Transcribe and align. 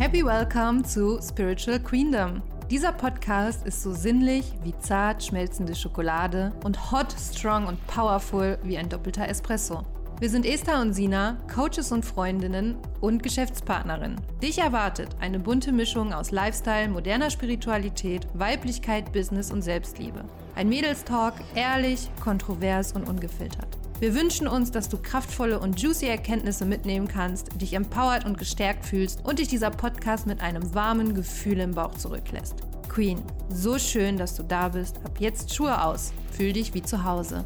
Happy 0.00 0.24
Welcome 0.24 0.82
zu 0.82 1.20
Spiritual 1.20 1.78
Queendom. 1.78 2.40
Dieser 2.70 2.90
Podcast 2.90 3.66
ist 3.66 3.82
so 3.82 3.92
sinnlich 3.92 4.54
wie 4.62 4.72
zart 4.78 5.22
schmelzende 5.22 5.74
Schokolade 5.74 6.54
und 6.64 6.90
hot, 6.90 7.14
strong 7.18 7.66
und 7.66 7.86
powerful 7.86 8.56
wie 8.62 8.78
ein 8.78 8.88
doppelter 8.88 9.28
Espresso. 9.28 9.82
Wir 10.18 10.30
sind 10.30 10.46
Esther 10.46 10.80
und 10.80 10.94
Sina, 10.94 11.36
Coaches 11.54 11.92
und 11.92 12.06
Freundinnen 12.06 12.78
und 13.02 13.22
Geschäftspartnerinnen. 13.22 14.18
Dich 14.42 14.56
erwartet 14.56 15.10
eine 15.20 15.38
bunte 15.38 15.70
Mischung 15.70 16.14
aus 16.14 16.30
Lifestyle, 16.30 16.88
moderner 16.88 17.28
Spiritualität, 17.28 18.26
Weiblichkeit, 18.32 19.12
Business 19.12 19.50
und 19.50 19.60
Selbstliebe. 19.60 20.24
Ein 20.54 20.70
Mädelstalk, 20.70 21.34
ehrlich, 21.54 22.08
kontrovers 22.24 22.92
und 22.92 23.06
ungefiltert. 23.06 23.79
Wir 24.00 24.14
wünschen 24.14 24.48
uns, 24.48 24.70
dass 24.70 24.88
du 24.88 24.96
kraftvolle 24.96 25.60
und 25.60 25.78
juicy 25.78 26.06
Erkenntnisse 26.06 26.64
mitnehmen 26.64 27.06
kannst, 27.06 27.60
dich 27.60 27.74
empowert 27.74 28.24
und 28.24 28.38
gestärkt 28.38 28.86
fühlst 28.86 29.22
und 29.26 29.38
dich 29.38 29.48
dieser 29.48 29.70
Podcast 29.70 30.26
mit 30.26 30.40
einem 30.40 30.74
warmen 30.74 31.14
Gefühl 31.14 31.58
im 31.58 31.72
Bauch 31.72 31.92
zurücklässt. 31.92 32.54
Queen, 32.88 33.22
so 33.50 33.78
schön, 33.78 34.16
dass 34.16 34.34
du 34.34 34.42
da 34.42 34.70
bist. 34.70 34.96
Ab 35.04 35.20
jetzt 35.20 35.54
Schuhe 35.54 35.84
aus. 35.84 36.14
Fühl 36.32 36.54
dich 36.54 36.72
wie 36.72 36.80
zu 36.80 37.04
Hause. 37.04 37.44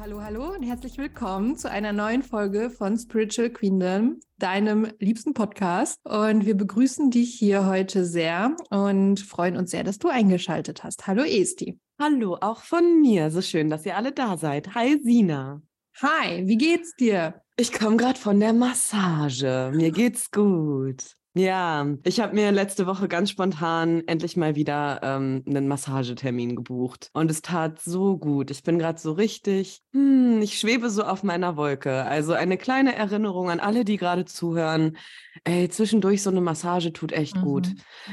Hallo, 0.00 0.20
hallo 0.20 0.52
und 0.52 0.64
herzlich 0.64 0.98
willkommen 0.98 1.56
zu 1.56 1.70
einer 1.70 1.92
neuen 1.92 2.24
Folge 2.24 2.70
von 2.70 2.98
Spiritual 2.98 3.50
Queendom, 3.50 4.18
deinem 4.38 4.88
liebsten 4.98 5.32
Podcast. 5.32 6.00
Und 6.04 6.44
wir 6.44 6.56
begrüßen 6.56 7.12
dich 7.12 7.34
hier 7.34 7.66
heute 7.66 8.04
sehr 8.04 8.56
und 8.70 9.20
freuen 9.20 9.56
uns 9.56 9.70
sehr, 9.70 9.84
dass 9.84 10.00
du 10.00 10.08
eingeschaltet 10.08 10.82
hast. 10.82 11.06
Hallo 11.06 11.22
Esti. 11.22 11.78
Hallo, 11.98 12.36
auch 12.42 12.60
von 12.60 13.00
mir. 13.00 13.30
So 13.30 13.40
schön, 13.40 13.70
dass 13.70 13.86
ihr 13.86 13.96
alle 13.96 14.12
da 14.12 14.36
seid. 14.36 14.74
Hi 14.74 15.00
Sina. 15.02 15.62
Hi, 16.02 16.46
wie 16.46 16.58
geht's 16.58 16.94
dir? 16.94 17.40
Ich 17.56 17.72
komme 17.72 17.96
gerade 17.96 18.18
von 18.18 18.38
der 18.38 18.52
Massage. 18.52 19.72
Mir 19.74 19.90
geht's 19.90 20.30
gut. 20.30 21.16
Ja, 21.38 21.86
ich 22.02 22.20
habe 22.20 22.34
mir 22.34 22.50
letzte 22.50 22.86
Woche 22.86 23.08
ganz 23.08 23.28
spontan 23.28 24.02
endlich 24.06 24.38
mal 24.38 24.54
wieder 24.54 25.00
ähm, 25.02 25.44
einen 25.46 25.68
Massagetermin 25.68 26.56
gebucht 26.56 27.10
und 27.12 27.30
es 27.30 27.42
tat 27.42 27.78
so 27.78 28.16
gut. 28.16 28.50
Ich 28.50 28.62
bin 28.62 28.78
gerade 28.78 28.98
so 28.98 29.12
richtig, 29.12 29.82
hm, 29.92 30.40
ich 30.40 30.58
schwebe 30.58 30.88
so 30.88 31.02
auf 31.02 31.22
meiner 31.22 31.58
Wolke. 31.58 32.06
Also 32.06 32.32
eine 32.32 32.56
kleine 32.56 32.96
Erinnerung 32.96 33.50
an 33.50 33.60
alle, 33.60 33.84
die 33.84 33.98
gerade 33.98 34.24
zuhören. 34.24 34.96
Ey, 35.44 35.68
zwischendurch 35.68 36.22
so 36.22 36.30
eine 36.30 36.40
Massage 36.40 36.94
tut 36.94 37.12
echt 37.12 37.36
mhm. 37.36 37.42
gut. 37.42 37.68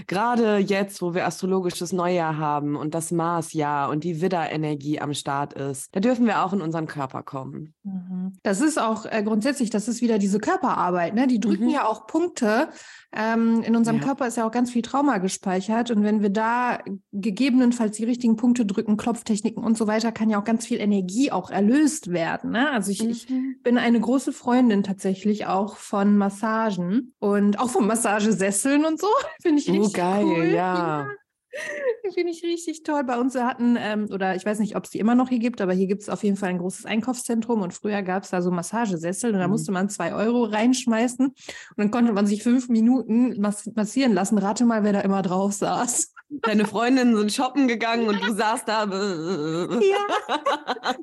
Gerade 0.08 0.58
jetzt, 0.58 1.02
wo 1.02 1.14
wir 1.14 1.26
astrologisches 1.26 1.94
Neujahr 1.94 2.38
haben 2.38 2.76
und 2.76 2.94
das 2.94 3.12
Marsjahr 3.12 3.90
und 3.90 4.04
die 4.04 4.22
Widderenergie 4.22 5.00
am 5.00 5.14
Start 5.14 5.54
ist, 5.54 5.96
da 5.96 6.02
dürfen 6.02 6.26
wir 6.26 6.44
auch 6.44 6.52
in 6.52 6.62
unseren 6.62 6.88
Körper 6.88 7.24
kommen. 7.24 7.74
Mhm. 7.84 8.34
Das 8.44 8.60
ist 8.60 8.82
auch 8.82 9.06
äh, 9.06 9.24
grundsätzlich, 9.24 9.70
das 9.70 9.88
ist 9.88 10.02
wieder 10.02 10.20
diese 10.20 10.40
Körperarbeit, 10.40 11.14
ne? 11.14 11.28
Die 11.28 11.40
drücken 11.40 11.68
mhm. 11.68 11.74
ja 11.74 11.88
auch 11.88 12.06
Punkte 12.06 12.68
ähm, 13.16 13.62
in 13.62 13.76
unserem 13.76 13.98
ja. 13.98 14.04
Körper 14.04 14.28
ist 14.28 14.38
ja 14.38 14.48
auch 14.48 14.52
ganz 14.52 14.72
viel 14.72 14.82
Trauma 14.82 15.20
gespeichert. 15.20 15.92
Und 15.92 16.04
wenn 16.04 16.22
wir 16.22 16.30
da 16.30 16.80
gegebenenfalls 17.12 17.98
die 17.98 18.06
richtigen 18.06 18.36
Punkte 18.36 18.66
drücken, 18.66 18.98
Klopftechniken 18.98 19.64
und 19.64 19.78
so 19.78 19.86
weiter, 19.86 20.12
kann 20.12 20.30
ja 20.30 20.40
auch 20.40 20.44
ganz 20.44 20.66
viel 20.66 20.80
Energie 20.80 21.32
auch 21.32 21.52
erlöst 21.52 22.12
werden. 22.12 22.52
Ne? 22.52 22.72
Also 22.72 22.92
ich, 22.92 23.04
mhm. 23.04 23.10
ich 23.10 23.28
bin 23.62 23.78
eine 23.78 24.00
große 24.00 24.34
Freundin 24.34 24.84
tatsächlich 24.84 25.46
auch 25.46 25.78
von 25.78 26.18
Massagen 26.18 27.14
und 27.20 27.60
auch 27.60 27.70
von 27.70 27.86
Massagesesseln 27.86 28.86
und 28.86 29.00
so. 29.00 29.08
Finde 29.42 29.62
ich 29.62 29.70
oh, 29.70 29.74
richtig 29.74 29.94
oh, 29.94 29.98
geil, 29.98 30.26
cool. 30.26 30.46
ja. 30.46 30.54
ja. 30.54 31.08
Finde 32.14 32.32
ich 32.32 32.44
richtig 32.44 32.84
toll. 32.84 33.04
Bei 33.04 33.18
uns 33.20 33.36
hatten, 33.36 33.78
ähm, 33.80 34.08
oder 34.12 34.36
ich 34.36 34.46
weiß 34.46 34.60
nicht, 34.60 34.76
ob 34.76 34.86
es 34.86 34.92
die 34.92 35.00
immer 35.00 35.16
noch 35.16 35.30
hier 35.30 35.40
gibt, 35.40 35.62
aber 35.62 35.74
hier 35.74 35.88
gibt 35.88 36.02
es 36.02 36.10
auf 36.10 36.24
jeden 36.24 36.38
Fall 36.38 36.50
ein 36.50 36.58
großes 36.58 36.86
Einkaufszentrum 36.86 37.62
und 37.62 37.74
früher 37.74 38.02
gab 38.02 38.24
es 38.24 38.32
da 38.32 38.42
so 38.42 38.52
Massagesessel 38.52 39.34
und 39.34 39.40
da 39.40 39.48
mhm. 39.48 39.52
musste 39.52 39.72
man 39.72 39.90
zwei 39.90 40.14
Euro 40.14 40.44
reinschmeißen 40.44 41.28
und 41.28 41.36
dann 41.78 41.92
konnte 41.92 42.14
man 42.14 42.28
sich 42.28 42.44
fünf 42.44 42.70
Minuten 42.70 43.40
mass 43.40 43.70
massieren 43.76 44.14
lassen. 44.14 44.38
Rate 44.38 44.66
mal, 44.66 44.84
wer 44.84 44.94
da 44.94 45.02
immer 45.02 45.22
drauf 45.22 45.54
saß. 45.54 46.14
Deine 46.42 46.66
Freundinnen 46.66 47.16
sind 47.16 47.32
shoppen 47.32 47.68
gegangen 47.68 48.08
und 48.08 48.22
du 48.24 48.34
saßt 48.34 48.68
da. 48.68 48.86
ja. 48.86 50.40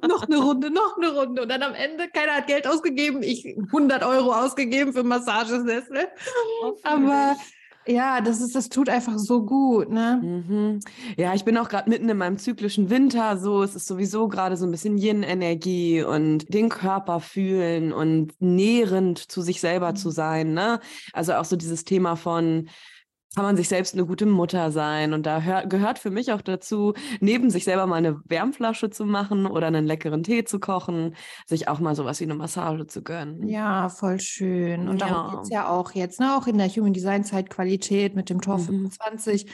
noch 0.08 0.24
eine 0.24 0.38
Runde, 0.38 0.70
noch 0.70 0.96
eine 0.96 1.12
Runde. 1.12 1.42
Und 1.42 1.48
dann 1.48 1.62
am 1.62 1.74
Ende, 1.74 2.08
keiner 2.08 2.32
hat 2.32 2.48
Geld 2.48 2.66
ausgegeben. 2.66 3.22
Ich 3.22 3.46
100 3.46 4.02
Euro 4.02 4.32
ausgegeben 4.32 4.92
für 4.92 5.04
Massagesessel. 5.04 6.08
Oh, 6.64 6.74
aber 6.82 7.36
ja, 7.86 8.20
das 8.20 8.40
ist, 8.40 8.54
das 8.54 8.68
tut 8.68 8.88
einfach 8.88 9.18
so 9.18 9.44
gut, 9.44 9.90
ne? 9.90 10.20
Mhm. 10.22 10.80
Ja, 11.16 11.34
ich 11.34 11.44
bin 11.44 11.56
auch 11.56 11.68
gerade 11.68 11.88
mitten 11.88 12.08
in 12.08 12.16
meinem 12.16 12.38
zyklischen 12.38 12.90
Winter, 12.90 13.38
so 13.38 13.62
es 13.62 13.74
ist 13.74 13.86
sowieso 13.86 14.28
gerade 14.28 14.56
so 14.56 14.66
ein 14.66 14.70
bisschen 14.70 14.98
Yin-Energie 14.98 16.02
und 16.02 16.52
den 16.52 16.68
Körper 16.68 17.20
fühlen 17.20 17.92
und 17.92 18.32
nährend 18.40 19.18
zu 19.18 19.40
sich 19.42 19.60
selber 19.60 19.92
mhm. 19.92 19.96
zu 19.96 20.10
sein, 20.10 20.52
ne? 20.52 20.80
Also 21.12 21.34
auch 21.34 21.44
so 21.44 21.56
dieses 21.56 21.84
Thema 21.84 22.16
von 22.16 22.68
kann 23.34 23.44
man 23.44 23.56
sich 23.56 23.68
selbst 23.68 23.94
eine 23.94 24.06
gute 24.06 24.26
Mutter 24.26 24.72
sein. 24.72 25.12
Und 25.12 25.24
da 25.24 25.40
hör, 25.40 25.66
gehört 25.66 25.98
für 25.98 26.10
mich 26.10 26.32
auch 26.32 26.42
dazu, 26.42 26.94
neben 27.20 27.50
sich 27.50 27.64
selber 27.64 27.86
mal 27.86 27.96
eine 27.96 28.20
Wärmflasche 28.24 28.90
zu 28.90 29.04
machen 29.04 29.46
oder 29.46 29.68
einen 29.68 29.86
leckeren 29.86 30.22
Tee 30.22 30.44
zu 30.44 30.58
kochen, 30.58 31.14
sich 31.46 31.68
auch 31.68 31.78
mal 31.78 31.94
sowas 31.94 32.18
wie 32.20 32.24
eine 32.24 32.34
Massage 32.34 32.86
zu 32.86 33.02
gönnen. 33.02 33.46
Ja, 33.48 33.88
voll 33.88 34.18
schön. 34.18 34.88
Und 34.88 35.00
darum 35.00 35.30
geht 35.30 35.42
es 35.44 35.50
ja 35.50 35.68
auch 35.68 35.92
jetzt, 35.92 36.18
ne? 36.18 36.36
auch 36.36 36.46
in 36.46 36.58
der 36.58 36.68
Human 36.68 36.92
Design 36.92 37.24
Zeitqualität 37.24 38.16
mit 38.16 38.30
dem 38.30 38.40
Tor 38.40 38.58
mhm. 38.58 38.90
25 38.90 39.46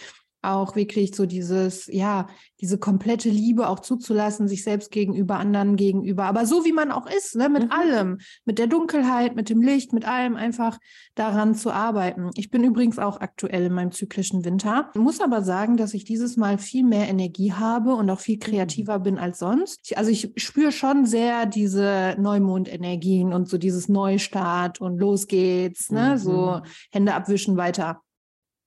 auch 0.47 0.77
wirklich 0.77 1.15
so 1.15 1.27
dieses, 1.27 1.87
ja, 1.87 2.27
diese 2.61 2.79
komplette 2.79 3.29
Liebe 3.29 3.69
auch 3.69 3.81
zuzulassen, 3.81 4.49
sich 4.49 4.63
selbst 4.65 4.91
gegenüber, 4.91 5.37
anderen 5.37 5.77
gegenüber, 5.77 6.25
aber 6.25 6.47
so 6.47 6.65
wie 6.65 6.73
man 6.73 6.91
auch 6.91 7.07
ist, 7.07 7.37
ne, 7.37 7.49
mit 7.49 7.65
mhm. 7.65 7.73
allem, 7.73 8.19
mit 8.45 8.59
der 8.59 8.67
Dunkelheit, 8.67 9.37
mit 9.37 9.51
dem 9.51 9.61
Licht, 9.61 9.93
mit 9.93 10.07
allem 10.07 10.37
einfach 10.37 10.79
daran 11.15 11.55
zu 11.55 11.71
arbeiten. 11.71 12.31
Ich 12.35 12.51
bin 12.51 12.65
übrigens 12.65 12.99
auch 12.99 13.21
aktuell 13.21 13.65
in 13.65 13.73
meinem 13.73 13.93
zyklischen 13.93 14.45
Winter, 14.45 14.91
muss 14.95 15.21
aber 15.21 15.43
sagen, 15.43 15.77
dass 15.77 15.95
ich 15.95 16.05
dieses 16.05 16.37
Mal 16.37 16.59
viel 16.59 16.85
mehr 16.85 17.09
Energie 17.09 17.53
habe 17.53 17.95
und 17.95 18.09
auch 18.09 18.21
viel 18.21 18.37
mhm. 18.37 18.41
kreativer 18.41 18.99
bin 18.99 19.19
als 19.19 19.39
sonst. 19.39 19.81
Ich, 19.85 19.99
also 19.99 20.11
ich 20.11 20.33
spüre 20.37 20.73
schon 20.73 21.05
sehr 21.05 21.47
diese 21.47 22.17
Neumondenergien 22.19 23.33
und 23.33 23.49
so 23.49 23.59
dieses 23.59 23.89
Neustart 23.89 24.81
und 24.81 24.99
los 24.99 25.27
geht's, 25.27 25.91
ne, 25.91 26.13
mhm. 26.13 26.19
so 26.19 26.61
Hände 26.91 27.15
abwischen 27.15 27.57
weiter. 27.57 28.01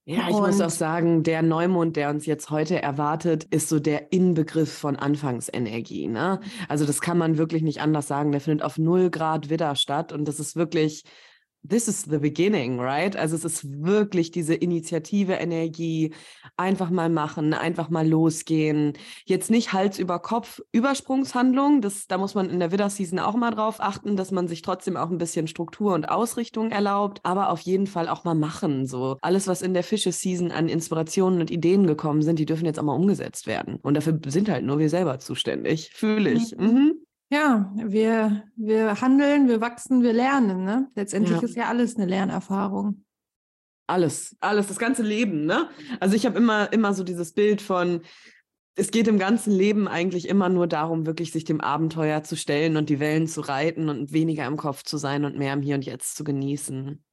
Ja, 0.09 0.27
ich 0.27 0.35
und 0.35 0.41
muss 0.41 0.59
auch 0.59 0.71
sagen, 0.71 1.21
der 1.21 1.43
Neumond, 1.43 1.95
der 1.95 2.09
uns 2.09 2.25
jetzt 2.25 2.49
heute 2.49 2.81
erwartet, 2.81 3.43
ist 3.43 3.69
so 3.69 3.79
der 3.79 4.11
Inbegriff 4.11 4.73
von 4.73 4.95
Anfangsenergie. 4.95 6.07
Ne? 6.07 6.39
Also 6.67 6.87
das 6.87 6.99
kann 6.99 7.19
man 7.19 7.37
wirklich 7.37 7.61
nicht 7.61 7.79
anders 7.79 8.07
sagen. 8.07 8.31
Der 8.31 8.41
findet 8.41 8.65
auf 8.65 8.79
null 8.79 9.11
Grad 9.11 9.51
Widder 9.51 9.75
statt 9.75 10.11
und 10.11 10.27
das 10.27 10.39
ist 10.39 10.55
wirklich 10.55 11.03
this 11.67 11.87
is 11.87 12.03
the 12.03 12.17
beginning, 12.17 12.79
right? 12.79 13.15
Also 13.15 13.35
es 13.35 13.43
ist 13.43 13.83
wirklich 13.83 14.31
diese 14.31 14.55
Initiative, 14.55 15.33
Energie, 15.33 16.13
einfach 16.57 16.89
mal 16.89 17.09
machen, 17.09 17.53
einfach 17.53 17.89
mal 17.89 18.07
losgehen. 18.07 18.93
Jetzt 19.25 19.49
nicht 19.49 19.73
Hals 19.73 19.99
über 19.99 20.19
Kopf 20.19 20.61
Übersprungshandlung, 20.71 21.81
das, 21.81 22.07
da 22.07 22.17
muss 22.17 22.35
man 22.35 22.49
in 22.49 22.59
der 22.59 22.71
Widder-Season 22.71 23.19
auch 23.19 23.35
mal 23.35 23.51
drauf 23.51 23.77
achten, 23.79 24.15
dass 24.15 24.31
man 24.31 24.47
sich 24.47 24.61
trotzdem 24.61 24.97
auch 24.97 25.09
ein 25.09 25.17
bisschen 25.17 25.47
Struktur 25.47 25.93
und 25.93 26.09
Ausrichtung 26.09 26.71
erlaubt, 26.71 27.19
aber 27.23 27.49
auf 27.49 27.61
jeden 27.61 27.87
Fall 27.87 28.07
auch 28.07 28.23
mal 28.23 28.35
machen. 28.35 28.85
So 28.85 29.17
alles, 29.21 29.47
was 29.47 29.61
in 29.61 29.73
der 29.73 29.83
Fische-Season 29.83 30.51
an 30.51 30.69
Inspirationen 30.69 31.41
und 31.41 31.51
Ideen 31.51 31.87
gekommen 31.87 32.21
sind, 32.21 32.39
die 32.39 32.45
dürfen 32.45 32.65
jetzt 32.65 32.79
auch 32.79 32.83
mal 32.83 32.95
umgesetzt 32.95 33.47
werden. 33.47 33.77
Und 33.81 33.95
dafür 33.95 34.19
sind 34.27 34.49
halt 34.49 34.65
nur 34.65 34.79
wir 34.79 34.89
selber 34.89 35.19
zuständig, 35.19 35.91
fühle 35.93 36.31
ich. 36.31 36.55
Mhm. 36.57 36.65
Mhm. 36.65 36.98
Ja, 37.31 37.71
wir, 37.75 38.43
wir 38.55 39.01
handeln, 39.01 39.47
wir 39.47 39.61
wachsen, 39.61 40.01
wir 40.01 40.13
lernen. 40.13 40.63
Ne? 40.63 40.89
Letztendlich 40.95 41.37
ja. 41.37 41.43
ist 41.43 41.55
ja 41.55 41.67
alles 41.67 41.95
eine 41.95 42.07
Lernerfahrung. 42.07 43.05
Alles, 43.87 44.35
alles, 44.39 44.67
das 44.67 44.79
ganze 44.79 45.03
Leben. 45.03 45.45
Ne? 45.45 45.69
Also 45.99 46.15
ich 46.15 46.25
habe 46.25 46.37
immer, 46.37 46.71
immer 46.73 46.93
so 46.93 47.03
dieses 47.03 47.33
Bild 47.33 47.61
von, 47.61 48.01
es 48.75 48.91
geht 48.91 49.07
im 49.07 49.19
ganzen 49.19 49.51
Leben 49.51 49.87
eigentlich 49.87 50.27
immer 50.27 50.49
nur 50.49 50.65
darum, 50.65 51.05
wirklich 51.05 51.31
sich 51.31 51.43
dem 51.43 51.61
Abenteuer 51.61 52.23
zu 52.23 52.35
stellen 52.35 52.77
und 52.77 52.89
die 52.89 52.99
Wellen 52.99 53.27
zu 53.27 53.41
reiten 53.41 53.89
und 53.89 54.11
weniger 54.11 54.45
im 54.45 54.57
Kopf 54.57 54.83
zu 54.83 54.97
sein 54.97 55.25
und 55.25 55.37
mehr 55.37 55.53
im 55.53 55.61
Hier 55.61 55.75
und 55.75 55.85
Jetzt 55.85 56.15
zu 56.15 56.23
genießen. 56.23 57.03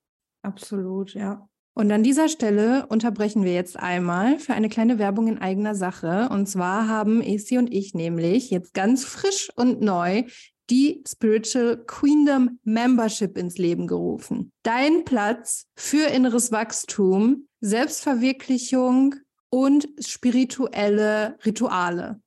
Absolut, 0.42 1.12
ja. 1.14 1.48
Und 1.78 1.92
an 1.92 2.02
dieser 2.02 2.30
Stelle 2.30 2.86
unterbrechen 2.86 3.44
wir 3.44 3.52
jetzt 3.52 3.78
einmal 3.78 4.38
für 4.38 4.54
eine 4.54 4.70
kleine 4.70 4.98
Werbung 4.98 5.28
in 5.28 5.36
eigener 5.36 5.74
Sache. 5.74 6.30
Und 6.30 6.46
zwar 6.46 6.88
haben 6.88 7.20
Esi 7.20 7.58
und 7.58 7.70
ich 7.70 7.92
nämlich 7.92 8.50
jetzt 8.50 8.72
ganz 8.72 9.04
frisch 9.04 9.50
und 9.56 9.82
neu 9.82 10.24
die 10.70 11.04
Spiritual 11.06 11.76
Queendom 11.86 12.60
Membership 12.64 13.36
ins 13.36 13.58
Leben 13.58 13.86
gerufen. 13.86 14.52
Dein 14.62 15.04
Platz 15.04 15.66
für 15.76 16.06
inneres 16.06 16.50
Wachstum, 16.50 17.46
Selbstverwirklichung 17.60 19.16
und 19.50 19.86
spirituelle 20.00 21.36
Rituale. 21.44 22.22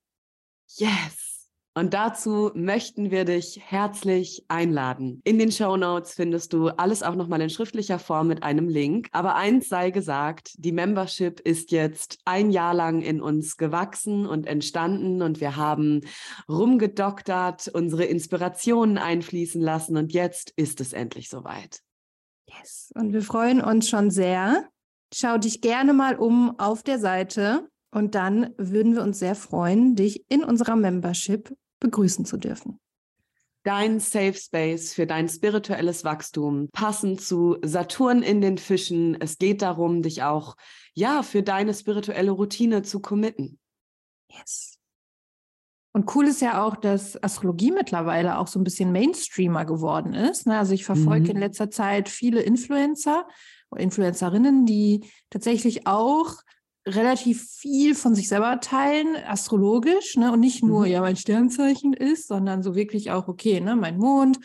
Yes! 0.76 1.29
Und 1.76 1.94
dazu 1.94 2.52
möchten 2.56 3.12
wir 3.12 3.26
dich 3.26 3.62
herzlich 3.64 4.44
einladen. 4.48 5.22
In 5.24 5.38
den 5.38 5.52
Show 5.52 5.78
Notes 5.78 6.14
findest 6.14 6.52
du 6.54 6.70
alles 6.70 7.04
auch 7.04 7.16
nochmal 7.16 7.42
in 7.42 7.50
schriftlicher 7.50 8.00
Form 8.00 8.28
mit 8.28 8.44
einem 8.44 8.68
Link. 8.68 9.08
Aber 9.12 9.36
eins 9.36 9.70
sei 9.70 9.92
gesagt, 9.92 10.52
die 10.58 10.72
Membership 10.72 11.40
ist 11.40 11.72
jetzt 11.72 12.18
ein 12.26 12.50
Jahr 12.50 12.74
lang 12.74 13.02
in 13.02 13.22
uns 13.22 13.56
gewachsen 13.56 14.26
und 14.26 14.48
entstanden 14.48 15.22
und 15.22 15.40
wir 15.42 15.56
haben 15.56 16.02
rumgedoktert, 16.50 17.68
unsere 17.68 18.06
Inspirationen 18.06 18.98
einfließen 18.98 19.62
lassen 19.62 19.96
und 19.96 20.12
jetzt 20.12 20.52
ist 20.56 20.82
es 20.82 20.92
endlich 20.94 21.30
soweit. 21.30 21.82
Yes. 22.48 22.92
Und 22.96 23.14
wir 23.14 23.22
freuen 23.22 23.62
uns 23.62 23.88
schon 23.88 24.10
sehr. 24.10 24.68
Schau 25.14 25.38
dich 25.38 25.62
gerne 25.62 25.94
mal 25.94 26.16
um 26.16 26.60
auf 26.60 26.84
der 26.84 27.00
Seite 27.00 27.70
und 27.92 28.16
dann 28.16 28.54
würden 28.58 28.96
wir 28.96 29.04
uns 29.04 29.20
sehr 29.20 29.36
freuen, 29.36 29.96
dich 29.96 30.26
in 30.30 30.44
unserer 30.44 30.76
Membership 30.76 31.56
begrüßen 31.80 32.26
zu 32.26 32.38
dürfen. 32.38 32.80
Dein 33.64 34.00
Safe 34.00 34.34
Space 34.34 34.94
für 34.94 35.06
dein 35.06 35.28
spirituelles 35.28 36.04
Wachstum, 36.04 36.70
passend 36.72 37.22
zu 37.22 37.58
Saturn 37.64 38.22
in 38.22 38.42
den 38.42 38.58
Fischen. 38.58 39.20
Es 39.20 39.38
geht 39.38 39.62
darum, 39.62 40.02
dich 40.02 40.24
auch 40.24 40.56
ja 40.94 41.24
für 41.24 41.44
deine 41.44 41.74
spirituelle 41.74 42.32
Routine 42.32 42.84
zu 42.84 43.02
committen. 43.02 43.60
Yes. 44.32 44.80
Und 45.92 46.16
cool 46.16 46.28
ist 46.28 46.42
ja 46.42 46.64
auch, 46.64 46.76
dass 46.76 47.22
Astrologie 47.22 47.72
mittlerweile 47.72 48.38
auch 48.38 48.48
so 48.48 48.60
ein 48.60 48.64
bisschen 48.64 48.92
Mainstreamer 48.92 49.66
geworden 49.66 50.14
ist. 50.14 50.46
Ne? 50.46 50.58
Also 50.58 50.74
ich 50.74 50.86
verfolge 50.86 51.26
mhm. 51.26 51.32
in 51.32 51.38
letzter 51.38 51.72
Zeit 51.72 52.10
viele 52.10 52.42
Influencer 52.42 53.28
oder 53.72 53.82
Influencerinnen, 53.82 54.66
die 54.66 55.04
tatsächlich 55.30 55.88
auch 55.88 56.36
relativ 56.88 57.48
viel 57.50 57.96
von 57.96 58.16
sich 58.16 58.28
selber 58.28 58.60
teilen, 58.60 59.16
astrologisch, 59.28 60.16
ne? 60.18 60.32
Und 60.32 60.40
nicht 60.40 60.64
nur, 60.64 60.82
mhm. 60.82 60.92
ja, 60.92 61.02
mein 61.02 61.18
Sternzeichen 61.18 61.94
ist, 61.94 62.28
sondern 62.28 62.64
so 62.64 62.76
wirklich 62.76 63.12
auch, 63.12 63.28
okay, 63.28 63.60
ne, 63.60 63.76
mein 63.76 63.98
Mond, 63.98 64.40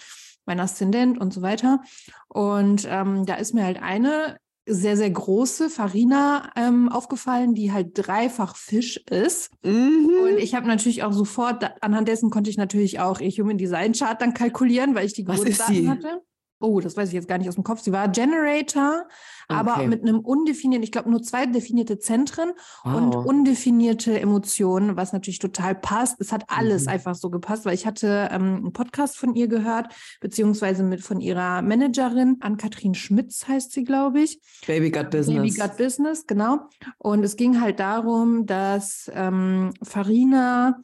mein 0.47 0.61
Aszendent 0.61 1.19
und 1.19 1.33
so 1.33 1.43
weiter. 1.43 1.81
Und 2.29 2.87
ähm, 2.89 3.27
da 3.27 3.35
ist 3.35 3.55
mir 3.55 3.65
halt 3.65 3.83
eine 3.83 4.37
sehr, 4.67 4.97
sehr 4.97 5.11
große 5.11 5.69
Farina 5.69 6.51
ähm, 6.57 6.89
aufgefallen, 6.89 7.55
die 7.55 7.73
halt 7.73 7.91
dreifach 7.95 8.57
Fisch 8.57 8.97
ist. 9.11 9.51
Mhm. 9.63 10.11
Und 10.23 10.39
ich 10.39 10.55
habe 10.55 10.67
natürlich 10.67 11.03
auch 11.03 11.13
sofort, 11.13 11.71
anhand 11.83 12.09
dessen 12.09 12.31
konnte 12.31 12.51
ich 12.51 12.57
natürlich 12.57 12.99
auch 12.99 13.21
ihr 13.21 13.31
Human 13.31 13.59
Design 13.59 13.93
Chart 13.93 14.21
dann 14.21 14.33
kalkulieren, 14.33 14.95
weil 14.95 15.07
ich 15.07 15.13
die 15.13 15.25
Geburtsdaten 15.25 15.91
hatte. 15.91 16.23
Oh, 16.65 16.81
das 16.81 16.97
weiß 16.97 17.09
ich 17.09 17.15
jetzt 17.15 17.29
gar 17.29 17.39
nicht 17.39 17.49
aus 17.49 17.57
dem 17.57 17.65
Kopf. 17.65 17.81
Sie 17.81 17.93
war 17.93 18.09
Generator, 18.09 19.05
okay. 19.49 19.59
aber 19.59 19.87
mit 19.87 20.03
einem 20.03 20.21
undefinierten, 20.21 20.83
ich 20.83 20.93
glaube 20.93 21.11
nur 21.11 21.23
zwei 21.23 21.47
definierte 21.47 21.99
Zentren 21.99 22.53
wow. 22.85 22.95
und 22.95 23.15
undefinierte 23.15 24.19
Emotionen, 24.19 24.97
was 24.97 25.13
natürlich 25.13 25.39
total 25.39 25.75
passt. 25.75 26.21
Es 26.21 26.33
hat 26.33 26.45
alles 26.49 26.85
mhm. 26.85 26.91
einfach 26.91 27.15
so 27.15 27.31
gepasst, 27.31 27.65
weil 27.65 27.75
ich 27.75 27.87
hatte 27.87 28.29
ähm, 28.33 28.57
einen 28.57 28.73
Podcast 28.73 29.17
von 29.17 29.35
ihr 29.35 29.49
gehört, 29.49 29.95
beziehungsweise 30.21 30.83
mit 30.83 31.03
von 31.03 31.21
ihrer 31.21 31.63
Managerin, 31.63 32.39
Ann-Kathrin 32.41 32.95
Schmitz 32.95 33.47
heißt 33.47 33.73
sie, 33.73 33.85
glaube 33.85 34.21
ich. 34.21 34.41
Baby 34.67 34.91
Got 34.91 35.11
Business. 35.11 35.37
Baby 35.37 35.51
Got 35.51 35.77
Business, 35.77 36.27
genau. 36.27 36.69
Und 36.99 37.23
es 37.25 37.37
ging 37.37 37.61
halt 37.61 37.79
darum, 37.81 38.47
dass 38.47 39.11
ähm, 39.15 39.75
Farina 39.83 40.81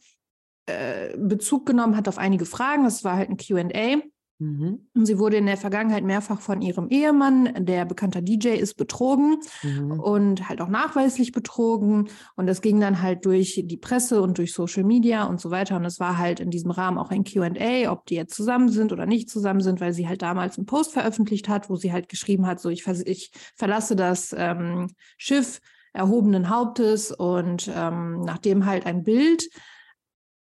äh, 0.67 1.17
Bezug 1.17 1.65
genommen 1.65 1.97
hat 1.97 2.07
auf 2.07 2.17
einige 2.17 2.45
Fragen. 2.45 2.83
Das 2.83 3.03
war 3.03 3.15
halt 3.15 3.29
ein 3.29 3.37
QA 3.37 4.01
Mhm. 4.41 4.87
Sie 4.95 5.19
wurde 5.19 5.37
in 5.37 5.45
der 5.45 5.55
Vergangenheit 5.55 6.03
mehrfach 6.03 6.41
von 6.41 6.63
ihrem 6.63 6.89
Ehemann, 6.89 7.63
der 7.63 7.85
bekannter 7.85 8.23
DJ 8.23 8.55
ist, 8.55 8.73
betrogen 8.73 9.37
mhm. 9.61 9.99
und 9.99 10.49
halt 10.49 10.61
auch 10.61 10.67
nachweislich 10.67 11.31
betrogen. 11.31 12.09
Und 12.35 12.47
das 12.47 12.61
ging 12.61 12.79
dann 12.79 13.03
halt 13.03 13.23
durch 13.25 13.61
die 13.63 13.77
Presse 13.77 14.19
und 14.19 14.39
durch 14.39 14.53
Social 14.53 14.83
Media 14.83 15.25
und 15.25 15.39
so 15.39 15.51
weiter. 15.51 15.75
Und 15.75 15.85
es 15.85 15.99
war 15.99 16.17
halt 16.17 16.39
in 16.39 16.49
diesem 16.49 16.71
Rahmen 16.71 16.97
auch 16.97 17.11
ein 17.11 17.23
QA, 17.23 17.91
ob 17.91 18.07
die 18.07 18.15
jetzt 18.15 18.33
zusammen 18.33 18.69
sind 18.69 18.91
oder 18.91 19.05
nicht 19.05 19.29
zusammen 19.29 19.61
sind, 19.61 19.79
weil 19.79 19.93
sie 19.93 20.07
halt 20.07 20.23
damals 20.23 20.57
einen 20.57 20.65
Post 20.65 20.93
veröffentlicht 20.93 21.47
hat, 21.47 21.69
wo 21.69 21.75
sie 21.75 21.93
halt 21.93 22.09
geschrieben 22.09 22.47
hat, 22.47 22.59
so 22.59 22.69
ich, 22.69 22.81
ver 22.81 22.95
ich 23.05 23.31
verlasse 23.55 23.95
das 23.95 24.33
ähm, 24.35 24.87
Schiff 25.19 25.61
erhobenen 25.93 26.49
Hauptes 26.49 27.11
und 27.11 27.69
ähm, 27.71 28.21
nachdem 28.21 28.65
halt 28.65 28.87
ein 28.87 29.03
Bild, 29.03 29.47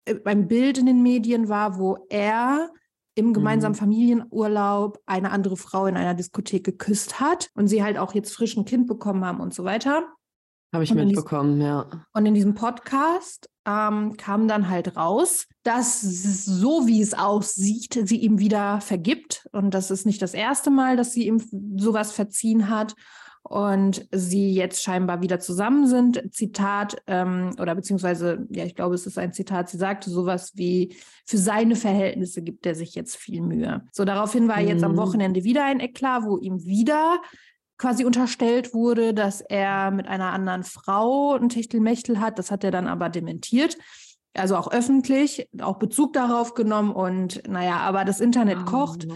äh, 0.04 0.14
ein 0.26 0.46
Bild 0.46 0.78
in 0.78 0.86
den 0.86 1.02
Medien 1.02 1.48
war, 1.48 1.76
wo 1.76 2.06
er 2.08 2.70
im 3.20 3.32
gemeinsamen 3.32 3.74
mhm. 3.74 3.78
Familienurlaub 3.78 4.98
eine 5.06 5.30
andere 5.30 5.56
Frau 5.56 5.86
in 5.86 5.96
einer 5.96 6.14
Diskothek 6.14 6.64
geküsst 6.64 7.20
hat 7.20 7.50
und 7.54 7.68
sie 7.68 7.84
halt 7.84 7.98
auch 7.98 8.14
jetzt 8.14 8.34
frisch 8.34 8.56
ein 8.56 8.64
Kind 8.64 8.86
bekommen 8.86 9.24
haben 9.24 9.40
und 9.40 9.54
so 9.54 9.64
weiter. 9.64 10.02
Habe 10.72 10.84
ich 10.84 10.92
und 10.92 10.98
mitbekommen, 10.98 11.56
diesem, 11.56 11.66
ja. 11.66 12.06
Und 12.12 12.26
in 12.26 12.34
diesem 12.34 12.54
Podcast 12.54 13.48
ähm, 13.66 14.16
kam 14.16 14.48
dann 14.48 14.68
halt 14.68 14.96
raus, 14.96 15.46
dass 15.64 16.00
so 16.00 16.86
wie 16.86 17.02
es 17.02 17.14
aussieht, 17.14 18.00
sie 18.04 18.18
ihm 18.18 18.38
wieder 18.38 18.80
vergibt. 18.80 19.48
Und 19.52 19.74
das 19.74 19.90
ist 19.90 20.06
nicht 20.06 20.22
das 20.22 20.32
erste 20.32 20.70
Mal, 20.70 20.96
dass 20.96 21.12
sie 21.12 21.26
ihm 21.26 21.42
sowas 21.76 22.12
verziehen 22.12 22.68
hat 22.68 22.94
und 23.42 24.06
sie 24.12 24.52
jetzt 24.52 24.82
scheinbar 24.82 25.22
wieder 25.22 25.40
zusammen 25.40 25.86
sind. 25.86 26.22
Zitat, 26.32 26.96
ähm, 27.06 27.54
oder 27.60 27.74
beziehungsweise, 27.74 28.46
ja, 28.50 28.64
ich 28.64 28.74
glaube, 28.74 28.94
es 28.94 29.06
ist 29.06 29.18
ein 29.18 29.32
Zitat, 29.32 29.68
sie 29.70 29.78
sagte 29.78 30.10
sowas 30.10 30.52
wie, 30.54 30.96
für 31.24 31.38
seine 31.38 31.76
Verhältnisse 31.76 32.42
gibt 32.42 32.66
er 32.66 32.74
sich 32.74 32.94
jetzt 32.94 33.16
viel 33.16 33.40
Mühe. 33.40 33.82
So, 33.92 34.04
daraufhin 34.04 34.48
war 34.48 34.60
mhm. 34.60 34.68
jetzt 34.68 34.84
am 34.84 34.92
mhm. 34.92 34.98
Wochenende 34.98 35.44
wieder 35.44 35.64
ein 35.64 35.80
Eklat, 35.80 36.24
wo 36.24 36.38
ihm 36.38 36.64
wieder 36.64 37.20
quasi 37.78 38.04
unterstellt 38.04 38.74
wurde, 38.74 39.14
dass 39.14 39.40
er 39.40 39.90
mit 39.90 40.06
einer 40.06 40.32
anderen 40.32 40.64
Frau 40.64 41.34
ein 41.34 41.48
Techtelmechtel 41.48 42.20
hat. 42.20 42.38
Das 42.38 42.50
hat 42.50 42.62
er 42.62 42.70
dann 42.70 42.86
aber 42.86 43.08
dementiert 43.08 43.78
also 44.36 44.56
auch 44.56 44.70
öffentlich, 44.70 45.48
auch 45.60 45.78
Bezug 45.78 46.12
darauf 46.12 46.54
genommen 46.54 46.92
und 46.92 47.42
naja, 47.48 47.78
aber 47.78 48.04
das 48.04 48.20
Internet 48.20 48.58
oh, 48.62 48.64
kocht 48.64 49.06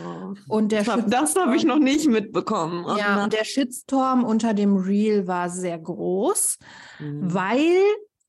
und 0.49 0.72
der 0.72 0.82
das, 0.82 1.06
das 1.06 1.37
habe 1.37 1.56
ich 1.56 1.64
noch 1.64 1.78
nicht 1.78 2.08
mitbekommen. 2.08 2.84
Ja, 2.99 3.22
und 3.22 3.32
der 3.32 3.44
Shitstorm 3.44 4.25
unter 4.25 4.55
dem 4.55 4.76
Reel 4.76 5.26
war 5.26 5.49
sehr 5.50 5.78
groß, 5.78 6.58
mhm. 6.99 7.32
weil 7.32 7.76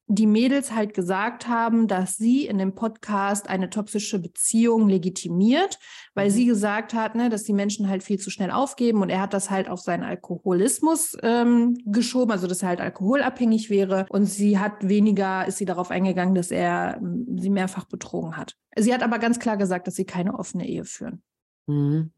die 0.07 0.27
Mädels 0.27 0.73
halt 0.73 0.93
gesagt 0.93 1.47
haben, 1.47 1.87
dass 1.87 2.15
sie 2.15 2.45
in 2.45 2.57
dem 2.59 2.75
Podcast 2.75 3.49
eine 3.49 3.69
toxische 3.69 4.19
Beziehung 4.19 4.87
legitimiert, 4.87 5.79
weil 6.13 6.29
mhm. 6.29 6.33
sie 6.33 6.45
gesagt 6.45 6.93
hat, 6.93 7.15
ne, 7.15 7.29
dass 7.29 7.43
die 7.43 7.53
Menschen 7.53 7.89
halt 7.89 8.03
viel 8.03 8.19
zu 8.19 8.29
schnell 8.29 8.51
aufgeben 8.51 9.01
und 9.01 9.09
er 9.09 9.21
hat 9.21 9.33
das 9.33 9.49
halt 9.49 9.67
auf 9.67 9.79
seinen 9.79 10.03
Alkoholismus 10.03 11.17
ähm, 11.23 11.75
geschoben, 11.85 12.31
also 12.31 12.45
dass 12.45 12.61
er 12.61 12.69
halt 12.69 12.81
alkoholabhängig 12.81 13.69
wäre 13.69 14.05
und 14.09 14.25
sie 14.25 14.59
hat 14.59 14.87
weniger, 14.87 15.47
ist 15.47 15.57
sie 15.57 15.65
darauf 15.65 15.89
eingegangen, 15.89 16.35
dass 16.35 16.51
er 16.51 16.97
ähm, 16.97 17.25
sie 17.39 17.49
mehrfach 17.49 17.85
betrogen 17.85 18.37
hat. 18.37 18.55
Sie 18.77 18.93
hat 18.93 19.01
aber 19.01 19.17
ganz 19.17 19.39
klar 19.39 19.57
gesagt, 19.57 19.87
dass 19.87 19.95
sie 19.95 20.05
keine 20.05 20.37
offene 20.37 20.67
Ehe 20.67 20.85
führen. 20.85 21.23
Mhm. 21.67 22.11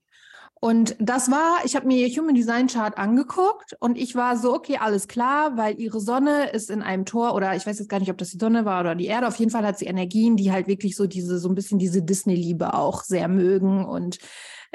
Und 0.59 0.95
das 0.99 1.29
war, 1.29 1.59
ich 1.65 1.75
habe 1.75 1.87
mir 1.87 2.07
ihr 2.07 2.15
Human 2.19 2.35
Design 2.35 2.67
Chart 2.67 2.97
angeguckt 2.97 3.75
und 3.79 3.97
ich 3.97 4.15
war 4.15 4.37
so, 4.37 4.53
okay, 4.53 4.77
alles 4.79 5.07
klar, 5.07 5.55
weil 5.55 5.79
ihre 5.79 5.99
Sonne 5.99 6.49
ist 6.49 6.71
in 6.71 6.81
einem 6.81 7.05
Tor 7.05 7.35
oder 7.35 7.55
ich 7.55 7.65
weiß 7.65 7.77
jetzt 7.79 7.89
gar 7.89 7.99
nicht, 7.99 8.09
ob 8.09 8.17
das 8.17 8.31
die 8.31 8.39
Sonne 8.39 8.65
war 8.65 8.81
oder 8.81 8.95
die 8.95 9.05
Erde. 9.05 9.27
Auf 9.27 9.37
jeden 9.37 9.51
Fall 9.51 9.65
hat 9.65 9.77
sie 9.77 9.85
Energien, 9.85 10.35
die 10.35 10.51
halt 10.51 10.67
wirklich 10.67 10.95
so 10.95 11.05
diese, 11.05 11.37
so 11.37 11.49
ein 11.49 11.55
bisschen 11.55 11.79
diese 11.79 12.01
Disney-Liebe 12.01 12.73
auch 12.73 13.03
sehr 13.03 13.27
mögen 13.27 13.85
und 13.85 14.17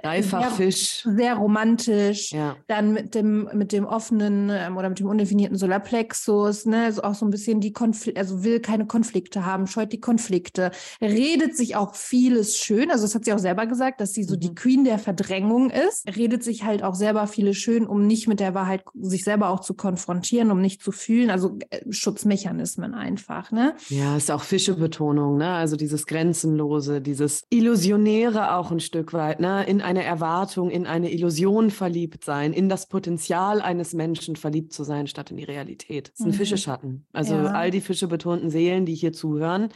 Dreifach 0.01 0.53
Fisch. 0.53 1.03
Sehr 1.05 1.35
romantisch. 1.35 2.33
Ja. 2.33 2.57
Dann 2.67 2.93
mit 2.93 3.15
dem, 3.15 3.49
mit 3.53 3.73
dem 3.73 3.85
offenen 3.85 4.51
ähm, 4.51 4.77
oder 4.77 4.89
mit 4.89 4.99
dem 4.99 5.07
undefinierten 5.07 5.57
Solarplexus, 5.57 6.67
ne, 6.67 6.85
also 6.85 7.03
auch 7.03 7.15
so 7.15 7.27
ein 7.27 7.31
bisschen 7.31 7.61
die 7.61 7.73
Konflikte, 7.73 8.21
also 8.21 8.45
will 8.45 8.61
keine 8.61 8.87
Konflikte 8.87 9.45
haben, 9.45 9.67
scheut 9.67 9.93
die 9.93 10.01
Konflikte, 10.01 10.71
redet 11.01 11.57
sich 11.57 11.77
auch 11.77 11.95
vieles 11.95 12.57
schön. 12.57 12.91
Also, 12.91 13.05
das 13.05 13.15
hat 13.15 13.25
sie 13.25 13.33
auch 13.33 13.39
selber 13.39 13.67
gesagt, 13.67 14.01
dass 14.01 14.13
sie 14.13 14.25
so 14.25 14.35
mhm. 14.35 14.41
die 14.41 14.55
Queen 14.55 14.85
der 14.85 14.99
Verdrängung 14.99 15.71
ist. 15.71 16.07
Redet 16.17 16.43
sich 16.43 16.65
halt 16.65 16.83
auch 16.83 16.95
selber 16.95 17.27
vieles 17.27 17.57
schön, 17.57 17.87
um 17.87 18.07
nicht 18.07 18.29
mit 18.29 18.41
der 18.41 18.55
Wahrheit 18.55 18.85
sich 18.95 19.25
selber 19.25 19.51
auch 19.51 19.61
zu 19.61 19.75
konfrontieren, 19.75 20.51
um 20.51 20.61
nicht 20.61 20.83
zu 20.83 20.93
fühlen. 20.93 21.31
Also 21.31 21.59
äh, 21.71 21.81
Schutzmechanismen 21.91 22.95
einfach, 22.95 23.51
ne? 23.53 23.75
Ja, 23.89 24.17
ist 24.17 24.31
auch 24.31 24.43
Fischebetonung, 24.43 25.37
ne? 25.37 25.53
Also 25.53 25.77
dieses 25.77 26.07
Grenzenlose, 26.07 27.01
dieses 27.01 27.45
Illusionäre 27.51 28.55
auch 28.55 28.71
ein 28.71 28.81
Stück 28.81 29.13
weit, 29.13 29.41
ne? 29.41 29.65
In 29.67 29.82
eine 29.83 30.05
Erwartung, 30.05 30.71
in 30.71 30.87
eine 30.87 31.13
Illusion 31.13 31.71
verliebt 31.71 32.25
sein, 32.25 32.53
in 32.53 32.69
das 32.69 32.89
Potenzial 32.89 33.61
eines 33.61 33.93
Menschen 33.93 34.37
verliebt 34.37 34.73
zu 34.73 34.85
sein, 34.85 35.07
statt 35.07 35.31
in 35.31 35.37
die 35.37 35.45
Realität. 35.45 36.11
Das 36.11 36.21
ist 36.21 36.27
ein 36.27 36.33
mhm. 36.33 36.37
Fischeschatten. 36.37 37.07
Also 37.13 37.35
ja. 37.35 37.47
all 37.47 37.71
die 37.71 37.81
fischebetonten 37.81 38.51
Seelen, 38.51 38.87
die 38.87 38.95
hier 38.95 39.13
zuhören, 39.13 39.69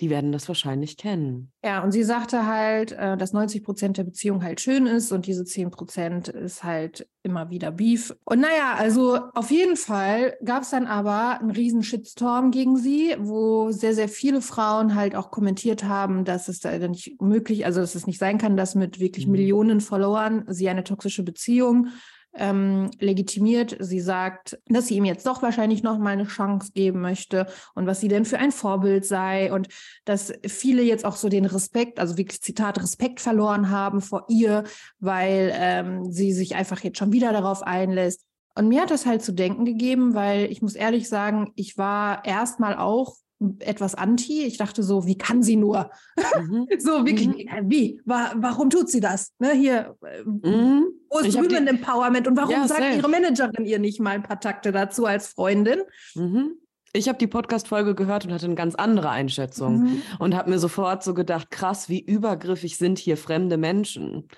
die 0.00 0.10
werden 0.10 0.32
das 0.32 0.48
wahrscheinlich 0.48 0.96
kennen. 0.96 1.52
Ja, 1.62 1.82
und 1.82 1.92
sie 1.92 2.02
sagte 2.02 2.46
halt, 2.46 2.92
äh, 2.92 3.16
dass 3.16 3.32
90 3.32 3.62
Prozent 3.62 3.98
der 3.98 4.04
Beziehung 4.04 4.42
halt 4.42 4.60
schön 4.60 4.86
ist 4.86 5.12
und 5.12 5.26
diese 5.26 5.44
10 5.44 5.70
Prozent 5.70 6.28
ist 6.28 6.64
halt 6.64 7.06
immer 7.22 7.50
wieder 7.50 7.70
Beef. 7.70 8.16
Und 8.24 8.40
naja, 8.40 8.74
also 8.78 9.18
auf 9.34 9.50
jeden 9.50 9.76
Fall 9.76 10.36
gab 10.42 10.62
es 10.62 10.70
dann 10.70 10.86
aber 10.86 11.40
einen 11.40 11.50
riesen 11.50 11.82
Shitstorm 11.82 12.50
gegen 12.50 12.78
sie, 12.78 13.14
wo 13.18 13.70
sehr, 13.72 13.94
sehr 13.94 14.08
viele 14.08 14.40
Frauen 14.40 14.94
halt 14.94 15.14
auch 15.14 15.30
kommentiert 15.30 15.84
haben, 15.84 16.24
dass 16.24 16.48
es 16.48 16.60
da 16.60 16.76
nicht 16.78 17.20
möglich, 17.20 17.66
also 17.66 17.80
dass 17.80 17.94
es 17.94 18.06
nicht 18.06 18.18
sein 18.18 18.38
kann, 18.38 18.56
dass 18.56 18.74
mit 18.74 19.00
wirklich 19.00 19.26
mhm. 19.26 19.32
Millionen 19.32 19.80
Followern 19.80 20.44
sie 20.48 20.68
eine 20.68 20.84
toxische 20.84 21.22
Beziehung 21.22 21.88
ähm, 22.34 22.90
legitimiert. 22.98 23.76
Sie 23.80 24.00
sagt, 24.00 24.58
dass 24.66 24.86
sie 24.86 24.96
ihm 24.96 25.04
jetzt 25.04 25.26
doch 25.26 25.42
wahrscheinlich 25.42 25.82
noch 25.82 25.98
mal 25.98 26.10
eine 26.10 26.26
Chance 26.26 26.72
geben 26.72 27.00
möchte 27.00 27.46
und 27.74 27.86
was 27.86 28.00
sie 28.00 28.08
denn 28.08 28.24
für 28.24 28.38
ein 28.38 28.52
Vorbild 28.52 29.04
sei 29.04 29.52
und 29.52 29.68
dass 30.04 30.32
viele 30.46 30.82
jetzt 30.82 31.04
auch 31.04 31.16
so 31.16 31.28
den 31.28 31.44
Respekt, 31.44 31.98
also 31.98 32.16
wirklich 32.16 32.42
Zitat, 32.42 32.80
Respekt 32.80 33.20
verloren 33.20 33.70
haben 33.70 34.00
vor 34.00 34.26
ihr, 34.28 34.64
weil 34.98 35.52
ähm, 35.54 36.10
sie 36.12 36.32
sich 36.32 36.54
einfach 36.54 36.80
jetzt 36.80 36.98
schon 36.98 37.12
wieder 37.12 37.32
darauf 37.32 37.62
einlässt. 37.62 38.24
Und 38.54 38.68
mir 38.68 38.82
hat 38.82 38.90
das 38.90 39.06
halt 39.06 39.22
zu 39.22 39.32
denken 39.32 39.64
gegeben, 39.64 40.14
weil 40.14 40.50
ich 40.50 40.60
muss 40.60 40.74
ehrlich 40.74 41.08
sagen, 41.08 41.52
ich 41.54 41.78
war 41.78 42.24
erstmal 42.24 42.76
auch 42.76 43.16
etwas 43.60 43.94
anti. 43.94 44.42
Ich 44.42 44.58
dachte 44.58 44.82
so, 44.82 45.06
wie 45.06 45.16
kann 45.16 45.42
sie 45.42 45.56
nur? 45.56 45.90
Mhm. 46.16 46.66
so 46.78 47.06
wirklich, 47.06 47.28
mhm. 47.28 47.70
wie? 47.70 48.00
Wa 48.04 48.32
warum 48.36 48.70
tut 48.70 48.90
sie 48.90 49.00
das? 49.00 49.32
Ne, 49.38 49.52
hier, 49.52 49.96
äh, 50.04 50.22
mhm. 50.24 50.88
wo 51.08 51.18
ist 51.18 51.36
Women 51.36 51.66
Empowerment 51.66 52.28
und 52.28 52.36
warum 52.36 52.50
ja, 52.50 52.68
sagt 52.68 52.80
safe. 52.80 52.96
ihre 52.96 53.08
Managerin 53.08 53.64
ihr 53.64 53.78
nicht 53.78 54.00
mal 54.00 54.10
ein 54.10 54.22
paar 54.22 54.40
Takte 54.40 54.72
dazu 54.72 55.06
als 55.06 55.28
Freundin? 55.28 55.80
Mhm. 56.14 56.52
Ich 56.92 57.08
habe 57.08 57.18
die 57.18 57.28
Podcast-Folge 57.28 57.94
gehört 57.94 58.24
und 58.24 58.32
hatte 58.32 58.46
eine 58.46 58.56
ganz 58.56 58.74
andere 58.74 59.10
Einschätzung 59.10 59.82
mhm. 59.82 60.02
und 60.18 60.34
habe 60.34 60.50
mir 60.50 60.58
sofort 60.58 61.04
so 61.04 61.14
gedacht, 61.14 61.50
krass, 61.50 61.88
wie 61.88 62.00
übergriffig 62.00 62.76
sind 62.78 62.98
hier 62.98 63.16
fremde 63.16 63.56
Menschen. 63.56 64.28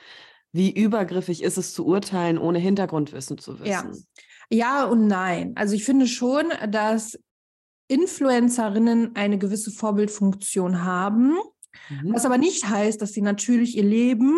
Wie 0.52 0.70
übergriffig 0.70 1.42
ist 1.42 1.56
es 1.56 1.72
zu 1.72 1.86
urteilen, 1.86 2.36
ohne 2.36 2.58
Hintergrundwissen 2.58 3.38
zu 3.38 3.58
wissen? 3.58 4.04
Ja. 4.50 4.82
ja 4.82 4.84
und 4.84 5.06
nein. 5.06 5.52
Also 5.56 5.74
ich 5.74 5.84
finde 5.84 6.06
schon, 6.06 6.44
dass 6.68 7.18
Influencerinnen 7.92 9.14
eine 9.14 9.38
gewisse 9.38 9.70
Vorbildfunktion 9.70 10.84
haben, 10.84 11.34
mhm. 11.88 12.12
was 12.12 12.24
aber 12.24 12.38
nicht 12.38 12.68
heißt, 12.68 13.00
dass 13.00 13.12
sie 13.12 13.22
natürlich 13.22 13.76
ihr 13.76 13.84
Leben 13.84 14.36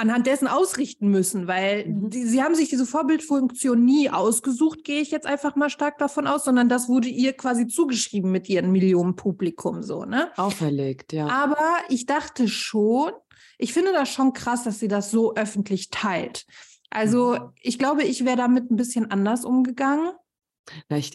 anhand 0.00 0.26
dessen 0.26 0.48
ausrichten 0.48 1.08
müssen, 1.08 1.46
weil 1.46 1.86
mhm. 1.86 2.10
die, 2.10 2.24
sie 2.24 2.42
haben 2.42 2.54
sich 2.54 2.70
diese 2.70 2.86
Vorbildfunktion 2.86 3.84
nie 3.84 4.08
ausgesucht, 4.08 4.82
gehe 4.82 5.02
ich 5.02 5.10
jetzt 5.10 5.26
einfach 5.26 5.56
mal 5.56 5.68
stark 5.68 5.98
davon 5.98 6.26
aus, 6.26 6.44
sondern 6.44 6.68
das 6.68 6.88
wurde 6.88 7.08
ihr 7.08 7.34
quasi 7.34 7.66
zugeschrieben 7.66 8.30
mit 8.30 8.48
ihren 8.48 8.72
Millionen 8.72 9.14
Publikum 9.14 9.82
so, 9.82 10.04
ne? 10.04 10.30
Auferlegt, 10.36 11.12
ja. 11.12 11.28
Aber 11.28 11.58
ich 11.90 12.06
dachte 12.06 12.48
schon, 12.48 13.12
ich 13.58 13.74
finde 13.74 13.92
das 13.92 14.08
schon 14.08 14.32
krass, 14.32 14.64
dass 14.64 14.78
sie 14.78 14.88
das 14.88 15.10
so 15.10 15.34
öffentlich 15.34 15.90
teilt. 15.90 16.46
Also 16.88 17.34
mhm. 17.34 17.52
ich 17.60 17.78
glaube, 17.78 18.02
ich 18.02 18.24
wäre 18.24 18.36
damit 18.36 18.70
ein 18.70 18.76
bisschen 18.76 19.10
anders 19.10 19.44
umgegangen. 19.44 20.12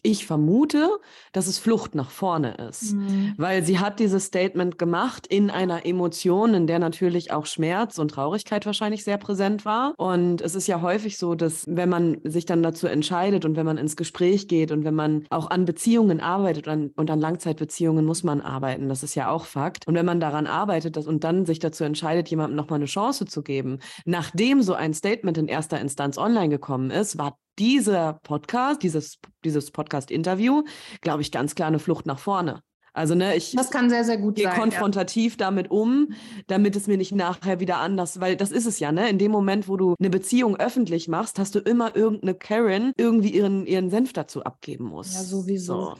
Ich 0.03 0.25
vermute, 0.25 0.89
dass 1.31 1.47
es 1.47 1.59
Flucht 1.59 1.95
nach 1.95 2.09
vorne 2.09 2.55
ist, 2.69 2.93
mhm. 2.93 3.33
weil 3.37 3.63
sie 3.63 3.79
hat 3.79 3.99
dieses 3.99 4.25
Statement 4.25 4.77
gemacht 4.77 5.27
in 5.27 5.49
einer 5.49 5.85
Emotion, 5.85 6.53
in 6.53 6.67
der 6.67 6.79
natürlich 6.79 7.31
auch 7.31 7.45
Schmerz 7.45 7.97
und 7.97 8.09
Traurigkeit 8.09 8.65
wahrscheinlich 8.65 9.03
sehr 9.03 9.17
präsent 9.17 9.65
war. 9.65 9.93
Und 9.97 10.41
es 10.41 10.55
ist 10.55 10.67
ja 10.67 10.81
häufig 10.81 11.17
so, 11.17 11.35
dass 11.35 11.65
wenn 11.67 11.89
man 11.89 12.17
sich 12.23 12.45
dann 12.45 12.63
dazu 12.63 12.87
entscheidet 12.87 13.45
und 13.45 13.55
wenn 13.55 13.65
man 13.65 13.77
ins 13.77 13.95
Gespräch 13.95 14.47
geht 14.47 14.71
und 14.71 14.83
wenn 14.83 14.95
man 14.95 15.25
auch 15.29 15.49
an 15.49 15.65
Beziehungen 15.65 16.19
arbeitet 16.19 16.67
und 16.67 16.73
an, 16.73 16.91
und 16.95 17.11
an 17.11 17.19
Langzeitbeziehungen 17.19 18.05
muss 18.05 18.23
man 18.23 18.41
arbeiten, 18.41 18.89
das 18.89 19.03
ist 19.03 19.15
ja 19.15 19.29
auch 19.29 19.45
Fakt. 19.45 19.87
Und 19.87 19.95
wenn 19.95 20.05
man 20.05 20.19
daran 20.19 20.47
arbeitet 20.47 20.95
dass, 20.97 21.07
und 21.07 21.23
dann 21.23 21.45
sich 21.45 21.59
dazu 21.59 21.83
entscheidet, 21.83 22.29
jemandem 22.29 22.55
nochmal 22.55 22.79
eine 22.79 22.85
Chance 22.85 23.25
zu 23.25 23.43
geben, 23.43 23.79
nachdem 24.05 24.61
so 24.61 24.73
ein 24.73 24.93
Statement 24.93 25.37
in 25.37 25.47
erster 25.47 25.79
Instanz 25.79 26.17
online 26.17 26.49
gekommen 26.49 26.91
ist, 26.91 27.17
war 27.17 27.37
dieser 27.59 28.19
Podcast, 28.23 28.83
dieses, 28.83 29.19
dieses 29.43 29.71
Podcast-Interview, 29.71 30.63
glaube 31.01 31.21
ich, 31.21 31.31
ganz 31.31 31.55
klar 31.55 31.67
eine 31.67 31.79
Flucht 31.79 32.05
nach 32.05 32.19
vorne. 32.19 32.61
Also, 32.95 33.13
ne, 33.13 33.35
ich 33.35 33.53
das 33.53 33.71
kann 33.71 33.89
sehr, 33.89 34.05
sehr 34.05 34.17
gut 34.17 34.35
gehe 34.35 34.49
konfrontativ 34.49 35.33
ja. 35.33 35.37
damit 35.45 35.69
um, 35.69 36.13
damit 36.47 36.77
es 36.77 36.87
mir 36.87 36.97
nicht 36.97 37.13
nachher 37.13 37.59
wieder 37.59 37.77
anders, 37.77 38.21
weil 38.21 38.37
das 38.37 38.51
ist 38.51 38.65
es 38.65 38.79
ja, 38.79 38.93
ne? 38.93 39.09
In 39.09 39.17
dem 39.17 39.31
Moment, 39.31 39.67
wo 39.67 39.75
du 39.75 39.95
eine 39.99 40.09
Beziehung 40.09 40.55
öffentlich 40.55 41.09
machst, 41.09 41.37
hast 41.37 41.55
du 41.55 41.59
immer 41.59 41.93
irgendeine 41.97 42.35
Karen 42.35 42.93
irgendwie 42.95 43.31
ihren, 43.31 43.65
ihren 43.65 43.89
Senf 43.89 44.13
dazu 44.13 44.43
abgeben 44.43 44.85
muss. 44.85 45.13
Ja, 45.13 45.23
sowieso. 45.23 45.81
So. 45.81 45.93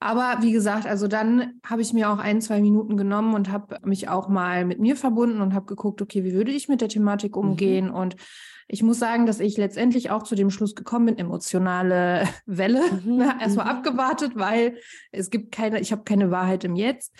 Aber 0.00 0.42
wie 0.42 0.52
gesagt, 0.52 0.86
also 0.86 1.08
dann 1.08 1.60
habe 1.64 1.80
ich 1.80 1.94
mir 1.94 2.10
auch 2.10 2.18
ein, 2.18 2.42
zwei 2.42 2.60
Minuten 2.60 2.98
genommen 2.98 3.32
und 3.32 3.50
habe 3.50 3.78
mich 3.82 4.10
auch 4.10 4.28
mal 4.28 4.66
mit 4.66 4.78
mir 4.78 4.96
verbunden 4.96 5.40
und 5.40 5.54
habe 5.54 5.64
geguckt, 5.64 6.02
okay, 6.02 6.24
wie 6.24 6.34
würde 6.34 6.50
ich 6.50 6.68
mit 6.68 6.82
der 6.82 6.90
Thematik 6.90 7.36
mhm. 7.36 7.42
umgehen 7.42 7.86
mhm. 7.86 7.94
und 7.94 8.16
ich 8.68 8.82
muss 8.82 8.98
sagen, 8.98 9.26
dass 9.26 9.40
ich 9.40 9.56
letztendlich 9.56 10.10
auch 10.10 10.22
zu 10.22 10.34
dem 10.34 10.50
Schluss 10.50 10.74
gekommen 10.74 11.06
bin, 11.06 11.18
emotionale 11.18 12.28
Welle, 12.46 12.82
mhm. 13.04 13.16
Ne, 13.16 13.36
erstmal 13.40 13.66
mhm. 13.66 13.72
abgewartet, 13.72 14.32
weil 14.34 14.78
es 15.12 15.30
gibt 15.30 15.52
keine, 15.52 15.80
ich 15.80 15.92
habe 15.92 16.04
keine 16.04 16.30
Wahrheit 16.30 16.64
im 16.64 16.76
Jetzt. 16.76 17.14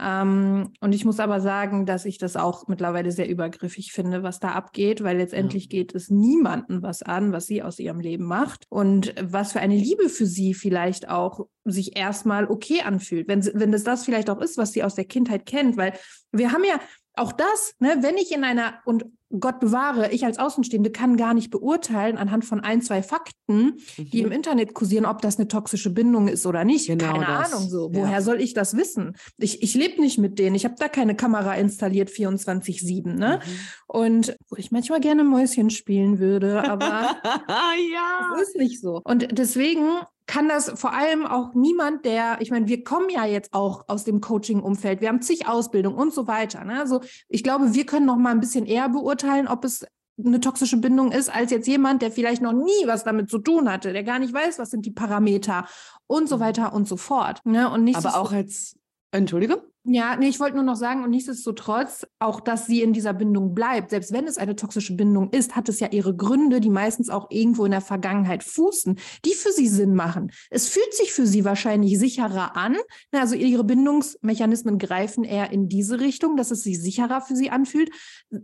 Ähm, 0.00 0.72
und 0.80 0.94
ich 0.94 1.04
muss 1.04 1.18
aber 1.18 1.40
sagen, 1.40 1.84
dass 1.84 2.04
ich 2.04 2.18
das 2.18 2.36
auch 2.36 2.68
mittlerweile 2.68 3.10
sehr 3.10 3.28
übergriffig 3.28 3.92
finde, 3.92 4.22
was 4.22 4.38
da 4.38 4.50
abgeht, 4.50 5.02
weil 5.02 5.16
letztendlich 5.16 5.64
ja. 5.64 5.70
geht 5.70 5.94
es 5.94 6.08
niemandem 6.08 6.82
was 6.82 7.02
an, 7.02 7.32
was 7.32 7.46
sie 7.46 7.62
aus 7.62 7.80
ihrem 7.80 7.98
Leben 7.98 8.24
macht 8.24 8.66
und 8.68 9.12
was 9.20 9.52
für 9.52 9.60
eine 9.60 9.74
Liebe 9.74 10.08
für 10.08 10.26
sie 10.26 10.54
vielleicht 10.54 11.08
auch 11.08 11.48
sich 11.64 11.96
erstmal 11.96 12.48
okay 12.48 12.82
anfühlt, 12.82 13.26
wenn, 13.26 13.44
wenn 13.54 13.72
das 13.72 13.82
das 13.82 14.04
vielleicht 14.04 14.30
auch 14.30 14.40
ist, 14.40 14.56
was 14.56 14.72
sie 14.72 14.84
aus 14.84 14.94
der 14.94 15.04
Kindheit 15.04 15.46
kennt, 15.46 15.76
weil 15.76 15.94
wir 16.30 16.52
haben 16.52 16.64
ja 16.64 16.78
auch 17.14 17.32
das, 17.32 17.74
ne, 17.80 17.96
wenn 18.00 18.16
ich 18.16 18.32
in 18.32 18.44
einer, 18.44 18.74
und 18.84 19.04
Gott 19.38 19.60
bewahre, 19.60 20.10
ich 20.10 20.24
als 20.24 20.38
Außenstehende 20.38 20.90
kann 20.90 21.18
gar 21.18 21.34
nicht 21.34 21.50
beurteilen 21.50 22.16
anhand 22.16 22.46
von 22.46 22.60
ein, 22.60 22.80
zwei 22.80 23.02
Fakten, 23.02 23.78
mhm. 23.96 24.10
die 24.10 24.20
im 24.20 24.32
Internet 24.32 24.72
kursieren, 24.72 25.04
ob 25.04 25.20
das 25.20 25.38
eine 25.38 25.48
toxische 25.48 25.90
Bindung 25.90 26.28
ist 26.28 26.46
oder 26.46 26.64
nicht. 26.64 26.86
Genau 26.86 27.12
keine 27.12 27.26
das. 27.26 27.52
Ahnung 27.52 27.68
so. 27.68 27.90
Woher 27.92 28.12
ja. 28.12 28.20
soll 28.22 28.40
ich 28.40 28.54
das 28.54 28.76
wissen? 28.76 29.16
Ich, 29.36 29.62
ich 29.62 29.74
lebe 29.74 30.00
nicht 30.00 30.18
mit 30.18 30.38
denen. 30.38 30.56
Ich 30.56 30.64
habe 30.64 30.76
da 30.78 30.88
keine 30.88 31.14
Kamera 31.14 31.54
installiert 31.54 32.08
24-7. 32.08 33.14
Ne? 33.14 33.40
Mhm. 33.44 33.50
Und 33.86 34.36
wo 34.48 34.56
ich 34.56 34.70
manchmal 34.70 35.00
gerne 35.00 35.24
Mäuschen 35.24 35.68
spielen 35.68 36.18
würde, 36.18 36.64
aber 36.68 37.16
ja. 37.22 38.34
das 38.34 38.48
ist 38.48 38.56
nicht 38.56 38.80
so. 38.80 39.02
Und 39.04 39.38
deswegen 39.38 39.84
kann 40.28 40.46
das 40.46 40.70
vor 40.78 40.92
allem 40.92 41.26
auch 41.26 41.54
niemand, 41.54 42.04
der, 42.04 42.36
ich 42.40 42.50
meine, 42.50 42.68
wir 42.68 42.84
kommen 42.84 43.08
ja 43.08 43.24
jetzt 43.24 43.54
auch 43.54 43.88
aus 43.88 44.04
dem 44.04 44.20
Coaching-Umfeld, 44.20 45.00
wir 45.00 45.08
haben 45.08 45.22
zig 45.22 45.48
Ausbildung 45.48 45.94
und 45.94 46.12
so 46.12 46.28
weiter. 46.28 46.64
Ne? 46.64 46.78
Also 46.78 47.00
ich 47.28 47.42
glaube, 47.42 47.74
wir 47.74 47.86
können 47.86 48.06
noch 48.06 48.16
mal 48.16 48.30
ein 48.30 48.40
bisschen 48.40 48.66
eher 48.66 48.90
beurteilen, 48.90 49.48
ob 49.48 49.64
es 49.64 49.86
eine 50.22 50.40
toxische 50.40 50.76
Bindung 50.76 51.12
ist, 51.12 51.34
als 51.34 51.50
jetzt 51.50 51.66
jemand, 51.66 52.02
der 52.02 52.12
vielleicht 52.12 52.42
noch 52.42 52.52
nie 52.52 52.86
was 52.86 53.04
damit 53.04 53.30
zu 53.30 53.38
tun 53.38 53.72
hatte, 53.72 53.92
der 53.92 54.04
gar 54.04 54.18
nicht 54.18 54.34
weiß, 54.34 54.58
was 54.58 54.70
sind 54.70 54.84
die 54.84 54.90
Parameter 54.90 55.66
und 56.06 56.28
so 56.28 56.36
mhm. 56.36 56.40
weiter 56.40 56.72
und 56.74 56.86
so 56.86 56.98
fort. 56.98 57.40
Ne? 57.44 57.70
Und 57.70 57.84
nicht 57.84 57.96
Aber 57.96 58.20
auch 58.20 58.32
als, 58.32 58.76
Entschuldige? 59.10 59.62
Ja, 59.84 60.16
nee, 60.16 60.28
ich 60.28 60.38
wollte 60.38 60.56
nur 60.56 60.64
noch 60.64 60.76
sagen, 60.76 61.02
und 61.02 61.10
nichtsdestotrotz, 61.10 62.06
auch 62.18 62.40
dass 62.40 62.66
sie 62.66 62.82
in 62.82 62.92
dieser 62.92 63.14
Bindung 63.14 63.54
bleibt, 63.54 63.88
selbst 63.88 64.12
wenn 64.12 64.26
es 64.26 64.36
eine 64.36 64.54
toxische 64.54 64.94
Bindung 64.94 65.30
ist, 65.30 65.56
hat 65.56 65.70
es 65.70 65.80
ja 65.80 65.88
ihre 65.90 66.14
Gründe, 66.14 66.60
die 66.60 66.68
meistens 66.68 67.08
auch 67.08 67.28
irgendwo 67.30 67.64
in 67.64 67.70
der 67.70 67.80
Vergangenheit 67.80 68.44
fußen, 68.44 68.98
die 69.24 69.32
für 69.32 69.50
sie 69.50 69.66
Sinn 69.66 69.94
machen. 69.94 70.30
Es 70.50 70.68
fühlt 70.68 70.92
sich 70.92 71.14
für 71.14 71.26
sie 71.26 71.46
wahrscheinlich 71.46 71.98
sicherer 71.98 72.54
an. 72.54 72.76
Also 73.12 73.34
ihre 73.34 73.64
Bindungsmechanismen 73.64 74.76
greifen 74.76 75.24
eher 75.24 75.52
in 75.52 75.70
diese 75.70 76.00
Richtung, 76.00 76.36
dass 76.36 76.50
es 76.50 76.62
sich 76.62 76.78
sicherer 76.78 77.22
für 77.22 77.34
sie 77.34 77.48
anfühlt, 77.48 77.90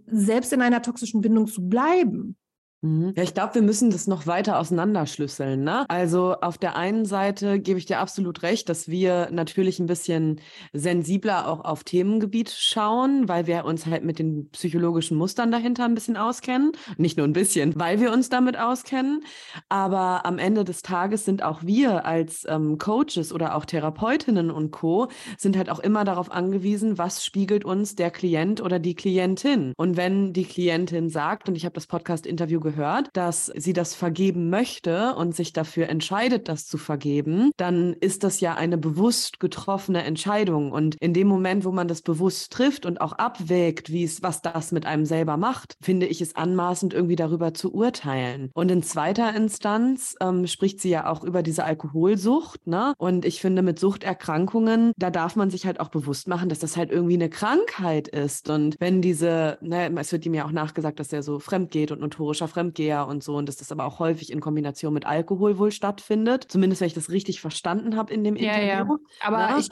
selbst 0.06 0.50
in 0.54 0.62
einer 0.62 0.80
toxischen 0.80 1.20
Bindung 1.20 1.46
zu 1.46 1.68
bleiben. 1.68 2.38
Mhm. 2.84 3.14
Ja, 3.16 3.22
ich 3.22 3.32
glaube, 3.32 3.54
wir 3.54 3.62
müssen 3.62 3.90
das 3.90 4.06
noch 4.06 4.26
weiter 4.26 4.58
auseinanderschlüsseln. 4.58 5.64
Ne? 5.64 5.86
Also 5.88 6.34
auf 6.34 6.58
der 6.58 6.76
einen 6.76 7.06
Seite 7.06 7.58
gebe 7.58 7.78
ich 7.78 7.86
dir 7.86 7.98
absolut 7.98 8.42
recht, 8.42 8.68
dass 8.68 8.88
wir 8.88 9.30
natürlich 9.32 9.78
ein 9.78 9.86
bisschen 9.86 10.40
sensibler 10.74 11.48
auch 11.48 11.64
auf 11.64 11.82
Themengebiet 11.82 12.50
schauen, 12.50 13.26
weil 13.26 13.46
wir 13.46 13.64
uns 13.64 13.86
halt 13.86 14.04
mit 14.04 14.18
den 14.18 14.50
psychologischen 14.50 15.16
Mustern 15.16 15.50
dahinter 15.50 15.86
ein 15.86 15.94
bisschen 15.94 16.18
auskennen. 16.18 16.72
Nicht 16.98 17.16
nur 17.16 17.26
ein 17.26 17.32
bisschen, 17.32 17.72
weil 17.74 18.00
wir 18.00 18.12
uns 18.12 18.28
damit 18.28 18.58
auskennen. 18.58 19.24
Aber 19.70 20.26
am 20.26 20.38
Ende 20.38 20.62
des 20.64 20.82
Tages 20.82 21.24
sind 21.24 21.42
auch 21.42 21.62
wir 21.62 22.04
als 22.04 22.44
ähm, 22.46 22.76
Coaches 22.76 23.32
oder 23.32 23.54
auch 23.54 23.64
Therapeutinnen 23.64 24.50
und 24.50 24.72
Co. 24.72 25.08
sind 25.38 25.56
halt 25.56 25.70
auch 25.70 25.78
immer 25.78 26.04
darauf 26.04 26.30
angewiesen, 26.30 26.98
was 26.98 27.24
spiegelt 27.24 27.64
uns 27.64 27.96
der 27.96 28.10
Klient 28.10 28.60
oder 28.60 28.78
die 28.78 28.94
Klientin. 28.94 29.72
Und 29.78 29.96
wenn 29.96 30.34
die 30.34 30.44
Klientin 30.44 31.08
sagt, 31.08 31.48
und 31.48 31.56
ich 31.56 31.64
habe 31.64 31.74
das 31.74 31.86
Podcast-Interview 31.86 32.60
gehört, 32.60 32.73
gehört, 32.74 33.08
dass 33.12 33.46
sie 33.46 33.72
das 33.72 33.94
vergeben 33.94 34.50
möchte 34.50 35.14
und 35.14 35.34
sich 35.34 35.52
dafür 35.52 35.88
entscheidet, 35.88 36.48
das 36.48 36.66
zu 36.66 36.78
vergeben, 36.78 37.52
dann 37.56 37.94
ist 37.94 38.24
das 38.24 38.40
ja 38.40 38.54
eine 38.54 38.78
bewusst 38.78 39.40
getroffene 39.40 40.02
Entscheidung. 40.02 40.72
Und 40.72 40.96
in 40.96 41.14
dem 41.14 41.28
Moment, 41.28 41.64
wo 41.64 41.72
man 41.72 41.88
das 41.88 42.02
bewusst 42.02 42.52
trifft 42.52 42.86
und 42.86 43.00
auch 43.00 43.12
abwägt, 43.12 43.92
wie 43.92 44.04
es, 44.04 44.22
was 44.22 44.42
das 44.42 44.72
mit 44.72 44.86
einem 44.86 45.04
selber 45.04 45.36
macht, 45.36 45.76
finde 45.80 46.06
ich 46.06 46.20
es 46.20 46.36
anmaßend, 46.36 46.94
irgendwie 46.94 47.16
darüber 47.16 47.54
zu 47.54 47.72
urteilen. 47.72 48.50
Und 48.54 48.70
in 48.70 48.82
zweiter 48.82 49.34
Instanz 49.34 50.16
ähm, 50.20 50.46
spricht 50.46 50.80
sie 50.80 50.90
ja 50.90 51.08
auch 51.08 51.22
über 51.22 51.42
diese 51.42 51.64
Alkoholsucht. 51.64 52.66
Ne? 52.66 52.94
Und 52.98 53.24
ich 53.24 53.40
finde, 53.40 53.62
mit 53.62 53.78
Suchterkrankungen, 53.78 54.92
da 54.96 55.10
darf 55.10 55.36
man 55.36 55.50
sich 55.50 55.66
halt 55.66 55.80
auch 55.80 55.88
bewusst 55.88 56.28
machen, 56.28 56.48
dass 56.48 56.58
das 56.58 56.76
halt 56.76 56.90
irgendwie 56.90 57.14
eine 57.14 57.30
Krankheit 57.30 58.08
ist. 58.08 58.50
Und 58.50 58.76
wenn 58.80 59.00
diese, 59.00 59.58
ne, 59.60 59.92
es 59.98 60.12
wird 60.12 60.26
ihm 60.26 60.34
ja 60.34 60.44
auch 60.44 60.52
nachgesagt, 60.52 60.98
dass 60.98 61.12
er 61.12 61.22
so 61.22 61.38
fremd 61.38 61.70
geht 61.70 61.92
und 61.92 62.00
notorischer 62.00 62.48
Fremd 62.48 62.63
Fremdgeher 62.64 63.06
und 63.06 63.22
so 63.22 63.36
und 63.36 63.48
dass 63.48 63.56
das 63.56 63.72
aber 63.72 63.84
auch 63.84 63.98
häufig 63.98 64.32
in 64.32 64.40
Kombination 64.40 64.94
mit 64.94 65.06
Alkohol 65.06 65.58
wohl 65.58 65.70
stattfindet. 65.70 66.46
Zumindest, 66.48 66.80
wenn 66.80 66.88
ich 66.88 66.94
das 66.94 67.10
richtig 67.10 67.40
verstanden 67.40 67.96
habe 67.96 68.12
in 68.12 68.24
dem 68.24 68.36
ja, 68.36 68.52
Interview. 68.54 68.98
Ja. 69.20 69.26
Aber 69.26 69.38
ja. 69.38 69.58
Ich, 69.58 69.68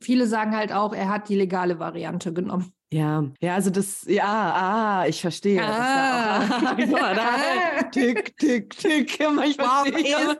viele 0.00 0.26
sagen 0.26 0.56
halt 0.56 0.72
auch, 0.72 0.92
er 0.92 1.08
hat 1.08 1.28
die 1.28 1.36
legale 1.36 1.78
Variante 1.78 2.32
genommen. 2.32 2.72
Ja, 2.92 3.24
ja, 3.40 3.54
also 3.54 3.70
das, 3.70 4.04
ja, 4.08 4.24
ah, 4.24 5.06
ich 5.06 5.20
verstehe. 5.20 5.62
Ah. 5.62 6.42
Ja 6.42 6.74
auch, 6.74 7.00
ah, 7.00 7.82
tick, 7.92 8.36
tick, 8.36 8.70
tick, 8.76 9.20
ich 9.20 9.56
verstehe. 9.56 10.38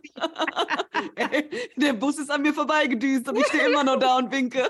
Ey, 1.15 1.51
der 1.77 1.93
Bus 1.93 2.19
ist 2.19 2.31
an 2.31 2.43
mir 2.43 2.53
vorbeigedüst 2.53 3.29
und 3.29 3.37
ich 3.39 3.47
stehe 3.47 3.69
immer 3.69 3.85
noch 3.85 4.01
da 4.01 4.17
und 4.17 4.33
winke. 4.33 4.69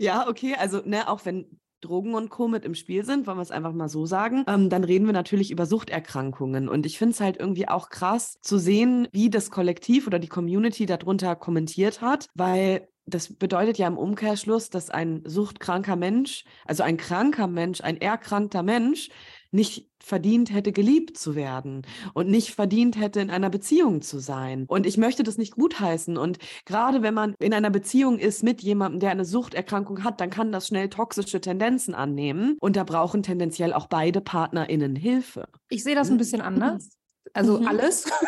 ja, 0.00 0.26
okay, 0.28 0.56
also, 0.58 0.80
ne, 0.84 1.08
auch 1.08 1.24
wenn 1.24 1.60
Drogen 1.84 2.14
und 2.14 2.30
Co. 2.30 2.48
mit 2.48 2.64
im 2.64 2.74
Spiel 2.74 3.04
sind, 3.04 3.26
wollen 3.26 3.38
wir 3.38 3.42
es 3.42 3.50
einfach 3.50 3.72
mal 3.72 3.88
so 3.88 4.06
sagen, 4.06 4.44
ähm, 4.48 4.68
dann 4.70 4.84
reden 4.84 5.06
wir 5.06 5.12
natürlich 5.12 5.50
über 5.50 5.66
Suchterkrankungen. 5.66 6.68
Und 6.68 6.86
ich 6.86 6.98
finde 6.98 7.12
es 7.12 7.20
halt 7.20 7.38
irgendwie 7.38 7.68
auch 7.68 7.90
krass 7.90 8.38
zu 8.40 8.58
sehen, 8.58 9.08
wie 9.12 9.30
das 9.30 9.50
Kollektiv 9.50 10.06
oder 10.06 10.18
die 10.18 10.28
Community 10.28 10.86
darunter 10.86 11.36
kommentiert 11.36 12.00
hat, 12.00 12.28
weil 12.34 12.88
das 13.06 13.34
bedeutet 13.34 13.76
ja 13.76 13.86
im 13.86 13.98
Umkehrschluss, 13.98 14.70
dass 14.70 14.90
ein 14.90 15.22
suchtkranker 15.26 15.96
Mensch, 15.96 16.44
also 16.64 16.82
ein 16.82 16.96
kranker 16.96 17.46
Mensch, 17.46 17.82
ein 17.82 18.00
erkrankter 18.00 18.62
Mensch, 18.62 19.10
nicht 19.54 19.88
verdient 20.02 20.52
hätte, 20.52 20.72
geliebt 20.72 21.16
zu 21.16 21.34
werden 21.34 21.82
und 22.12 22.28
nicht 22.28 22.54
verdient 22.54 23.00
hätte, 23.00 23.20
in 23.20 23.30
einer 23.30 23.48
Beziehung 23.48 24.02
zu 24.02 24.18
sein. 24.18 24.64
Und 24.68 24.84
ich 24.84 24.98
möchte 24.98 25.22
das 25.22 25.38
nicht 25.38 25.54
gutheißen. 25.54 26.18
Und 26.18 26.38
gerade 26.66 27.02
wenn 27.02 27.14
man 27.14 27.34
in 27.38 27.54
einer 27.54 27.70
Beziehung 27.70 28.18
ist 28.18 28.42
mit 28.42 28.62
jemandem, 28.62 29.00
der 29.00 29.10
eine 29.10 29.24
Suchterkrankung 29.24 30.04
hat, 30.04 30.20
dann 30.20 30.30
kann 30.30 30.52
das 30.52 30.66
schnell 30.66 30.90
toxische 30.90 31.40
Tendenzen 31.40 31.94
annehmen. 31.94 32.56
Und 32.60 32.76
da 32.76 32.84
brauchen 32.84 33.22
tendenziell 33.22 33.72
auch 33.72 33.86
beide 33.86 34.20
PartnerInnen 34.20 34.96
Hilfe. 34.96 35.48
Ich 35.70 35.84
sehe 35.84 35.94
das 35.94 36.10
ein 36.10 36.18
bisschen 36.18 36.42
anders. 36.42 36.90
Also 37.32 37.60
mhm. 37.60 37.68
alles. 37.68 38.10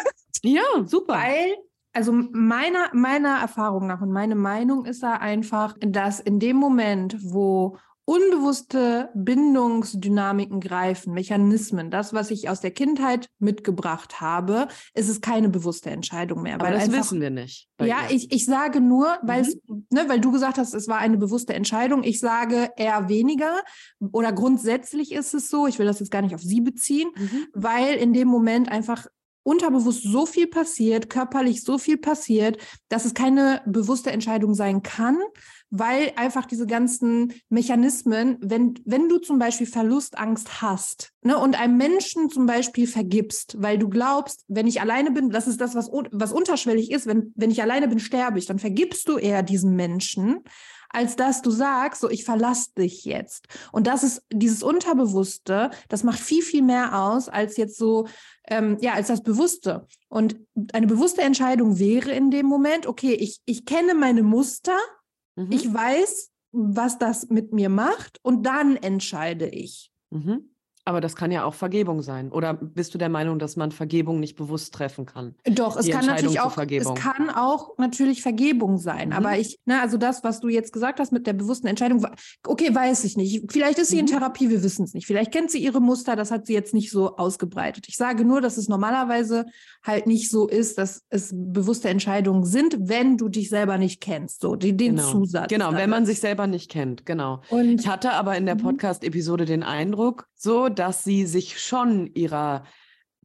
Ja, 0.43 0.63
super. 0.85 1.15
Weil 1.15 1.57
also 1.97 2.13
meiner, 2.13 2.91
meiner 2.93 3.39
Erfahrung 3.39 3.87
nach 3.87 4.03
und 4.03 4.13
meine 4.13 4.35
Meinung 4.35 4.85
ist 4.85 5.03
da 5.03 5.15
einfach, 5.15 5.75
dass 5.81 6.21
in 6.21 6.39
dem 6.39 6.57
Moment, 6.57 7.17
wo 7.23 7.79
unbewusste 8.07 9.11
Bindungsdynamiken 9.15 10.61
greifen, 10.61 11.13
Mechanismen, 11.13 11.91
das, 11.91 12.15
was 12.15 12.31
ich 12.31 12.49
aus 12.49 12.61
der 12.61 12.71
Kindheit 12.71 13.29
mitgebracht 13.41 14.21
habe, 14.21 14.69
ist 14.95 15.09
es 15.09 15.21
keine 15.21 15.49
bewusste 15.49 15.91
Entscheidung 15.91 16.43
mehr. 16.43 16.55
Aber 16.55 16.71
das 16.71 16.85
einfach, 16.85 17.01
wissen 17.01 17.21
wir 17.21 17.31
nicht. 17.31 17.69
Ja, 17.81 17.99
ich, 18.09 18.33
ich 18.33 18.47
sage 18.47 18.81
nur, 18.81 19.19
weil, 19.23 19.43
mhm. 19.43 19.49
es, 19.49 19.59
ne, 19.91 20.09
weil 20.09 20.21
du 20.21 20.31
gesagt 20.31 20.57
hast, 20.57 20.73
es 20.73 20.87
war 20.87 20.99
eine 20.99 21.19
bewusste 21.19 21.55
Entscheidung. 21.55 22.05
Ich 22.05 22.21
sage 22.21 22.71
eher 22.77 23.09
weniger 23.09 23.61
oder 24.13 24.33
grundsätzlich 24.33 25.11
ist 25.11 25.35
es 25.35 25.51
so, 25.51 25.67
ich 25.67 25.81
will 25.81 25.87
das 25.87 25.99
jetzt 25.99 26.13
gar 26.13 26.23
nicht 26.23 26.37
auf 26.37 26.43
sie 26.43 26.61
beziehen, 26.61 27.11
mhm. 27.17 27.47
weil 27.55 27.97
in 27.97 28.13
dem 28.13 28.29
Moment 28.29 28.71
einfach 28.71 29.07
unterbewusst 29.47 30.03
so 30.03 30.27
viel 30.27 30.49
passiert, 30.49 31.09
körperlich 31.09 31.63
so 31.63 31.79
viel 31.79 31.99
passiert, 31.99 32.59
dass 32.89 33.05
es 33.05 33.15
keine 33.15 33.63
bewusste 33.65 34.11
Entscheidung 34.11 34.55
sein 34.55 34.83
kann, 34.83 35.19
weil 35.71 36.13
einfach 36.17 36.47
diese 36.47 36.67
ganzen 36.67 37.35
Mechanismen, 37.49 38.39
wenn, 38.41 38.75
wenn 38.85 39.09
du 39.09 39.19
zum 39.19 39.39
Beispiel 39.39 39.67
Verlustangst 39.67 40.63
hast 40.63 41.13
ne, 41.23 41.37
und 41.39 41.59
einem 41.59 41.77
Menschen 41.77 42.31
zum 42.31 42.47
Beispiel 42.47 42.87
vergibst, 42.87 43.57
weil 43.61 43.79
du 43.79 43.89
glaubst, 43.89 44.45
wenn 44.49 44.67
ich 44.67 44.81
alleine 44.81 45.11
bin, 45.11 45.31
das 45.31 45.49
ist 45.49 45.61
das, 45.61 45.75
was, 45.75 45.91
was 46.13 46.33
unterschwellig 46.33 46.91
ist, 46.91 47.07
wenn, 47.07 47.33
wenn 47.35 47.51
ich 47.51 47.63
alleine 47.63 47.89
bin, 47.89 47.99
sterbe 47.99 48.39
ich, 48.39 48.47
dann 48.47 48.59
vergibst 48.59 49.09
du 49.09 49.19
eher 49.19 49.43
diesen 49.43 49.75
Menschen, 49.75 50.45
als 50.89 51.17
dass 51.17 51.43
du 51.43 51.51
sagst, 51.51 52.01
so 52.01 52.09
ich 52.09 52.25
verlasse 52.25 52.71
dich 52.79 53.05
jetzt. 53.05 53.49
Und 53.73 53.87
das 53.87 54.03
ist 54.03 54.23
dieses 54.33 54.63
Unterbewusste, 54.63 55.71
das 55.89 56.05
macht 56.05 56.21
viel, 56.21 56.43
viel 56.43 56.63
mehr 56.63 56.99
aus 56.99 57.29
als 57.29 57.57
jetzt 57.57 57.77
so, 57.77 58.07
ähm, 58.49 58.79
ja, 58.81 58.95
als 58.95 59.09
das 59.09 59.23
Bewusste. 59.23 59.87
Und 60.09 60.37
eine 60.73 60.87
bewusste 60.87 61.23
Entscheidung 61.23 61.79
wäre 61.79 62.13
in 62.13 62.31
dem 62.31 62.47
Moment, 62.47 62.87
okay, 62.87 63.13
ich, 63.13 63.41
ich 63.45 63.67
kenne 63.67 63.95
meine 63.95 64.23
Muster, 64.23 64.79
Mhm. 65.37 65.53
Ich 65.53 65.73
weiß, 65.73 66.33
was 66.53 66.99
das 66.99 67.29
mit 67.29 67.53
mir 67.53 67.69
macht 67.69 68.19
und 68.23 68.43
dann 68.45 68.77
entscheide 68.77 69.47
ich. 69.47 69.93
Mhm. 70.11 70.56
Aber 70.89 71.01
das 71.01 71.17
kann 71.17 71.33
ja 71.33 71.45
auch 71.45 71.55
Vergebung 71.55 72.01
sein. 72.01 72.31
Oder 72.31 72.55
bist 72.55 72.95
du 72.95 72.99
der 72.99 73.09
Meinung, 73.09 73.41
dass 73.41 73.57
man 73.57 73.73
Vergebung 73.73 74.21
nicht 74.21 74.37
bewusst 74.37 74.73
treffen 74.73 75.05
kann? 75.05 75.35
Doch, 75.45 75.77
es 75.77 75.91
kann 75.91 76.07
natürlich 76.07 76.39
auch, 76.39 76.57
es 76.57 76.95
kann 76.95 77.29
auch 77.29 77.77
natürlich 77.77 78.23
Vergebung 78.23 78.79
sein. 78.79 79.09
Mhm. 79.09 79.15
Aber 79.15 79.37
ich, 79.37 79.59
na, 79.65 79.83
also 79.83 79.97
das, 79.97 80.23
was 80.23 80.39
du 80.39 80.49
jetzt 80.49 80.73
gesagt 80.73 81.01
hast 81.01 81.11
mit 81.11 81.27
der 81.27 81.33
bewussten 81.33 81.67
Entscheidung, 81.67 82.07
okay, 82.47 82.73
weiß 82.73 83.03
ich 83.03 83.17
nicht. 83.17 83.51
Vielleicht 83.51 83.81
ist 83.81 83.89
sie 83.89 83.97
mhm. 83.97 84.01
in 84.03 84.07
Therapie, 84.07 84.49
wir 84.49 84.63
wissen 84.63 84.85
es 84.85 84.95
nicht. 84.95 85.09
Vielleicht 85.09 85.33
kennt 85.33 85.51
sie 85.51 85.59
ihre 85.59 85.81
Muster, 85.81 86.15
das 86.15 86.31
hat 86.31 86.47
sie 86.47 86.55
jetzt 86.55 86.73
nicht 86.73 86.93
so 86.93 87.17
ausgebreitet. 87.17 87.87
Ich 87.89 87.97
sage 87.97 88.25
nur, 88.25 88.41
dass 88.41 88.57
es 88.57 88.69
normalerweise 88.69 89.47
halt 89.83 90.07
nicht 90.07 90.31
so 90.31 90.47
ist, 90.47 90.79
dass 90.79 91.03
es 91.11 91.35
bewusste 91.35 91.89
Entscheidungen 91.89 92.45
sind, 92.45 92.77
wenn 92.79 93.17
du 93.17 93.29
dich 93.29 93.49
selber 93.49 93.77
nicht 93.77 94.01
kennst. 94.01 94.41
So, 94.41 94.55
den, 94.55 94.77
den 94.77 94.95
genau. 94.95 95.11
Zusatz. 95.11 95.49
Genau, 95.49 95.73
wenn 95.73 95.91
man 95.91 96.07
sich 96.07 96.21
selber 96.21 96.47
nicht 96.47 96.71
kennt, 96.71 97.07
genau. 97.07 97.43
Und 97.51 97.81
ich 97.81 97.89
hatte 97.89 98.13
aber 98.13 98.37
in 98.37 98.47
der 98.47 98.55
mhm. 98.55 98.61
Podcast-Episode 98.61 99.47
den 99.47 99.65
Eindruck, 99.65 100.29
so, 100.39 100.69
dass 100.79 101.05
sie 101.05 101.27
sich 101.27 101.61
schon 101.61 102.07
ihrer 102.15 102.65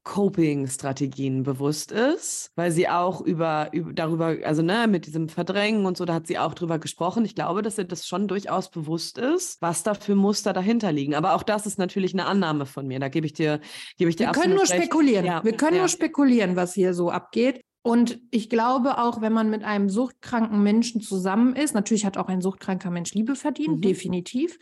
Coping-Strategien 0.03 1.43
bewusst 1.43 1.91
ist, 1.91 2.51
weil 2.55 2.71
sie 2.71 2.89
auch 2.89 3.21
über, 3.21 3.69
über 3.71 3.93
darüber, 3.93 4.35
also 4.43 4.63
ne, 4.63 4.87
mit 4.87 5.05
diesem 5.05 5.29
Verdrängen 5.29 5.85
und 5.85 5.95
so, 5.95 6.05
da 6.05 6.15
hat 6.15 6.25
sie 6.25 6.39
auch 6.39 6.55
drüber 6.55 6.79
gesprochen. 6.79 7.23
Ich 7.23 7.35
glaube, 7.35 7.61
dass 7.61 7.77
ihr 7.77 7.83
das 7.83 8.07
schon 8.07 8.27
durchaus 8.27 8.71
bewusst 8.71 9.19
ist, 9.19 9.61
was 9.61 9.83
da 9.83 9.93
für 9.93 10.15
Muster 10.15 10.53
dahinter 10.53 10.91
liegen. 10.91 11.13
Aber 11.13 11.35
auch 11.35 11.43
das 11.43 11.67
ist 11.67 11.77
natürlich 11.77 12.13
eine 12.13 12.25
Annahme 12.25 12.65
von 12.65 12.87
mir. 12.87 12.99
Da 12.99 13.09
gebe 13.09 13.27
ich 13.27 13.33
dir, 13.33 13.59
gebe 13.97 14.09
ich 14.09 14.15
dir 14.15 14.25
Wir 14.25 14.31
können 14.31 14.55
nur 14.55 14.63
recht. 14.63 14.73
spekulieren. 14.73 15.25
Ja, 15.25 15.43
Wir 15.43 15.55
können 15.55 15.75
ja. 15.75 15.81
nur 15.81 15.89
spekulieren, 15.89 16.55
was 16.55 16.73
hier 16.73 16.95
so 16.95 17.11
abgeht. 17.11 17.61
Und 17.83 18.19
ich 18.31 18.49
glaube 18.49 18.97
auch, 18.97 19.21
wenn 19.21 19.33
man 19.33 19.49
mit 19.49 19.63
einem 19.63 19.89
suchtkranken 19.89 20.61
Menschen 20.61 21.01
zusammen 21.01 21.55
ist, 21.55 21.73
natürlich 21.73 22.05
hat 22.05 22.17
auch 22.17 22.27
ein 22.27 22.41
suchtkranker 22.41 22.91
Mensch 22.91 23.13
Liebe 23.13 23.35
verdient, 23.35 23.77
mhm. 23.77 23.81
definitiv. 23.81 24.57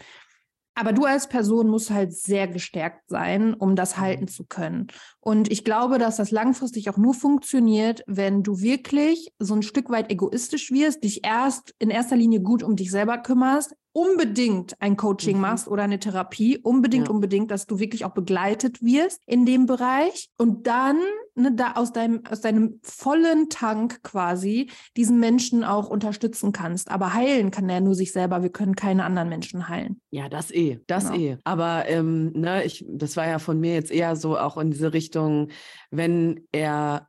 Aber 0.80 0.94
du 0.94 1.04
als 1.04 1.28
Person 1.28 1.68
musst 1.68 1.92
halt 1.92 2.13
sehr 2.13 2.48
gestärkt 2.48 3.10
sein, 3.10 3.54
um 3.54 3.76
das 3.76 3.98
mhm. 3.98 4.02
halten 4.02 4.28
zu 4.30 4.46
können. 4.46 4.88
Und 5.20 5.52
ich 5.52 5.65
glaube, 5.65 5.98
dass 5.98 6.15
das 6.15 6.32
langfristig 6.32 6.89
auch 6.89 6.96
nur 6.96 7.13
funktioniert, 7.13 8.02
wenn 8.08 8.44
du 8.44 8.62
wirklich 8.62 9.34
so 9.39 9.56
ein 9.56 9.62
Stück 9.62 9.89
weit 9.89 10.10
egoistisch 10.10 10.72
wirst, 10.72 11.04
dich 11.04 11.26
erst 11.26 11.76
in 11.80 11.89
erster 11.89 12.15
Linie 12.15 12.39
gut 12.39 12.63
um 12.63 12.78
dich 12.78 12.92
selber 12.92 13.18
kümmerst, 13.18 13.76
unbedingt 13.91 14.80
ein 14.82 14.97
Coaching 14.97 15.38
mhm. 15.38 15.41
machst 15.41 15.67
oder 15.67 15.84
eine 15.84 15.99
Therapie, 15.99 16.58
unbedingt, 16.58 17.08
ja. 17.08 17.13
unbedingt, 17.13 17.52
dass 17.52 17.65
du 17.65 17.80
wirklich 17.80 18.06
auch 18.06 18.13
begleitet 18.13 18.84
wirst 18.84 19.21
in 19.25 19.45
dem 19.45 19.65
Bereich 19.65 20.30
und 20.38 20.67
dann 20.67 20.97
ne, 21.36 21.52
da 21.54 21.73
aus 21.73 21.91
deinem, 21.91 22.23
aus 22.30 22.41
deinem 22.41 22.80
vollen 22.84 23.49
Tank 23.49 24.04
quasi 24.04 24.69
diesen 24.95 25.19
Menschen 25.19 25.63
auch 25.63 25.89
unterstützen 25.89 26.52
kannst. 26.52 26.91
Aber 26.91 27.13
heilen 27.13 27.52
kann 27.52 27.69
er 27.69 27.82
nur 27.82 27.95
sich 27.95 28.12
selber. 28.12 28.43
Wir 28.43 28.52
können 28.52 28.75
keine 28.75 29.06
anderen 29.06 29.30
Menschen 29.30 29.67
heilen. 29.67 30.02
Ja, 30.12 30.30
das 30.30 30.52
eh, 30.52 30.80
das 30.88 31.12
genau. 31.12 31.17
eh. 31.17 31.38
Aber 31.43 31.88
ähm, 31.88 32.32
ne, 32.34 32.63
ich, 32.63 32.86
das 32.88 33.17
war 33.17 33.28
ja 33.28 33.39
von 33.39 33.60
mir 33.60 33.73
jetzt 33.73 33.91
eher 33.91 34.15
so 34.15 34.38
auch 34.38 34.58
in 34.58 34.71
diese 34.71 34.93
Richtung, 34.93 35.49
wenn 35.89 36.47
er 36.52 37.09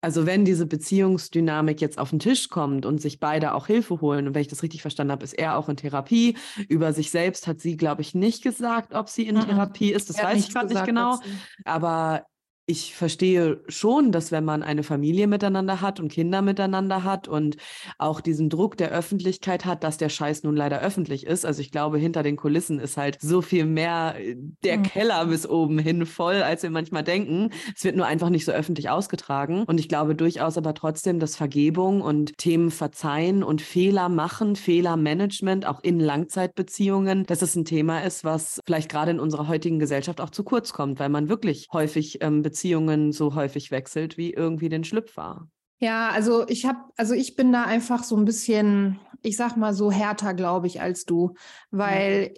also 0.00 0.26
wenn 0.26 0.44
diese 0.44 0.66
Beziehungsdynamik 0.66 1.80
jetzt 1.80 1.98
auf 1.98 2.10
den 2.10 2.18
Tisch 2.18 2.48
kommt 2.48 2.86
und 2.86 3.00
sich 3.00 3.18
beide 3.18 3.54
auch 3.54 3.66
Hilfe 3.66 4.00
holen, 4.00 4.28
und 4.28 4.34
wenn 4.34 4.42
ich 4.42 4.48
das 4.48 4.62
richtig 4.62 4.82
verstanden 4.82 5.12
habe, 5.12 5.24
ist 5.24 5.32
er 5.32 5.56
auch 5.56 5.68
in 5.68 5.76
Therapie. 5.76 6.36
Über 6.68 6.92
sich 6.92 7.10
selbst 7.10 7.46
hat 7.46 7.60
sie, 7.60 7.76
glaube 7.76 8.02
ich, 8.02 8.14
nicht 8.14 8.42
gesagt, 8.42 8.94
ob 8.94 9.08
sie 9.08 9.26
in 9.26 9.36
mhm. 9.36 9.46
Therapie 9.46 9.92
ist. 9.92 10.10
Das 10.10 10.22
weiß 10.22 10.38
ich 10.38 10.52
gerade 10.52 10.72
nicht 10.72 10.84
genau. 10.84 11.18
Aber 11.64 12.26
ich 12.68 12.96
verstehe 12.96 13.60
schon, 13.68 14.10
dass 14.10 14.32
wenn 14.32 14.44
man 14.44 14.64
eine 14.64 14.82
Familie 14.82 15.28
miteinander 15.28 15.80
hat 15.80 16.00
und 16.00 16.08
Kinder 16.08 16.42
miteinander 16.42 17.04
hat 17.04 17.28
und 17.28 17.56
auch 17.98 18.20
diesen 18.20 18.50
Druck 18.50 18.76
der 18.76 18.90
Öffentlichkeit 18.90 19.64
hat, 19.64 19.84
dass 19.84 19.98
der 19.98 20.08
Scheiß 20.08 20.42
nun 20.42 20.56
leider 20.56 20.80
öffentlich 20.80 21.26
ist. 21.26 21.46
Also 21.46 21.60
ich 21.60 21.70
glaube, 21.70 21.98
hinter 21.98 22.24
den 22.24 22.36
Kulissen 22.36 22.80
ist 22.80 22.96
halt 22.96 23.18
so 23.20 23.40
viel 23.40 23.66
mehr 23.66 24.16
äh, 24.18 24.34
der 24.64 24.78
mhm. 24.78 24.82
Keller 24.82 25.26
bis 25.26 25.48
oben 25.48 25.78
hin 25.78 26.06
voll, 26.06 26.42
als 26.42 26.64
wir 26.64 26.70
manchmal 26.70 27.04
denken. 27.04 27.50
Es 27.74 27.84
wird 27.84 27.94
nur 27.94 28.06
einfach 28.06 28.30
nicht 28.30 28.44
so 28.44 28.50
öffentlich 28.50 28.90
ausgetragen. 28.90 29.62
Und 29.62 29.78
ich 29.78 29.88
glaube 29.88 30.16
durchaus 30.16 30.58
aber 30.58 30.74
trotzdem, 30.74 31.20
dass 31.20 31.36
Vergebung 31.36 32.00
und 32.00 32.36
Themen 32.36 32.72
verzeihen 32.72 33.44
und 33.44 33.62
Fehler 33.62 34.08
machen, 34.08 34.56
Fehlermanagement 34.56 35.66
auch 35.66 35.84
in 35.84 36.00
Langzeitbeziehungen, 36.00 37.26
dass 37.26 37.42
es 37.42 37.54
ein 37.54 37.64
Thema 37.64 38.00
ist, 38.00 38.24
was 38.24 38.60
vielleicht 38.66 38.90
gerade 38.90 39.12
in 39.12 39.20
unserer 39.20 39.46
heutigen 39.46 39.78
Gesellschaft 39.78 40.20
auch 40.20 40.30
zu 40.30 40.42
kurz 40.42 40.72
kommt, 40.72 40.98
weil 40.98 41.10
man 41.10 41.28
wirklich 41.28 41.68
häufig 41.72 42.18
ähm, 42.22 42.42
Beziehungen 42.56 43.12
so 43.12 43.34
häufig 43.34 43.70
wechselt 43.70 44.16
wie 44.16 44.32
irgendwie 44.32 44.70
den 44.70 44.82
Schlüpfer. 44.82 45.46
Ja, 45.78 46.08
also 46.08 46.48
ich 46.48 46.64
habe, 46.64 46.78
also 46.96 47.12
ich 47.12 47.36
bin 47.36 47.52
da 47.52 47.64
einfach 47.64 48.02
so 48.02 48.16
ein 48.16 48.24
bisschen, 48.24 48.98
ich 49.20 49.36
sag 49.36 49.58
mal 49.58 49.74
so 49.74 49.92
härter, 49.92 50.32
glaube 50.32 50.66
ich, 50.66 50.80
als 50.80 51.04
du, 51.04 51.34
weil 51.70 52.34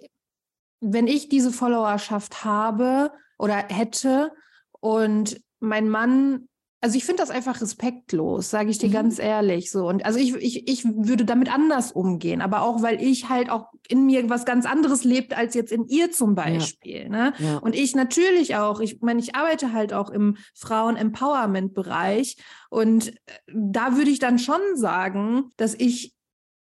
mhm. 0.81 0.93
wenn 0.93 1.07
ich 1.07 1.29
diese 1.29 1.53
Followerschaft 1.53 2.43
habe 2.43 3.13
oder 3.37 3.55
hätte 3.69 4.33
und 4.81 5.39
mein 5.61 5.87
Mann 5.87 6.48
also 6.81 6.95
ich 6.95 7.03
finde 7.03 7.21
das 7.21 7.29
einfach 7.29 7.59
respektlos, 7.59 8.49
sage 8.49 8.69
ich 8.69 8.77
dir 8.77 8.87
mhm. 8.87 8.93
ganz 8.93 9.19
ehrlich 9.19 9.69
so. 9.69 9.87
Und 9.87 10.05
also 10.05 10.17
ich, 10.17 10.33
ich, 10.35 10.67
ich 10.67 10.85
würde 10.85 11.25
damit 11.25 11.53
anders 11.53 11.91
umgehen, 11.91 12.41
aber 12.41 12.61
auch 12.61 12.81
weil 12.81 13.01
ich 13.01 13.27
halt 13.27 13.49
auch 13.49 13.67
in 13.89 14.05
mir 14.05 14.29
was 14.29 14.45
ganz 14.45 14.65
anderes 14.65 15.03
lebt 15.03 15.35
als 15.35 15.55
jetzt 15.55 15.73
in 15.73 15.85
ihr 15.87 16.11
zum 16.11 16.35
Beispiel. 16.35 17.03
Ja. 17.03 17.09
Ne? 17.09 17.33
Ja. 17.39 17.57
Und 17.57 17.75
ich 17.75 17.95
natürlich 17.95 18.55
auch, 18.55 18.79
ich 18.79 19.01
meine, 19.01 19.19
ich 19.19 19.35
arbeite 19.35 19.73
halt 19.73 19.93
auch 19.93 20.09
im 20.09 20.37
Frauen-Empowerment-Bereich 20.55 22.37
und 22.69 23.09
äh, 23.09 23.13
da 23.53 23.97
würde 23.97 24.11
ich 24.11 24.19
dann 24.19 24.39
schon 24.39 24.61
sagen, 24.75 25.49
dass 25.57 25.73
ich 25.73 26.13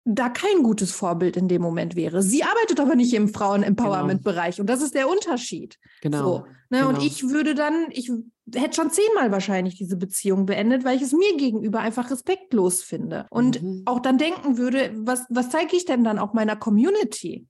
da 0.03 0.29
kein 0.29 0.63
gutes 0.63 0.91
Vorbild 0.91 1.37
in 1.37 1.47
dem 1.47 1.61
Moment 1.61 1.95
wäre. 1.95 2.23
Sie 2.23 2.43
arbeitet 2.43 2.79
aber 2.79 2.95
nicht 2.95 3.13
im 3.13 3.29
Frauen-Empowerment-Bereich 3.29 4.55
genau. 4.55 4.63
und 4.63 4.69
das 4.69 4.81
ist 4.81 4.95
der 4.95 5.07
Unterschied. 5.07 5.77
Genau. 6.01 6.23
So, 6.23 6.37
ne? 6.69 6.79
genau. 6.79 6.89
Und 6.89 7.03
ich 7.03 7.29
würde 7.29 7.53
dann, 7.53 7.85
ich 7.91 8.11
hätte 8.55 8.75
schon 8.75 8.91
zehnmal 8.91 9.31
wahrscheinlich 9.31 9.75
diese 9.75 9.97
Beziehung 9.97 10.45
beendet, 10.45 10.83
weil 10.83 10.97
ich 10.97 11.03
es 11.03 11.13
mir 11.13 11.37
gegenüber 11.37 11.79
einfach 11.79 12.11
respektlos 12.11 12.83
finde 12.83 13.25
und 13.29 13.61
mhm. 13.61 13.83
auch 13.85 13.99
dann 13.99 14.17
denken 14.17 14.57
würde, 14.57 14.91
was, 14.95 15.25
was 15.29 15.49
zeige 15.49 15.75
ich 15.75 15.85
denn 15.85 16.03
dann 16.03 16.19
auch 16.19 16.33
meiner 16.33 16.55
Community? 16.55 17.47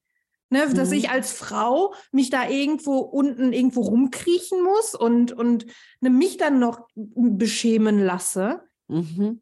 Ne, 0.50 0.68
mhm. 0.68 0.74
Dass 0.74 0.92
ich 0.92 1.10
als 1.10 1.32
Frau 1.32 1.94
mich 2.12 2.30
da 2.30 2.50
irgendwo 2.50 2.98
unten 2.98 3.54
irgendwo 3.54 3.82
rumkriechen 3.82 4.62
muss 4.64 4.96
und, 4.96 5.32
und 5.32 5.66
ne, 6.02 6.10
mich 6.10 6.38
dann 6.38 6.60
noch 6.60 6.88
beschämen 6.96 8.04
lasse. 8.04 8.62
Mhm. 8.90 9.42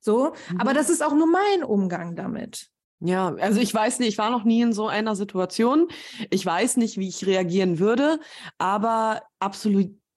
So, 0.00 0.32
mhm. 0.50 0.60
aber 0.60 0.74
das 0.74 0.90
ist 0.90 1.02
auch 1.02 1.14
nur 1.14 1.28
mein 1.28 1.62
Umgang 1.62 2.16
damit. 2.16 2.72
Ja, 3.04 3.34
also 3.34 3.60
ich 3.60 3.72
weiß 3.74 3.98
nicht, 3.98 4.10
ich 4.10 4.18
war 4.18 4.30
noch 4.30 4.44
nie 4.44 4.62
in 4.62 4.72
so 4.72 4.86
einer 4.86 5.16
Situation. 5.16 5.88
Ich 6.30 6.46
weiß 6.46 6.76
nicht, 6.76 6.98
wie 6.98 7.08
ich 7.08 7.26
reagieren 7.26 7.80
würde, 7.80 8.20
aber 8.58 9.22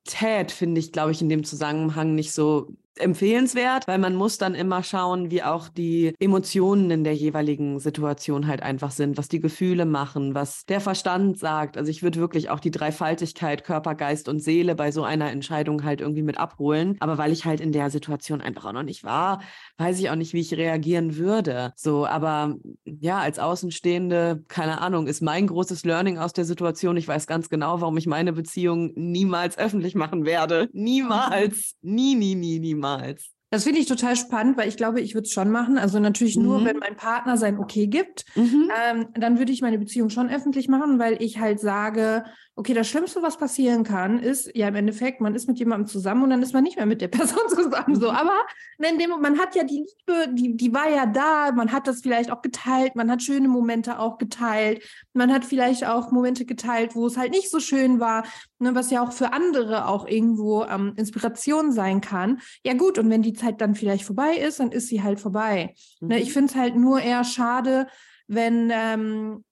Absolutität 0.06 0.52
finde 0.52 0.80
ich, 0.80 0.92
glaube 0.92 1.12
ich, 1.12 1.22
in 1.22 1.30
dem 1.30 1.44
Zusammenhang 1.44 2.16
nicht 2.16 2.32
so 2.32 2.68
empfehlenswert, 2.98 3.88
weil 3.88 3.98
man 3.98 4.16
muss 4.16 4.38
dann 4.38 4.56
immer 4.56 4.84
schauen, 4.84 5.32
wie 5.32 5.44
auch 5.44 5.68
die 5.68 6.14
Emotionen 6.20 6.90
in 6.92 7.04
der 7.04 7.14
jeweiligen 7.14 7.80
Situation 7.80 8.48
halt 8.48 8.64
einfach 8.64 8.92
sind, 8.92 9.18
was 9.18 9.28
die 9.28 9.40
Gefühle 9.40 9.86
machen, 9.86 10.34
was 10.34 10.66
der 10.66 10.82
Verstand 10.82 11.38
sagt. 11.38 11.78
Also 11.78 11.92
ich 11.92 12.04
würde 12.04 12.20
wirklich 12.20 12.50
auch 12.50 12.60
die 12.60 12.72
Dreifaltigkeit 12.72 13.64
Körper, 13.64 13.96
Geist 13.96 14.30
und 14.30 14.40
Seele 14.40 14.76
bei 14.76 14.92
so 14.92 15.04
einer 15.04 15.32
Entscheidung 15.32 15.84
halt 15.84 16.02
irgendwie 16.02 16.24
mit 16.24 16.38
abholen. 16.38 16.96
Aber 17.00 17.18
weil 17.18 17.32
ich 17.32 17.46
halt 17.46 17.60
in 17.60 17.72
der 17.72 17.90
Situation 17.90 18.42
einfach 18.42 18.66
auch 18.66 18.74
noch 18.74 18.84
nicht 18.84 19.04
war, 19.04 19.42
weiß 19.78 20.00
ich 20.00 20.10
auch 20.10 20.16
nicht, 20.16 20.34
wie 20.34 20.42
ich 20.42 20.54
reagieren 20.54 21.18
würde. 21.18 21.74
So, 21.76 22.06
aber 22.06 22.56
ja, 22.86 23.20
als 23.20 23.40
Außenstehende, 23.40 24.44
keine 24.48 24.82
Ahnung, 24.82 25.08
ist 25.08 25.22
mein 25.22 25.48
großes 25.48 25.84
Learning 25.84 26.18
aus 26.18 26.34
der 26.34 26.46
Situation. 26.46 26.98
Ich 26.98 27.08
weiß 27.08 27.28
ganz 27.28 27.50
genau, 27.50 27.82
warum 27.82 27.98
ich 27.98 28.08
meine 28.08 28.34
Beziehung 28.34 28.94
niemals 28.96 29.58
öffentlich 29.58 29.96
machen 29.96 30.26
werde. 30.26 30.70
Niemals. 30.72 31.76
Nie, 31.82 32.16
nie, 32.16 32.36
nie, 32.36 32.60
niemals 32.60 32.85
niemals. 32.86 33.35
Das 33.52 33.64
finde 33.64 33.80
ich 33.80 33.86
total 33.86 34.16
spannend, 34.16 34.58
weil 34.58 34.68
ich 34.68 34.76
glaube, 34.76 35.02
ich 35.02 35.14
würde 35.14 35.26
es 35.26 35.32
schon 35.32 35.52
machen. 35.52 35.78
Also 35.78 36.00
natürlich 36.00 36.36
nur, 36.36 36.60
mhm. 36.60 36.66
wenn 36.66 36.78
mein 36.78 36.96
Partner 36.96 37.38
sein 37.38 37.60
Okay 37.60 37.88
gibt. 37.88 38.26
Mhm. 38.36 38.72
Ähm, 38.90 39.08
dann 39.14 39.38
würde 39.38 39.52
ich 39.52 39.62
meine 39.62 39.78
Beziehung 39.78 40.10
schon 40.10 40.30
öffentlich 40.30 40.68
machen, 40.68 41.00
weil 41.00 41.22
ich 41.22 41.40
halt 41.40 41.60
sage, 41.60 42.26
okay, 42.58 42.74
das 42.74 42.88
Schlimmste, 42.88 43.22
was 43.22 43.38
passieren 43.38 43.84
kann, 43.84 44.20
ist 44.20 44.50
ja 44.56 44.70
im 44.70 44.76
Endeffekt, 44.76 45.20
man 45.20 45.36
ist 45.36 45.48
mit 45.48 45.60
jemandem 45.60 45.88
zusammen 45.88 46.24
und 46.24 46.30
dann 46.30 46.42
ist 46.42 46.54
man 46.54 46.64
nicht 46.64 46.78
mehr 46.78 46.86
mit 46.86 47.02
der 47.02 47.08
Person 47.10 47.50
zusammen. 47.50 47.96
So, 47.96 48.10
mhm. 48.10 48.16
aber 48.16 48.34
in 48.78 48.98
dem, 48.98 49.10
man 49.22 49.38
hat 49.38 49.56
ja 49.56 49.64
die 49.64 49.86
Liebe, 49.86 50.34
die, 50.34 50.56
die 50.56 50.74
war 50.74 50.90
ja 50.90 51.06
da, 51.06 51.52
man 51.52 51.72
hat 51.72 51.88
das 51.88 52.02
vielleicht 52.02 52.32
auch 52.32 52.42
geteilt, 52.42 52.96
man 52.96 53.12
hat 53.12 53.22
schöne 53.22 53.50
Momente 53.50 54.00
auch 54.00 54.18
geteilt, 54.18 54.82
man 55.14 55.34
hat 55.34 55.44
vielleicht 55.44 55.86
auch 55.86 56.12
Momente 56.12 56.46
geteilt, 56.46 56.96
wo 56.96 57.08
es 57.08 57.18
halt 57.18 57.32
nicht 57.32 57.52
so 57.52 57.60
schön 57.60 58.00
war, 58.00 58.24
ne, 58.60 58.74
was 58.74 58.90
ja 58.90 59.04
auch 59.04 59.12
für 59.12 59.34
andere 59.34 59.88
auch 59.88 60.08
irgendwo 60.08 60.64
ähm, 60.64 60.94
Inspiration 60.96 61.74
sein 61.74 62.00
kann. 62.00 62.40
Ja 62.64 62.74
gut, 62.74 62.98
und 62.98 63.10
wenn 63.10 63.22
die 63.22 63.34
Zeit 63.36 63.62
dann 63.62 63.76
vielleicht 63.76 64.04
vorbei 64.04 64.36
ist, 64.38 64.60
dann 64.60 64.72
ist 64.72 64.88
sie 64.88 65.04
halt 65.04 65.20
vorbei. 65.20 65.76
Mhm. 66.02 66.08
Ne, 66.08 66.20
ich 66.20 66.30
mhm. 66.30 66.34
finde 66.34 66.52
es 66.52 66.56
halt 66.56 66.76
nur 66.76 67.02
eher 67.02 67.24
schade, 67.24 67.88
wenn 68.28 68.72
ähm, 68.74 69.44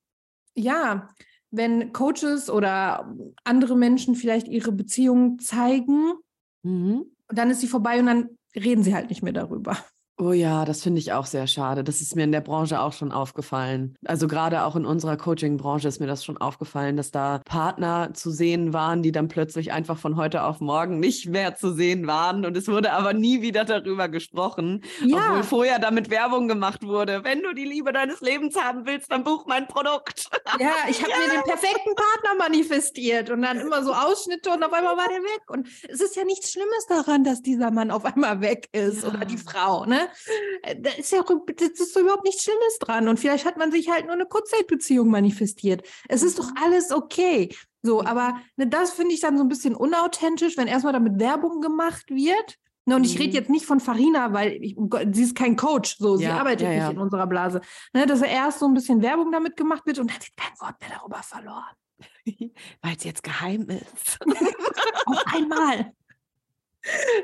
ja, 0.56 1.10
wenn 1.52 1.93
Coaches 1.93 2.50
oder 2.50 3.15
andere 3.43 3.76
Menschen 3.76 4.15
vielleicht 4.15 4.48
ihre 4.48 4.72
Beziehung 4.72 5.39
zeigen, 5.39 6.13
mhm. 6.63 7.06
dann 7.28 7.52
ist 7.52 7.62
sie 7.62 7.67
vorbei 7.67 8.00
und 8.00 8.08
dann 8.08 8.30
reden 8.56 8.84
sie 8.84 8.96
halt 8.96 9.10
nicht 9.10 9.22
mehr 9.22 9.34
darüber. 9.34 9.78
Oh 10.19 10.32
ja, 10.32 10.63
das 10.63 10.84
finde 10.84 10.99
ich 10.99 11.12
auch 11.12 11.26
sehr 11.26 11.47
schade. 11.47 11.84
Das 11.84 11.99
ist 11.99 12.15
mir 12.15 12.23
in 12.23 12.32
der 12.32 12.41
Branche 12.41 12.80
auch 12.80 12.93
schon 12.93 13.12
aufgefallen. 13.12 13.95
Also 14.06 14.28
gerade 14.28 14.63
auch 14.63 14.76
in 14.76 14.86
unserer 14.86 15.17
Coaching-Branche 15.17 15.88
ist 15.88 15.99
mir 15.99 16.06
das 16.06 16.23
schon 16.23 16.38
aufgefallen, 16.38 16.97
dass 16.97 17.10
da 17.10 17.41
Partner 17.45 18.13
zu 18.13 18.30
sehen 18.30 18.73
waren, 18.73 19.02
die 19.02 19.12
dann 19.12 19.28
plötzlich 19.28 19.71
einfach 19.71 19.97
von 19.97 20.15
heute 20.15 20.43
auf 20.43 20.60
morgen 20.60 20.99
nicht 20.99 21.30
mehr 21.30 21.56
zu 21.56 21.73
sehen 21.73 22.06
waren. 22.06 22.45
Und 22.45 22.56
es 22.56 22.67
wurde 22.67 22.93
aber 22.93 23.13
nie 23.13 23.41
wieder 23.41 23.65
darüber 23.65 24.08
gesprochen, 24.08 24.84
ja. 25.04 25.17
obwohl 25.17 25.43
vorher 25.43 25.80
damit 25.80 26.12
Werbung 26.12 26.47
gemacht 26.47 26.84
wurde. 26.84 27.23
Wenn 27.23 27.41
du 27.41 27.54
die 27.56 27.65
Liebe 27.65 27.91
deines 27.91 28.21
Lebens 28.21 28.56
haben 28.56 28.86
willst, 28.86 29.12
dann 29.12 29.23
buch 29.23 29.47
mein 29.47 29.67
Produkt. 29.67 30.30
Ja, 30.60 30.73
ich 30.89 30.99
habe 31.02 31.12
ja. 31.12 31.17
mir 31.17 31.34
den 31.34 31.43
perfekten 31.43 31.95
Partner 31.95 32.38
manifestiert 32.38 33.32
und 33.32 33.41
dann 33.41 33.60
immer 33.60 33.84
so 33.84 33.91
Ausschnitte 33.93 34.52
und 34.52 34.63
auf 34.63 34.73
einmal 34.73 34.95
war 34.95 35.08
der 35.08 35.23
weg. 35.23 35.41
Und 35.47 35.67
es 35.89 36.02
ist 36.02 36.15
ja 36.15 36.23
nichts 36.23 36.52
Schlimmes 36.52 36.86
daran, 36.88 37.23
dass 37.23 37.41
dieser 37.41 37.71
Mann 37.71 37.89
auf 37.89 38.06
einmal 38.06 38.41
weg 38.41 38.69
ist 38.73 39.02
ja. 39.02 39.10
oder 39.10 39.26
die 39.26 39.38
Frau, 39.38 39.86
ne? 39.86 40.04
Äh, 40.63 40.76
da 40.80 40.91
ist 40.91 41.12
ja 41.12 41.23
das 41.23 41.69
ist 41.69 41.97
überhaupt 41.97 42.23
nichts 42.23 42.43
Schlimmes 42.43 42.80
dran. 42.80 43.08
Und 43.08 43.19
vielleicht 43.19 43.45
hat 43.45 43.58
man 43.58 43.71
sich 43.71 43.89
halt 43.89 44.06
nur 44.06 44.13
eine 44.13 44.26
Kurzzeitbeziehung 44.26 45.10
manifestiert. 45.10 45.86
Es 46.10 46.23
ist 46.23 46.39
doch 46.39 46.49
mhm. 46.49 46.58
alles 46.63 46.91
okay. 46.91 47.56
So, 47.82 48.04
aber 48.04 48.38
ne, 48.56 48.67
das 48.67 48.91
finde 48.91 49.13
ich 49.13 49.19
dann 49.19 49.38
so 49.38 49.43
ein 49.43 49.49
bisschen 49.49 49.76
unauthentisch, 49.76 50.58
wenn 50.58 50.67
erstmal 50.67 50.93
damit 50.93 51.19
Werbung 51.19 51.62
gemacht 51.62 52.10
wird. 52.10 52.58
Ne, 52.86 52.95
und 52.97 53.06
ich 53.06 53.17
rede 53.17 53.30
mhm. 53.30 53.36
jetzt 53.36 53.49
nicht 53.49 53.65
von 53.65 53.80
Farina, 53.80 54.34
weil 54.34 54.62
ich, 54.62 54.76
sie 55.12 55.23
ist 55.23 55.36
kein 55.36 55.56
Coach, 55.56 55.97
so, 55.97 56.17
sie 56.17 56.28
arbeitet 56.28 56.67
ja, 56.67 56.73
ja. 56.73 56.88
nicht 56.88 56.95
in 56.95 57.02
unserer 57.02 57.28
Blase. 57.28 57.62
Ne, 57.93 58.06
dass 58.06 58.21
erst 58.21 58.60
so 58.60 58.65
ein 58.65 58.73
bisschen 58.73 59.02
Werbung 59.02 59.32
damit 59.32 59.56
gemacht 59.56 59.86
wird 59.86 59.99
und 59.99 60.10
dann 60.10 60.17
wird 60.17 60.36
kein 60.36 60.60
Wort 60.60 60.82
mehr 60.82 60.97
darüber 60.97 61.23
verloren. 61.23 61.76
weil 62.82 62.95
es 62.97 63.04
jetzt 63.04 63.23
geheim 63.23 63.67
ist. 63.69 64.19
Auf 65.06 65.23
einmal. 65.34 65.93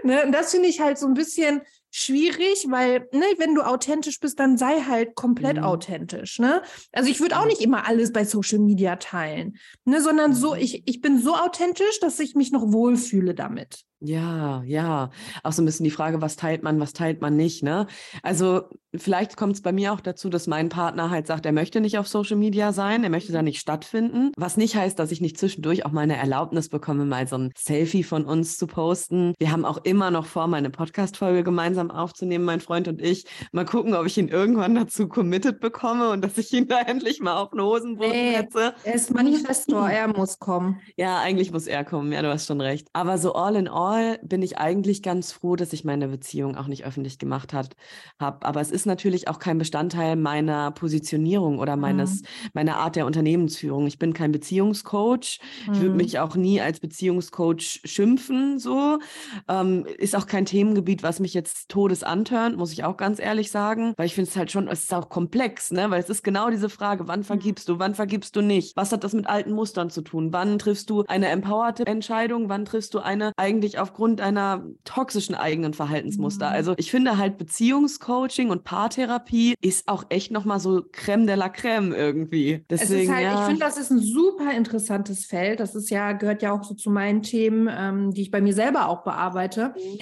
Ne, 0.03 0.23
und 0.25 0.31
das 0.31 0.51
finde 0.51 0.69
ich 0.69 0.79
halt 0.79 0.97
so 0.97 1.05
ein 1.05 1.13
bisschen, 1.13 1.61
schwierig, 1.91 2.67
weil, 2.69 3.07
ne, 3.11 3.25
wenn 3.37 3.55
du 3.55 3.61
authentisch 3.61 4.19
bist, 4.19 4.39
dann 4.39 4.57
sei 4.57 4.81
halt 4.81 5.15
komplett 5.15 5.57
mhm. 5.57 5.63
authentisch, 5.63 6.39
ne? 6.39 6.61
Also 6.91 7.09
ich 7.09 7.19
würde 7.19 7.39
auch 7.39 7.45
nicht 7.45 7.61
immer 7.61 7.87
alles 7.87 8.11
bei 8.13 8.25
Social 8.25 8.59
Media 8.59 8.97
teilen, 8.97 9.57
ne, 9.85 10.01
sondern 10.01 10.33
so, 10.33 10.53
mhm. 10.53 10.61
ich, 10.61 10.87
ich 10.87 11.01
bin 11.01 11.19
so 11.19 11.35
authentisch, 11.35 11.99
dass 11.99 12.19
ich 12.19 12.35
mich 12.35 12.51
noch 12.51 12.71
wohlfühle 12.71 13.33
damit. 13.33 13.85
Ja, 14.01 14.63
ja. 14.63 15.09
Auch 15.43 15.51
so 15.51 15.61
ein 15.61 15.65
bisschen 15.65 15.83
die 15.83 15.91
Frage, 15.91 16.21
was 16.21 16.37
teilt 16.37 16.63
man, 16.63 16.79
was 16.79 16.93
teilt 16.93 17.19
man 17.19 17.35
nicht, 17.35 17.63
ne? 17.63 17.85
Also 18.23 18.63
vielleicht 18.95 19.35
kommt 19.35 19.55
es 19.55 19.61
bei 19.61 19.73
mir 19.73 19.91
auch 19.91 19.99
dazu, 19.99 20.29
dass 20.29 20.47
mein 20.47 20.69
Partner 20.69 21.09
halt 21.09 21.27
sagt, 21.27 21.45
er 21.45 21.51
möchte 21.51 21.81
nicht 21.81 21.97
auf 21.97 22.07
Social 22.07 22.37
Media 22.37 22.71
sein, 22.71 23.03
er 23.03 23.09
möchte 23.09 23.33
da 23.33 23.41
nicht 23.41 23.59
stattfinden. 23.59 24.31
Was 24.37 24.55
nicht 24.55 24.77
heißt, 24.77 24.97
dass 24.97 25.11
ich 25.11 25.19
nicht 25.19 25.37
zwischendurch 25.37 25.85
auch 25.85 25.91
mal 25.91 26.01
eine 26.01 26.15
Erlaubnis 26.15 26.69
bekomme, 26.69 27.03
mal 27.03 27.27
so 27.27 27.37
ein 27.37 27.51
Selfie 27.57 28.03
von 28.03 28.23
uns 28.23 28.57
zu 28.57 28.67
posten. 28.67 29.33
Wir 29.37 29.51
haben 29.51 29.65
auch 29.65 29.79
immer 29.83 30.11
noch 30.11 30.25
vor, 30.25 30.47
meine 30.47 30.69
Podcast-Folge 30.69 31.43
gemeinsam 31.43 31.91
aufzunehmen, 31.91 32.45
mein 32.45 32.61
Freund 32.61 32.87
und 32.87 33.01
ich. 33.01 33.25
Mal 33.51 33.65
gucken, 33.65 33.95
ob 33.95 34.05
ich 34.05 34.17
ihn 34.17 34.29
irgendwann 34.29 34.75
dazu 34.75 35.09
committed 35.09 35.59
bekomme 35.59 36.09
und 36.09 36.23
dass 36.23 36.37
ich 36.37 36.53
ihn 36.53 36.69
da 36.69 36.79
endlich 36.79 37.19
mal 37.19 37.35
auf 37.35 37.49
den 37.49 37.61
Hosenboden 37.61 38.11
nee, 38.11 38.37
setze. 38.37 38.73
Er 38.85 38.93
ist 38.95 39.13
Manifestor, 39.13 39.89
er 39.89 40.07
muss 40.07 40.39
kommen. 40.39 40.79
Ja, 40.95 41.19
eigentlich 41.19 41.51
muss 41.51 41.67
er 41.67 41.83
kommen, 41.83 42.13
ja, 42.13 42.21
du 42.21 42.29
hast 42.29 42.47
schon 42.47 42.61
recht. 42.61 42.87
Aber 42.93 43.17
so 43.17 43.33
all 43.33 43.57
in 43.57 43.67
all 43.67 43.88
bin 44.23 44.41
ich 44.41 44.57
eigentlich 44.57 45.03
ganz 45.03 45.31
froh, 45.31 45.55
dass 45.55 45.73
ich 45.73 45.83
meine 45.83 46.07
Beziehung 46.07 46.55
auch 46.55 46.67
nicht 46.67 46.85
öffentlich 46.85 47.19
gemacht 47.19 47.53
habe. 47.53 47.69
Aber 48.17 48.61
es 48.61 48.71
ist 48.71 48.85
natürlich 48.85 49.27
auch 49.27 49.39
kein 49.39 49.57
Bestandteil 49.57 50.15
meiner 50.15 50.71
Positionierung 50.71 51.59
oder 51.59 51.75
meines, 51.75 52.21
mhm. 52.21 52.25
meiner 52.53 52.77
Art 52.77 52.95
der 52.95 53.05
Unternehmensführung. 53.05 53.87
Ich 53.87 53.99
bin 53.99 54.13
kein 54.13 54.31
Beziehungscoach. 54.31 55.39
Mhm. 55.67 55.73
Ich 55.73 55.81
würde 55.81 55.95
mich 55.95 56.19
auch 56.19 56.35
nie 56.35 56.61
als 56.61 56.79
Beziehungscoach 56.79 57.81
schimpfen, 57.83 58.59
so. 58.59 58.99
Ähm, 59.47 59.85
ist 59.97 60.15
auch 60.15 60.27
kein 60.27 60.45
Themengebiet, 60.45 61.03
was 61.03 61.19
mich 61.19 61.33
jetzt 61.33 61.69
todes 61.69 62.03
antörnt, 62.03 62.57
muss 62.57 62.71
ich 62.71 62.83
auch 62.83 62.97
ganz 62.97 63.19
ehrlich 63.19 63.51
sagen, 63.51 63.93
weil 63.97 64.05
ich 64.05 64.15
finde 64.15 64.29
es 64.29 64.35
halt 64.35 64.51
schon, 64.51 64.67
es 64.67 64.83
ist 64.83 64.93
auch 64.93 65.09
komplex, 65.09 65.71
ne, 65.71 65.89
weil 65.89 66.01
es 66.01 66.09
ist 66.09 66.23
genau 66.23 66.49
diese 66.49 66.69
Frage, 66.69 67.07
wann 67.07 67.21
mhm. 67.21 67.25
vergibst 67.25 67.69
du, 67.69 67.79
wann 67.79 67.95
vergibst 67.95 68.35
du 68.35 68.41
nicht? 68.41 68.75
Was 68.75 68.91
hat 68.91 69.03
das 69.03 69.13
mit 69.13 69.27
alten 69.27 69.51
Mustern 69.51 69.89
zu 69.89 70.01
tun? 70.01 70.33
Wann 70.33 70.59
triffst 70.59 70.89
du 70.89 71.03
eine 71.07 71.27
empowerte 71.29 71.85
Entscheidung? 71.85 72.49
Wann 72.49 72.65
triffst 72.65 72.93
du 72.93 72.99
eine 72.99 73.31
eigentlich 73.37 73.78
aufgrund 73.79 74.19
deiner 74.19 74.65
toxischen 74.83 75.35
eigenen 75.35 75.73
Verhaltensmuster? 75.73 76.49
Mhm. 76.49 76.55
Also 76.55 76.73
ich 76.77 76.91
finde 76.91 77.17
halt 77.17 77.37
Beziehungscoaching 77.37 78.49
und 78.49 78.63
Paartherapie 78.63 79.55
ist 79.61 79.87
auch 79.87 80.05
echt 80.09 80.31
nochmal 80.31 80.59
so 80.59 80.83
Creme 80.91 81.25
de 81.25 81.35
la 81.35 81.49
Creme 81.49 81.93
irgendwie. 81.93 82.65
Deswegen, 82.69 83.13
halt, 83.13 83.23
ja. 83.23 83.39
Ich 83.41 83.45
finde, 83.45 83.61
das 83.61 83.77
ist 83.77 83.91
ein 83.91 83.99
super 83.99 84.51
interessantes 84.53 85.25
Feld. 85.25 85.59
Das 85.59 85.75
ist 85.75 85.89
ja, 85.89 86.11
gehört 86.13 86.41
ja 86.41 86.51
auch 86.51 86.63
so 86.63 86.73
zu 86.73 86.89
meinen 86.89 87.21
Themen, 87.21 87.69
ähm, 87.71 88.11
die 88.11 88.21
ich 88.21 88.31
bei 88.31 88.41
mir 88.41 88.53
selber 88.53 88.87
auch 88.87 89.03
bearbeite. 89.03 89.73
Mhm. 89.75 89.99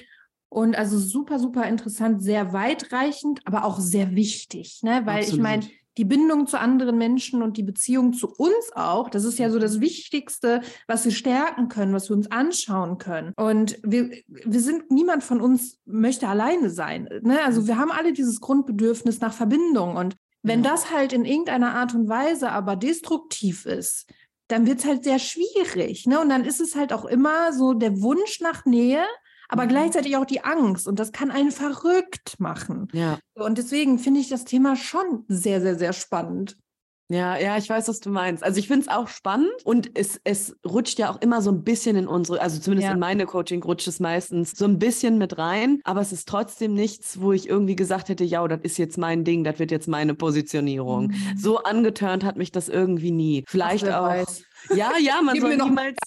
Und 0.49 0.77
also 0.77 0.97
super, 0.97 1.39
super 1.39 1.65
interessant, 1.65 2.23
sehr 2.23 2.53
weitreichend, 2.53 3.41
aber 3.43 3.65
auch 3.65 3.79
sehr 3.79 4.15
wichtig, 4.15 4.79
ne? 4.81 5.01
Weil 5.03 5.19
Absolut. 5.19 5.33
ich 5.33 5.41
meine, 5.41 5.63
die 5.97 6.05
Bindung 6.05 6.45
zu 6.45 6.59
anderen 6.59 6.97
Menschen 6.97 7.41
und 7.41 7.57
die 7.57 7.63
Beziehung 7.63 8.13
zu 8.13 8.27
uns 8.27 8.71
auch, 8.75 9.09
das 9.09 9.23
ist 9.23 9.39
ja 9.39 9.49
so 9.49 9.57
das 9.57 9.79
Wichtigste, 9.81 10.61
was 10.87 11.05
wir 11.05 11.11
stärken 11.11 11.69
können, 11.69 11.93
was 11.93 12.09
wir 12.09 12.15
uns 12.15 12.31
anschauen 12.31 12.99
können. 12.99 13.33
Und 13.35 13.79
wir, 13.83 14.11
wir 14.27 14.59
sind, 14.59 14.91
niemand 14.91 15.23
von 15.23 15.41
uns 15.41 15.79
möchte 15.85 16.27
alleine 16.27 16.69
sein. 16.69 17.09
Ne? 17.21 17.39
Also 17.43 17.67
wir 17.67 17.77
haben 17.77 17.91
alle 17.91 18.13
dieses 18.13 18.39
Grundbedürfnis 18.39 19.19
nach 19.21 19.33
Verbindung. 19.33 19.95
Und 19.95 20.15
wenn 20.43 20.61
das 20.61 20.91
halt 20.91 21.13
in 21.13 21.25
irgendeiner 21.25 21.73
Art 21.73 21.95
und 21.95 22.07
Weise 22.07 22.51
aber 22.51 22.75
destruktiv 22.75 23.65
ist, 23.65 24.07
dann 24.47 24.65
wird 24.65 24.79
es 24.79 24.85
halt 24.85 25.03
sehr 25.03 25.19
schwierig. 25.19 26.05
Ne? 26.05 26.19
Und 26.19 26.29
dann 26.29 26.45
ist 26.45 26.61
es 26.61 26.75
halt 26.75 26.93
auch 26.93 27.05
immer 27.05 27.51
so 27.53 27.73
der 27.73 28.01
Wunsch 28.01 28.39
nach 28.39 28.65
Nähe, 28.65 29.03
aber 29.47 29.65
mhm. 29.65 29.69
gleichzeitig 29.69 30.17
auch 30.17 30.25
die 30.25 30.43
Angst. 30.43 30.87
Und 30.87 30.99
das 30.99 31.11
kann 31.11 31.31
einen 31.31 31.51
verrückt 31.51 32.39
machen. 32.39 32.87
Ja. 32.93 33.19
Und 33.35 33.57
deswegen 33.57 33.99
finde 33.99 34.19
ich 34.19 34.29
das 34.29 34.45
Thema 34.45 34.75
schon 34.75 35.25
sehr, 35.27 35.61
sehr, 35.61 35.77
sehr 35.77 35.93
spannend. 35.93 36.57
Ja, 37.09 37.37
ja, 37.37 37.57
ich 37.57 37.69
weiß, 37.69 37.87
was 37.87 38.01
du 38.01 38.09
meinst. 38.09 38.43
Also 38.43 38.59
ich 38.59 38.67
finde 38.67 38.81
es 38.81 38.87
auch 38.89 39.07
spannend 39.07 39.53
und 39.63 39.97
es, 39.97 40.19
es 40.25 40.57
rutscht 40.67 40.99
ja 40.99 41.09
auch 41.09 41.21
immer 41.21 41.41
so 41.41 41.49
ein 41.51 41.63
bisschen 41.63 41.95
in 41.95 42.05
unsere, 42.05 42.41
also 42.41 42.59
zumindest 42.59 42.87
ja. 42.87 42.93
in 42.93 42.99
meine 42.99 43.25
Coaching 43.25 43.63
rutscht 43.63 43.87
es 43.87 44.01
meistens 44.01 44.51
so 44.51 44.65
ein 44.65 44.77
bisschen 44.77 45.17
mit 45.17 45.37
rein, 45.37 45.79
aber 45.85 46.01
es 46.01 46.11
ist 46.11 46.27
trotzdem 46.27 46.73
nichts, 46.73 47.21
wo 47.21 47.31
ich 47.31 47.47
irgendwie 47.47 47.77
gesagt 47.77 48.09
hätte, 48.09 48.25
ja, 48.25 48.45
das 48.45 48.59
ist 48.63 48.77
jetzt 48.77 48.97
mein 48.97 49.23
Ding, 49.23 49.45
das 49.45 49.57
wird 49.57 49.71
jetzt 49.71 49.87
meine 49.87 50.15
Positionierung. 50.15 51.07
Mhm. 51.07 51.37
So 51.37 51.59
angeturnt 51.59 52.25
hat 52.25 52.35
mich 52.35 52.51
das 52.51 52.67
irgendwie 52.67 53.11
nie. 53.11 53.45
Vielleicht 53.47 53.87
auch. 53.89 54.07
Weiß. 54.07 54.43
Ja, 54.73 54.91
ja, 54.99 55.21
man 55.21 55.39
soll, 55.39 55.57
niemals, 55.57 55.97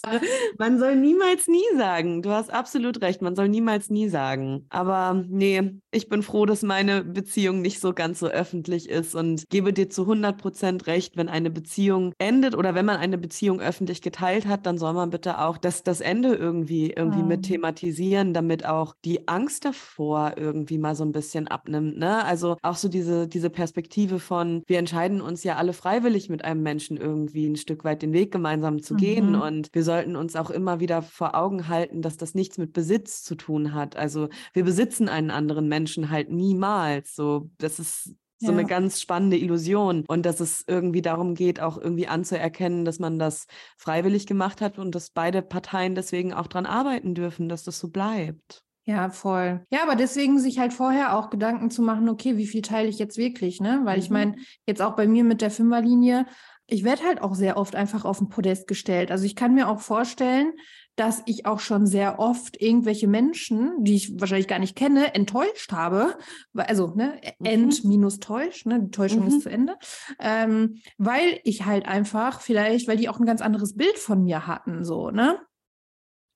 man 0.58 0.78
soll 0.78 0.96
niemals 0.96 1.48
nie 1.48 1.64
sagen. 1.76 2.22
Du 2.22 2.30
hast 2.30 2.52
absolut 2.52 3.00
recht, 3.00 3.22
man 3.22 3.36
soll 3.36 3.48
niemals 3.48 3.90
nie 3.90 4.08
sagen. 4.08 4.66
Aber 4.68 5.24
nee, 5.28 5.74
ich 5.90 6.08
bin 6.08 6.22
froh, 6.22 6.46
dass 6.46 6.62
meine 6.62 7.04
Beziehung 7.04 7.62
nicht 7.62 7.80
so 7.80 7.92
ganz 7.92 8.18
so 8.18 8.26
öffentlich 8.26 8.88
ist 8.88 9.14
und 9.14 9.44
gebe 9.48 9.72
dir 9.72 9.88
zu 9.88 10.02
100 10.02 10.38
Prozent 10.38 10.86
recht, 10.86 11.16
wenn 11.16 11.28
eine 11.28 11.50
Beziehung 11.50 12.12
endet 12.18 12.54
oder 12.54 12.74
wenn 12.74 12.86
man 12.86 12.96
eine 12.96 13.18
Beziehung 13.18 13.60
öffentlich 13.60 14.02
geteilt 14.02 14.46
hat, 14.46 14.66
dann 14.66 14.78
soll 14.78 14.92
man 14.92 15.10
bitte 15.10 15.40
auch 15.40 15.58
das, 15.58 15.82
das 15.82 16.00
Ende 16.00 16.34
irgendwie, 16.34 16.90
irgendwie 16.90 17.22
mhm. 17.22 17.28
mit 17.28 17.42
thematisieren, 17.44 18.34
damit 18.34 18.66
auch 18.66 18.94
die 19.04 19.28
Angst 19.28 19.64
davor 19.64 20.34
irgendwie 20.36 20.78
mal 20.78 20.94
so 20.94 21.04
ein 21.04 21.12
bisschen 21.12 21.48
abnimmt. 21.48 21.98
Ne? 21.98 22.24
Also 22.24 22.56
auch 22.62 22.76
so 22.76 22.88
diese, 22.88 23.26
diese 23.26 23.50
Perspektive 23.50 24.18
von, 24.18 24.62
wir 24.66 24.78
entscheiden 24.78 25.20
uns 25.20 25.44
ja 25.44 25.56
alle 25.56 25.72
freiwillig 25.72 26.28
mit 26.28 26.44
einem 26.44 26.62
Menschen 26.62 26.96
irgendwie 26.96 27.46
ein 27.46 27.56
Stück 27.56 27.84
weit 27.84 28.02
den 28.02 28.12
Weg 28.12 28.32
gemeinsam 28.32 28.39
zu 28.82 28.94
mhm. 28.94 28.98
gehen. 28.98 29.34
Und 29.34 29.68
wir 29.72 29.82
sollten 29.82 30.16
uns 30.16 30.36
auch 30.36 30.50
immer 30.50 30.80
wieder 30.80 31.02
vor 31.02 31.34
Augen 31.34 31.68
halten, 31.68 32.02
dass 32.02 32.16
das 32.16 32.34
nichts 32.34 32.58
mit 32.58 32.72
Besitz 32.72 33.22
zu 33.22 33.34
tun 33.34 33.74
hat. 33.74 33.96
Also 33.96 34.28
wir 34.52 34.64
besitzen 34.64 35.08
einen 35.08 35.30
anderen 35.30 35.68
Menschen 35.68 36.10
halt 36.10 36.30
niemals. 36.30 37.14
So, 37.14 37.50
das 37.58 37.78
ist 37.78 38.14
so 38.40 38.52
ja. 38.52 38.58
eine 38.58 38.66
ganz 38.66 39.00
spannende 39.00 39.36
Illusion 39.36 40.04
und 40.08 40.24
dass 40.24 40.40
es 40.40 40.64
irgendwie 40.66 41.02
darum 41.02 41.34
geht, 41.34 41.60
auch 41.60 41.76
irgendwie 41.76 42.08
anzuerkennen, 42.08 42.86
dass 42.86 42.98
man 42.98 43.18
das 43.18 43.46
freiwillig 43.76 44.26
gemacht 44.26 44.62
hat 44.62 44.78
und 44.78 44.94
dass 44.94 45.10
beide 45.10 45.42
Parteien 45.42 45.94
deswegen 45.94 46.32
auch 46.32 46.46
dran 46.46 46.64
arbeiten 46.64 47.14
dürfen, 47.14 47.50
dass 47.50 47.64
das 47.64 47.78
so 47.78 47.88
bleibt. 47.88 48.64
Ja, 48.86 49.10
voll. 49.10 49.64
Ja, 49.70 49.82
aber 49.82 49.94
deswegen 49.94 50.38
sich 50.38 50.58
halt 50.58 50.72
vorher 50.72 51.16
auch 51.16 51.28
Gedanken 51.28 51.70
zu 51.70 51.82
machen, 51.82 52.08
okay, 52.08 52.38
wie 52.38 52.46
viel 52.46 52.62
teile 52.62 52.88
ich 52.88 52.98
jetzt 52.98 53.18
wirklich, 53.18 53.60
ne? 53.60 53.82
Weil 53.84 53.98
mhm. 53.98 54.02
ich 54.02 54.10
meine, 54.10 54.36
jetzt 54.66 54.80
auch 54.80 54.96
bei 54.96 55.06
mir 55.06 55.22
mit 55.22 55.42
der 55.42 55.50
Fünferlinie, 55.50 56.26
ich 56.70 56.84
werde 56.84 57.02
halt 57.04 57.20
auch 57.22 57.34
sehr 57.34 57.56
oft 57.56 57.74
einfach 57.74 58.04
auf 58.04 58.18
den 58.18 58.28
Podest 58.28 58.66
gestellt. 58.66 59.10
Also 59.10 59.24
ich 59.24 59.36
kann 59.36 59.54
mir 59.54 59.68
auch 59.68 59.80
vorstellen, 59.80 60.52
dass 60.96 61.22
ich 61.26 61.46
auch 61.46 61.60
schon 61.60 61.86
sehr 61.86 62.18
oft 62.18 62.60
irgendwelche 62.60 63.08
Menschen, 63.08 63.84
die 63.84 63.96
ich 63.96 64.20
wahrscheinlich 64.20 64.48
gar 64.48 64.58
nicht 64.58 64.76
kenne, 64.76 65.14
enttäuscht 65.14 65.72
habe. 65.72 66.18
Also, 66.54 66.88
ne, 66.94 67.20
mhm. 67.38 67.46
end 67.46 67.84
minus 67.84 68.18
täusch, 68.18 68.66
ne, 68.66 68.80
die 68.82 68.90
Täuschung 68.90 69.22
mhm. 69.22 69.28
ist 69.28 69.42
zu 69.42 69.48
Ende. 69.48 69.76
Ähm, 70.18 70.80
weil 70.98 71.40
ich 71.44 71.64
halt 71.64 71.86
einfach 71.86 72.40
vielleicht, 72.40 72.86
weil 72.86 72.98
die 72.98 73.08
auch 73.08 73.18
ein 73.18 73.26
ganz 73.26 73.40
anderes 73.40 73.76
Bild 73.76 73.98
von 73.98 74.22
mir 74.24 74.46
hatten, 74.46 74.84
so, 74.84 75.10
ne? 75.10 75.40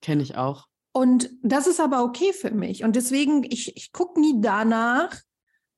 Kenne 0.00 0.22
ich 0.22 0.36
auch. 0.36 0.66
Und 0.92 1.30
das 1.42 1.66
ist 1.66 1.80
aber 1.80 2.04
okay 2.04 2.32
für 2.32 2.52
mich. 2.52 2.84
Und 2.84 2.96
deswegen, 2.96 3.42
ich, 3.42 3.76
ich 3.76 3.92
gucke 3.92 4.20
nie 4.20 4.40
danach, 4.40 5.14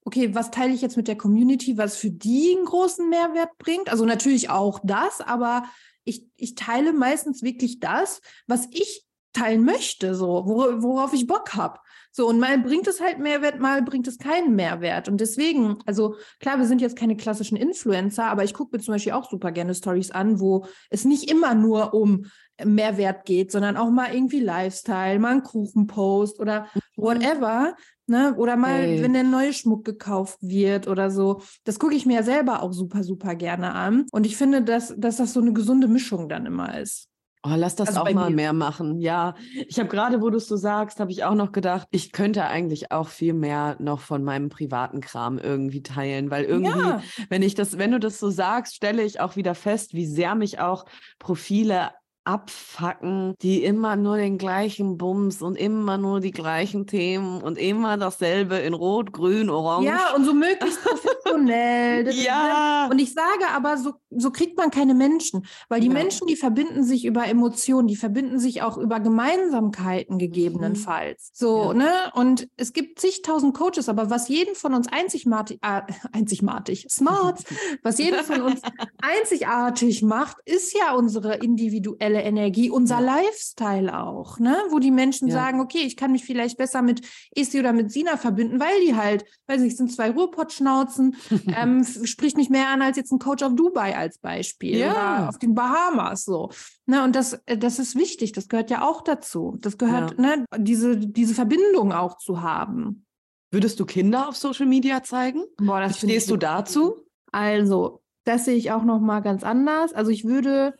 okay, 0.06 0.34
was 0.34 0.52
teile 0.52 0.72
ich 0.72 0.82
jetzt 0.82 0.96
mit 0.96 1.08
der 1.08 1.18
Community, 1.18 1.76
was 1.76 1.96
für 1.96 2.10
die 2.10 2.54
einen 2.56 2.64
großen 2.64 3.10
Mehrwert 3.10 3.58
bringt? 3.58 3.90
Also 3.90 4.04
natürlich 4.04 4.48
auch 4.50 4.78
das, 4.84 5.20
aber 5.20 5.64
ich, 6.04 6.28
ich 6.36 6.54
teile 6.54 6.92
meistens 6.92 7.42
wirklich 7.42 7.80
das, 7.80 8.20
was 8.46 8.68
ich 8.70 9.04
teilen 9.32 9.64
möchte, 9.64 10.14
so, 10.14 10.46
wor 10.46 10.80
worauf 10.82 11.12
ich 11.12 11.26
Bock 11.26 11.54
habe. 11.54 11.80
So, 12.12 12.28
und 12.28 12.38
mal 12.38 12.56
bringt 12.58 12.86
es 12.86 13.00
halt 13.00 13.18
Mehrwert, 13.18 13.58
mal 13.60 13.82
bringt 13.82 14.06
es 14.06 14.16
keinen 14.16 14.54
Mehrwert. 14.54 15.08
Und 15.08 15.20
deswegen, 15.20 15.78
also 15.86 16.14
klar, 16.40 16.56
wir 16.58 16.66
sind 16.66 16.80
jetzt 16.80 16.96
keine 16.96 17.16
klassischen 17.16 17.56
Influencer, 17.56 18.26
aber 18.26 18.44
ich 18.44 18.54
gucke 18.54 18.76
mir 18.76 18.82
zum 18.82 18.94
Beispiel 18.94 19.12
auch 19.12 19.28
super 19.28 19.50
gerne 19.50 19.74
Stories 19.74 20.12
an, 20.12 20.38
wo 20.40 20.66
es 20.88 21.04
nicht 21.04 21.30
immer 21.30 21.54
nur 21.54 21.92
um 21.92 22.26
Mehrwert 22.64 23.26
geht, 23.26 23.50
sondern 23.50 23.76
auch 23.76 23.90
mal 23.90 24.14
irgendwie 24.14 24.40
Lifestyle, 24.40 25.18
mal 25.18 25.32
ein 25.32 25.42
Kuchenpost 25.42 26.38
oder. 26.38 26.68
Whatever. 26.96 27.76
Ne? 28.06 28.34
Oder 28.36 28.56
mal, 28.56 28.82
hey. 28.82 29.02
wenn 29.02 29.12
der 29.12 29.24
neue 29.24 29.52
Schmuck 29.52 29.84
gekauft 29.84 30.38
wird 30.40 30.88
oder 30.88 31.10
so. 31.10 31.42
Das 31.64 31.78
gucke 31.78 31.94
ich 31.94 32.06
mir 32.06 32.14
ja 32.14 32.22
selber 32.22 32.62
auch 32.62 32.72
super, 32.72 33.02
super 33.02 33.34
gerne 33.34 33.74
an. 33.74 34.06
Und 34.12 34.26
ich 34.26 34.36
finde, 34.36 34.62
dass, 34.62 34.94
dass 34.96 35.16
das 35.16 35.32
so 35.32 35.40
eine 35.40 35.52
gesunde 35.52 35.88
Mischung 35.88 36.28
dann 36.28 36.46
immer 36.46 36.78
ist. 36.78 37.08
Oh, 37.48 37.54
lass 37.54 37.76
das 37.76 37.88
also 37.88 38.00
auch 38.00 38.12
mal 38.12 38.30
mir. 38.30 38.36
mehr 38.36 38.52
machen. 38.52 38.98
Ja, 38.98 39.34
ich 39.68 39.78
habe 39.78 39.88
gerade, 39.88 40.20
wo 40.20 40.30
du 40.30 40.38
es 40.38 40.48
so 40.48 40.56
sagst, 40.56 40.98
habe 40.98 41.12
ich 41.12 41.22
auch 41.22 41.34
noch 41.34 41.52
gedacht, 41.52 41.86
ich 41.92 42.10
könnte 42.10 42.44
eigentlich 42.44 42.90
auch 42.90 43.08
viel 43.08 43.34
mehr 43.34 43.76
noch 43.78 44.00
von 44.00 44.24
meinem 44.24 44.48
privaten 44.48 45.00
Kram 45.00 45.38
irgendwie 45.38 45.82
teilen, 45.82 46.30
weil 46.30 46.44
irgendwie, 46.44 46.80
ja. 46.80 47.02
wenn 47.28 47.42
ich 47.42 47.54
das, 47.54 47.78
wenn 47.78 47.92
du 47.92 48.00
das 48.00 48.18
so 48.18 48.30
sagst, 48.30 48.74
stelle 48.74 49.02
ich 49.02 49.20
auch 49.20 49.36
wieder 49.36 49.54
fest, 49.54 49.94
wie 49.94 50.06
sehr 50.06 50.34
mich 50.34 50.58
auch 50.58 50.86
Profile 51.20 51.90
abfacken, 52.26 53.34
die 53.40 53.62
immer 53.62 53.96
nur 53.96 54.16
den 54.16 54.36
gleichen 54.36 54.98
Bums 54.98 55.42
und 55.42 55.56
immer 55.56 55.96
nur 55.96 56.20
die 56.20 56.32
gleichen 56.32 56.86
Themen 56.86 57.40
und 57.40 57.56
immer 57.56 57.96
dasselbe 57.96 58.56
in 58.56 58.74
Rot, 58.74 59.12
Grün, 59.12 59.48
Orange. 59.48 59.86
Ja, 59.86 60.14
und 60.14 60.24
so 60.24 60.34
möglichst 60.34 60.82
professionell. 60.82 62.08
ja. 62.14 62.88
Und 62.90 62.98
ich 62.98 63.14
sage 63.14 63.48
aber, 63.54 63.76
so, 63.78 63.94
so 64.10 64.30
kriegt 64.30 64.58
man 64.58 64.70
keine 64.70 64.94
Menschen, 64.94 65.46
weil 65.68 65.80
die 65.80 65.86
ja. 65.86 65.92
Menschen, 65.92 66.26
die 66.26 66.36
verbinden 66.36 66.82
sich 66.82 67.04
über 67.04 67.26
Emotionen, 67.26 67.86
die 67.86 67.96
verbinden 67.96 68.40
sich 68.40 68.62
auch 68.62 68.76
über 68.76 68.98
Gemeinsamkeiten 68.98 70.18
gegebenenfalls. 70.18 71.30
Mhm. 71.30 71.32
So, 71.34 71.64
ja. 71.68 71.74
ne? 71.74 71.90
Und 72.14 72.48
es 72.56 72.72
gibt 72.72 72.98
zigtausend 72.98 73.54
Coaches, 73.54 73.88
aber 73.88 74.10
was 74.10 74.28
jeden 74.28 74.56
von 74.56 74.74
uns 74.74 74.88
einzigartig, 74.88 75.60
äh, 75.62 75.82
einzigartig, 76.12 76.86
smart, 76.90 77.44
was 77.82 77.98
jeden 77.98 78.24
von 78.24 78.42
uns 78.42 78.60
einzigartig 79.00 80.02
macht, 80.02 80.38
ist 80.44 80.76
ja 80.76 80.94
unsere 80.94 81.36
individuelle 81.36 82.15
sexuelle 82.16 82.22
Energie, 82.22 82.70
unser 82.70 83.00
ja. 83.00 83.16
Lifestyle 83.16 83.98
auch, 83.98 84.38
ne? 84.38 84.56
Wo 84.70 84.78
die 84.78 84.90
Menschen 84.90 85.28
ja. 85.28 85.34
sagen, 85.34 85.60
okay, 85.60 85.82
ich 85.84 85.96
kann 85.96 86.12
mich 86.12 86.24
vielleicht 86.24 86.56
besser 86.56 86.82
mit 86.82 87.02
Isi 87.34 87.58
oder 87.58 87.72
mit 87.72 87.90
Sina 87.90 88.16
verbinden, 88.16 88.60
weil 88.60 88.80
die 88.84 88.94
halt, 88.94 89.24
weiß 89.46 89.60
nicht, 89.60 89.76
sind 89.76 89.92
zwei 89.92 90.10
Ruhrpottschnauzen, 90.10 91.16
ähm, 91.56 91.84
spricht 91.84 92.36
mich 92.36 92.50
mehr 92.50 92.68
an 92.68 92.82
als 92.82 92.96
jetzt 92.96 93.12
ein 93.12 93.18
Coach 93.18 93.42
auf 93.42 93.54
Dubai 93.54 93.96
als 93.96 94.18
Beispiel 94.18 94.78
ja. 94.78 94.90
oder 94.90 95.28
auf 95.28 95.38
den 95.38 95.54
Bahamas 95.54 96.24
so. 96.24 96.50
Ne, 96.86 97.02
und 97.02 97.16
das, 97.16 97.34
äh, 97.46 97.58
das 97.58 97.78
ist 97.78 97.96
wichtig, 97.96 98.32
das 98.32 98.48
gehört 98.48 98.70
ja 98.70 98.82
auch 98.82 99.02
dazu. 99.02 99.56
Das 99.60 99.78
gehört, 99.78 100.18
ne, 100.18 100.44
diese, 100.56 100.96
diese 100.96 101.34
Verbindung 101.34 101.92
auch 101.92 102.18
zu 102.18 102.42
haben. 102.42 103.04
Würdest 103.50 103.78
du 103.80 103.86
Kinder 103.86 104.28
auf 104.28 104.36
Social 104.36 104.66
Media 104.66 105.02
zeigen? 105.02 105.44
Boah, 105.56 105.80
das 105.80 105.98
stehst 105.98 106.30
du 106.30 106.36
dazu? 106.36 106.96
Also, 107.32 108.02
das 108.24 108.44
sehe 108.44 108.56
ich 108.56 108.72
auch 108.72 108.82
noch 108.82 109.00
mal 109.00 109.20
ganz 109.20 109.44
anders. 109.44 109.92
Also 109.92 110.10
ich 110.10 110.24
würde 110.24 110.74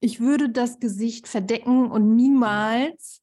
ich 0.00 0.20
würde 0.20 0.48
das 0.48 0.80
Gesicht 0.80 1.28
verdecken 1.28 1.90
und 1.90 2.14
niemals 2.14 3.22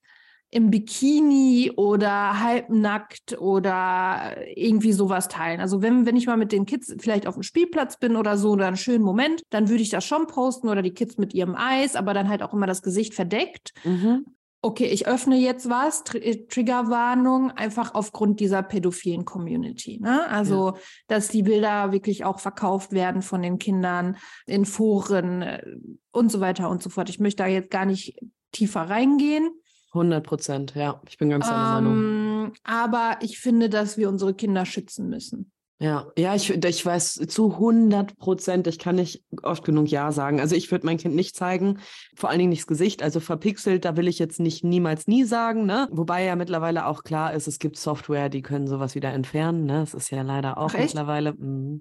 im 0.51 0.69
Bikini 0.69 1.71
oder 1.75 2.39
halbnackt 2.41 3.37
oder 3.39 4.37
irgendwie 4.55 4.93
sowas 4.93 5.27
teilen. 5.27 5.59
Also 5.59 5.81
wenn, 5.81 6.05
wenn 6.05 6.15
ich 6.15 6.27
mal 6.27 6.37
mit 6.37 6.51
den 6.51 6.65
Kids 6.65 6.95
vielleicht 6.99 7.27
auf 7.27 7.33
dem 7.33 7.43
Spielplatz 7.43 7.97
bin 7.97 8.15
oder 8.15 8.37
so 8.37 8.51
oder 8.51 8.67
einen 8.67 8.77
schönen 8.77 9.03
Moment, 9.03 9.43
dann 9.49 9.67
würde 9.67 9.83
ich 9.83 9.89
das 9.89 10.05
schon 10.05 10.27
posten 10.27 10.69
oder 10.69 10.81
die 10.81 10.93
Kids 10.93 11.17
mit 11.17 11.33
ihrem 11.33 11.55
Eis, 11.55 11.95
aber 11.95 12.13
dann 12.13 12.29
halt 12.29 12.41
auch 12.41 12.53
immer 12.53 12.67
das 12.67 12.81
Gesicht 12.81 13.13
verdeckt. 13.13 13.73
Mhm 13.83 14.25
okay, 14.65 14.87
ich 14.87 15.07
öffne 15.07 15.37
jetzt 15.37 15.69
was, 15.69 16.03
Tr 16.03 16.21
äh, 16.21 16.47
Triggerwarnung, 16.47 17.51
einfach 17.51 17.93
aufgrund 17.93 18.39
dieser 18.39 18.63
pädophilen 18.63 19.23
Community. 19.23 19.99
Ne? 20.01 20.27
Also, 20.27 20.71
ja. 20.71 20.81
dass 21.07 21.27
die 21.27 21.43
Bilder 21.43 21.91
wirklich 21.91 22.25
auch 22.25 22.39
verkauft 22.39 22.91
werden 22.91 23.21
von 23.21 23.43
den 23.43 23.59
Kindern 23.59 24.17
in 24.47 24.65
Foren 24.65 25.43
äh, 25.43 25.63
und 26.11 26.31
so 26.31 26.39
weiter 26.39 26.69
und 26.69 26.81
so 26.81 26.89
fort. 26.89 27.09
Ich 27.09 27.19
möchte 27.19 27.43
da 27.43 27.47
jetzt 27.47 27.69
gar 27.69 27.85
nicht 27.85 28.17
tiefer 28.51 28.81
reingehen. 28.81 29.49
100 29.93 30.25
Prozent, 30.25 30.75
ja, 30.75 30.99
ich 31.07 31.17
bin 31.17 31.29
ganz 31.29 31.47
deiner 31.47 31.77
ähm, 31.77 31.85
Meinung. 31.85 32.53
Aber 32.63 33.17
ich 33.21 33.39
finde, 33.39 33.69
dass 33.69 33.97
wir 33.97 34.09
unsere 34.09 34.33
Kinder 34.33 34.65
schützen 34.65 35.09
müssen. 35.09 35.51
Ja, 35.77 36.07
ja, 36.17 36.33
ich, 36.33 36.49
ich 36.51 36.85
weiß 36.85 37.15
zu 37.27 37.51
100 37.51 38.17
Prozent, 38.17 38.65
ich 38.67 38.79
kann 38.79 38.95
nicht 38.95 39.25
oft 39.43 39.65
genug 39.65 39.89
Ja 39.89 40.13
sagen. 40.13 40.39
Also 40.39 40.55
ich 40.55 40.71
würde 40.71 40.85
mein 40.85 40.97
Kind 40.97 41.15
nicht 41.15 41.35
zeigen, 41.35 41.79
vor 42.15 42.29
allen 42.29 42.39
Dingen 42.39 42.49
nicht 42.49 42.61
das 42.61 42.67
Gesicht, 42.67 43.03
also 43.03 43.19
verpixelt, 43.19 43.83
da 43.83 43.97
will 43.97 44.07
ich 44.07 44.17
jetzt 44.17 44.39
nicht 44.39 44.63
niemals 44.63 45.07
nie 45.07 45.25
sagen, 45.25 45.65
ne? 45.65 45.89
Wobei 45.91 46.23
ja 46.23 46.37
mittlerweile 46.37 46.85
auch 46.85 47.03
klar 47.03 47.33
ist, 47.33 47.47
es 47.47 47.59
gibt 47.59 47.77
Software, 47.77 48.29
die 48.29 48.41
können 48.41 48.67
sowas 48.67 48.95
wieder 48.95 49.11
entfernen, 49.11 49.65
ne? 49.65 49.81
Das 49.81 49.93
ist 49.93 50.11
ja 50.11 50.21
leider 50.21 50.57
auch 50.57 50.73
Ach, 50.73 50.79
mittlerweile. 50.79 51.33
Mh. 51.33 51.79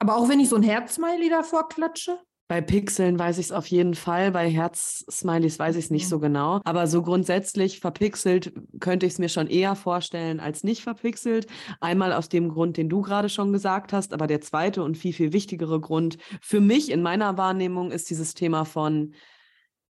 Aber 0.00 0.16
auch 0.16 0.28
wenn 0.28 0.40
ich 0.40 0.48
so 0.48 0.56
ein 0.56 0.64
Herzsmiley 0.64 1.28
davor 1.28 1.68
klatsche? 1.68 2.18
Bei 2.48 2.62
Pixeln 2.62 3.18
weiß 3.18 3.36
ich 3.36 3.46
es 3.46 3.52
auf 3.52 3.66
jeden 3.66 3.94
Fall, 3.94 4.32
bei 4.32 4.48
Herz-Smileys 4.48 5.58
weiß 5.58 5.76
ich 5.76 5.84
es 5.84 5.90
nicht 5.90 6.06
mhm. 6.06 6.08
so 6.08 6.18
genau. 6.18 6.60
Aber 6.64 6.86
so 6.86 7.02
grundsätzlich 7.02 7.80
verpixelt 7.80 8.54
könnte 8.80 9.04
ich 9.04 9.12
es 9.12 9.18
mir 9.18 9.28
schon 9.28 9.48
eher 9.48 9.74
vorstellen 9.74 10.40
als 10.40 10.64
nicht 10.64 10.82
verpixelt. 10.82 11.46
Einmal 11.80 12.14
aus 12.14 12.30
dem 12.30 12.48
Grund, 12.48 12.78
den 12.78 12.88
du 12.88 13.02
gerade 13.02 13.28
schon 13.28 13.52
gesagt 13.52 13.92
hast, 13.92 14.14
aber 14.14 14.26
der 14.26 14.40
zweite 14.40 14.82
und 14.82 14.96
viel, 14.96 15.12
viel 15.12 15.34
wichtigere 15.34 15.78
Grund 15.78 16.16
für 16.40 16.62
mich 16.62 16.90
in 16.90 17.02
meiner 17.02 17.36
Wahrnehmung 17.36 17.90
ist 17.90 18.08
dieses 18.08 18.32
Thema 18.32 18.64
von, 18.64 19.12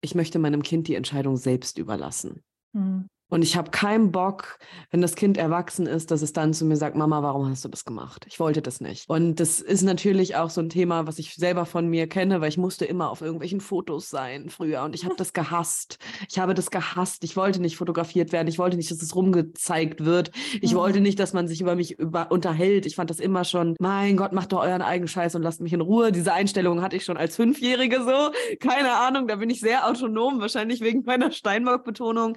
ich 0.00 0.16
möchte 0.16 0.40
meinem 0.40 0.62
Kind 0.62 0.88
die 0.88 0.96
Entscheidung 0.96 1.36
selbst 1.36 1.78
überlassen. 1.78 2.42
Mhm. 2.72 3.08
Und 3.28 3.42
ich 3.42 3.56
habe 3.56 3.70
keinen 3.70 4.10
Bock, 4.10 4.58
wenn 4.90 5.02
das 5.02 5.14
Kind 5.14 5.36
erwachsen 5.36 5.86
ist, 5.86 6.10
dass 6.10 6.22
es 6.22 6.32
dann 6.32 6.54
zu 6.54 6.64
mir 6.64 6.76
sagt, 6.76 6.96
Mama, 6.96 7.22
warum 7.22 7.48
hast 7.48 7.64
du 7.64 7.68
das 7.68 7.84
gemacht? 7.84 8.26
Ich 8.28 8.40
wollte 8.40 8.62
das 8.62 8.80
nicht. 8.80 9.08
Und 9.08 9.36
das 9.36 9.60
ist 9.60 9.82
natürlich 9.82 10.36
auch 10.36 10.50
so 10.50 10.60
ein 10.60 10.70
Thema, 10.70 11.06
was 11.06 11.18
ich 11.18 11.34
selber 11.34 11.66
von 11.66 11.88
mir 11.88 12.08
kenne, 12.08 12.40
weil 12.40 12.48
ich 12.48 12.56
musste 12.56 12.86
immer 12.86 13.10
auf 13.10 13.20
irgendwelchen 13.20 13.60
Fotos 13.60 14.08
sein 14.08 14.48
früher 14.48 14.82
und 14.82 14.94
ich 14.94 15.04
habe 15.04 15.14
das 15.18 15.32
gehasst. 15.32 15.98
Ich 16.28 16.38
habe 16.38 16.54
das 16.54 16.70
gehasst. 16.70 17.22
Ich 17.24 17.36
wollte 17.36 17.60
nicht 17.60 17.76
fotografiert 17.76 18.32
werden. 18.32 18.48
Ich 18.48 18.58
wollte 18.58 18.76
nicht, 18.76 18.90
dass 18.90 19.02
es 19.02 19.14
rumgezeigt 19.14 20.04
wird. 20.04 20.30
Ich 20.60 20.72
mhm. 20.72 20.78
wollte 20.78 21.00
nicht, 21.00 21.18
dass 21.18 21.32
man 21.32 21.48
sich 21.48 21.60
über 21.60 21.76
mich 21.76 21.98
über 21.98 22.30
unterhält. 22.30 22.86
Ich 22.86 22.96
fand 22.96 23.10
das 23.10 23.20
immer 23.20 23.44
schon, 23.44 23.76
mein 23.78 24.16
Gott, 24.16 24.32
macht 24.32 24.52
doch 24.52 24.60
euren 24.60 24.82
eigenen 24.82 25.08
Scheiß 25.08 25.34
und 25.34 25.42
lasst 25.42 25.60
mich 25.60 25.72
in 25.72 25.80
Ruhe. 25.80 26.12
Diese 26.12 26.32
Einstellung 26.32 26.82
hatte 26.82 26.96
ich 26.96 27.04
schon 27.04 27.16
als 27.16 27.36
Fünfjährige 27.36 28.02
so. 28.02 28.32
Keine 28.60 28.94
Ahnung, 28.94 29.26
da 29.28 29.36
bin 29.36 29.50
ich 29.50 29.60
sehr 29.60 29.86
autonom, 29.86 30.40
wahrscheinlich 30.40 30.80
wegen 30.80 31.02
meiner 31.04 31.30
Steinbock-Betonung. 31.30 32.36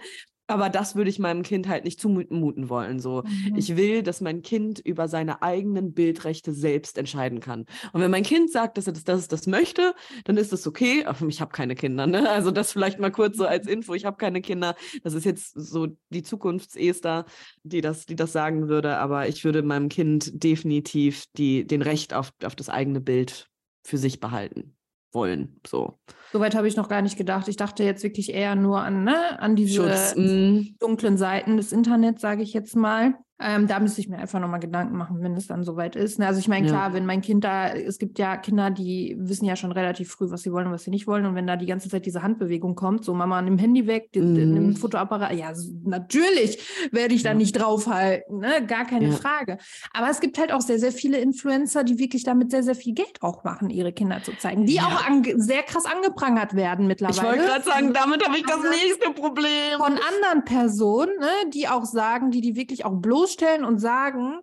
Aber 0.52 0.70
das 0.70 0.96
würde 0.96 1.10
ich 1.10 1.18
meinem 1.18 1.44
Kind 1.44 1.68
halt 1.70 1.86
nicht 1.86 2.00
zumuten 2.00 2.70
wollen. 2.70 3.00
So, 3.00 3.24
mhm. 3.24 3.56
ich 3.56 3.78
will, 3.78 4.04
dass 4.04 4.20
mein 4.20 4.42
Kind 4.42 4.80
über 4.80 5.08
seine 5.08 5.42
eigenen 5.42 5.94
Bildrechte 5.94 6.54
selbst 6.54 6.98
entscheiden 6.98 7.40
kann. 7.40 7.66
Und 7.94 8.02
wenn 8.02 8.12
mein 8.12 8.24
Kind 8.24 8.52
sagt, 8.52 8.78
dass 8.78 8.86
er 8.86 8.94
das, 8.94 9.06
dass 9.06 9.22
es 9.22 9.28
das 9.30 9.48
möchte, 9.48 9.96
dann 10.26 10.36
ist 10.36 10.52
das 10.52 10.68
okay. 10.68 11.06
Aber 11.06 11.26
ich 11.28 11.40
habe 11.40 11.52
keine 11.52 11.76
Kinder. 11.76 12.06
Ne? 12.06 12.30
Also 12.30 12.52
das 12.52 12.74
vielleicht 12.74 13.00
mal 13.00 13.12
kurz 13.12 13.38
so 13.38 13.46
als 13.46 13.66
Info. 13.66 13.94
Ich 13.94 14.04
habe 14.04 14.18
keine 14.18 14.42
Kinder. 14.42 14.76
Das 15.04 15.14
ist 15.14 15.24
jetzt 15.24 15.54
so 15.56 15.88
die 16.10 16.24
Zukunftsester, 16.24 17.26
die 17.64 17.80
das, 17.80 18.06
die 18.06 18.18
das 18.18 18.34
sagen 18.34 18.68
würde. 18.68 18.98
Aber 18.98 19.30
ich 19.30 19.46
würde 19.46 19.64
meinem 19.64 19.88
Kind 19.88 20.44
definitiv 20.44 21.26
die, 21.38 21.66
den 21.66 21.82
Recht 21.82 22.14
auf, 22.14 22.34
auf 22.44 22.56
das 22.56 22.68
eigene 22.68 23.00
Bild 23.00 23.48
für 23.84 23.98
sich 23.98 24.20
behalten 24.20 24.76
wollen. 25.14 25.60
So. 25.66 26.00
Soweit 26.32 26.56
habe 26.56 26.68
ich 26.68 26.76
noch 26.76 26.90
gar 26.90 27.02
nicht 27.02 27.18
gedacht. 27.18 27.48
Ich 27.48 27.58
dachte 27.58 27.84
jetzt 27.84 28.04
wirklich 28.04 28.34
eher 28.34 28.56
nur 28.56 28.82
an, 28.82 29.04
ne, 29.04 29.40
an 29.40 29.56
diese 29.56 29.82
Schutz, 29.82 30.16
mm. 30.16 30.78
dunklen 30.80 31.18
Seiten 31.18 31.58
des 31.58 31.72
Internets, 31.72 32.22
sage 32.22 32.44
ich 32.44 32.54
jetzt 32.54 32.76
mal. 32.76 33.16
Ähm, 33.42 33.68
da 33.68 33.80
müsste 33.80 34.02
ich 34.02 34.08
mir 34.08 34.20
einfach 34.20 34.40
nochmal 34.40 34.60
Gedanken 34.60 34.96
machen, 34.96 35.18
wenn 35.22 35.36
es 35.36 35.48
dann 35.48 35.64
soweit 35.64 35.96
ist. 35.96 36.20
Ne? 36.20 36.28
Also 36.28 36.40
ich 36.40 36.48
meine, 36.48 36.68
klar, 36.68 36.90
ja. 36.90 36.94
wenn 36.94 37.06
mein 37.06 37.22
Kind 37.22 37.44
da, 37.44 37.70
es 37.70 37.98
gibt 37.98 38.20
ja 38.20 38.38
Kinder, 38.38 38.70
die 38.70 39.16
wissen 39.18 39.46
ja 39.46 39.56
schon 39.56 39.72
relativ 39.72 40.12
früh, 40.12 40.30
was 40.30 40.44
sie 40.44 40.52
wollen 40.52 40.68
und 40.68 40.74
was 40.74 40.84
sie 40.84 40.92
nicht 40.92 41.08
wollen. 41.08 41.26
Und 41.26 41.34
wenn 41.34 41.48
da 41.48 41.56
die 41.56 41.66
ganze 41.66 41.90
Zeit 41.90 42.06
diese 42.06 42.22
Handbewegung 42.22 42.76
kommt, 42.76 43.04
so 43.04 43.14
Mama, 43.16 43.42
nimm 43.42 43.58
Handy 43.58 43.88
weg, 43.88 44.10
mm. 44.16 44.34
nimm 44.34 44.76
Fotoapparat, 44.76 45.34
ja, 45.34 45.54
natürlich 45.84 46.60
werde 46.92 47.16
ich 47.16 47.24
da 47.24 47.30
ja. 47.30 47.36
nicht 47.36 47.54
draufhalten, 47.54 48.40
ne? 48.40 48.66
gar 48.68 48.86
keine 48.86 49.08
ja. 49.08 49.16
Frage. 49.16 49.58
Aber 49.94 50.10
es 50.10 50.20
gibt 50.20 50.38
halt 50.38 50.52
auch 50.52 50.62
sehr, 50.62 50.78
sehr 50.78 50.92
viele 50.92 51.18
Influencer, 51.18 51.84
die 51.84 51.98
wirklich 51.98 52.24
damit 52.24 52.52
sehr, 52.52 52.62
sehr 52.62 52.76
viel 52.76 52.94
Geld 52.94 53.22
auch 53.22 53.44
machen, 53.44 53.72
ihre 53.72 53.92
Kinder 53.92 54.22
zu 54.22 54.38
zeigen, 54.38 54.68
die 54.68 54.80
auch 54.80 55.02
sehr 55.38 55.64
krass 55.64 55.86
angeprangert 55.86 56.56
werden 56.56 56.86
mittlerweile. 56.86 57.18
Ich 57.18 57.24
wollte 57.24 57.46
gerade 57.46 57.64
sagen, 57.64 57.94
damit 57.94 58.24
habe 58.24 58.38
ich 58.38 58.46
das 58.46 58.62
nächste 58.62 59.12
Problem. 59.20 59.78
Von 59.78 59.94
anderen 59.94 60.46
Personen, 60.46 61.18
ne, 61.20 61.50
die 61.52 61.68
auch 61.68 61.86
sagen, 61.86 62.30
die 62.30 62.42
die 62.42 62.56
wirklich 62.56 62.86
auch 62.86 62.94
bloß 62.94 63.31
bloßstellen 63.32 63.66
und 63.66 63.80
sagen, 63.80 64.40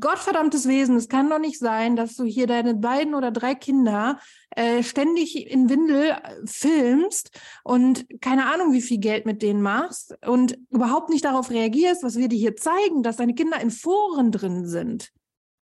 Gottverdammtes 0.00 0.66
Wesen, 0.68 0.96
es 0.96 1.10
kann 1.10 1.28
doch 1.28 1.38
nicht 1.38 1.58
sein, 1.58 1.96
dass 1.96 2.16
du 2.16 2.24
hier 2.24 2.46
deine 2.46 2.74
beiden 2.74 3.14
oder 3.14 3.30
drei 3.30 3.54
Kinder 3.54 4.18
äh, 4.56 4.82
ständig 4.82 5.50
in 5.50 5.68
Windel 5.68 6.12
äh, 6.12 6.46
filmst 6.46 7.38
und 7.62 8.06
keine 8.22 8.46
Ahnung, 8.46 8.72
wie 8.72 8.80
viel 8.80 8.96
Geld 8.98 9.26
mit 9.26 9.42
denen 9.42 9.60
machst 9.60 10.16
und 10.26 10.56
überhaupt 10.70 11.10
nicht 11.10 11.26
darauf 11.26 11.50
reagierst, 11.50 12.02
was 12.02 12.16
wir 12.16 12.28
dir 12.28 12.38
hier 12.38 12.56
zeigen, 12.56 13.02
dass 13.02 13.16
deine 13.16 13.34
Kinder 13.34 13.60
in 13.60 13.70
Foren 13.70 14.32
drin 14.32 14.66
sind. 14.66 15.12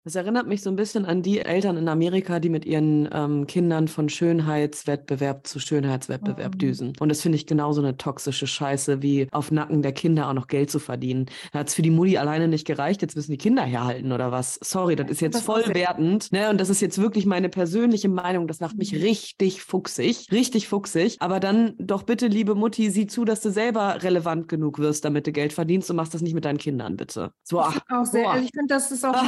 Das 0.07 0.15
erinnert 0.15 0.47
mich 0.47 0.63
so 0.63 0.71
ein 0.71 0.77
bisschen 0.77 1.05
an 1.05 1.23
die 1.23 1.41
Eltern 1.41 1.77
in 1.77 1.89
Amerika, 1.89 2.39
die 2.39 2.49
mit 2.49 2.65
ihren 2.65 3.09
ähm, 3.13 3.49
Kindern 3.49 3.89
von 3.89 4.09
Schönheitswettbewerb 4.09 5.49
zu 5.49 5.59
Schönheitswettbewerb 5.59 6.55
mhm. 6.55 6.59
düsen. 6.59 6.93
Und 7.01 7.09
das 7.09 7.23
finde 7.23 7.35
ich 7.35 7.45
genauso 7.45 7.83
eine 7.83 7.97
toxische 7.97 8.47
Scheiße, 8.47 9.03
wie 9.03 9.27
auf 9.33 9.51
Nacken 9.51 9.83
der 9.83 9.91
Kinder 9.91 10.29
auch 10.29 10.33
noch 10.33 10.47
Geld 10.47 10.71
zu 10.71 10.79
verdienen. 10.79 11.27
Da 11.53 11.59
hat 11.59 11.67
es 11.71 11.75
für 11.75 11.83
die 11.83 11.91
Mutti 11.91 12.19
alleine 12.19 12.47
nicht 12.47 12.69
gereicht, 12.69 13.03
jetzt 13.03 13.17
müssen 13.17 13.33
die 13.33 13.37
Kinder 13.37 13.65
herhalten 13.65 14.13
oder 14.13 14.31
was. 14.31 14.61
Sorry, 14.63 14.95
das 14.95 15.11
ist 15.11 15.21
jetzt 15.21 15.35
das 15.35 15.43
voll 15.43 15.65
wertend. 15.75 16.31
Ne? 16.31 16.51
Und 16.51 16.61
das 16.61 16.71
ist 16.71 16.81
jetzt 16.81 16.99
wirklich 16.99 17.27
meine 17.27 17.49
persönliche 17.49 18.09
Meinung. 18.09 18.47
Das 18.47 18.61
macht 18.61 18.79
mich 18.79 18.93
mhm. 18.93 19.01
richtig 19.01 19.63
fuchsig. 19.63 20.29
Richtig 20.31 20.69
fuchsig. 20.69 21.17
Aber 21.19 21.41
dann 21.41 21.75
doch 21.79 22.05
bitte, 22.05 22.29
liebe 22.29 22.55
Mutti, 22.55 22.91
sieh 22.91 23.09
zu, 23.09 23.25
dass 23.25 23.41
du 23.41 23.51
selber 23.51 24.05
relevant 24.05 24.47
genug 24.47 24.79
wirst, 24.79 25.05
damit 25.05 25.27
du 25.27 25.33
Geld 25.33 25.53
verdienst 25.53 25.91
und 25.91 25.97
machst 25.97 26.15
das 26.15 26.23
nicht 26.23 26.35
mit 26.35 26.45
deinen 26.45 26.59
Kindern, 26.59 26.97
bitte. 26.97 27.33
So, 27.43 27.59
ach, 27.59 27.81
auch 27.89 28.05
sehr, 28.05 28.33
ich 28.37 28.53
finde, 28.55 28.69
das 28.69 28.93
ist 28.93 29.05
auch 29.05 29.21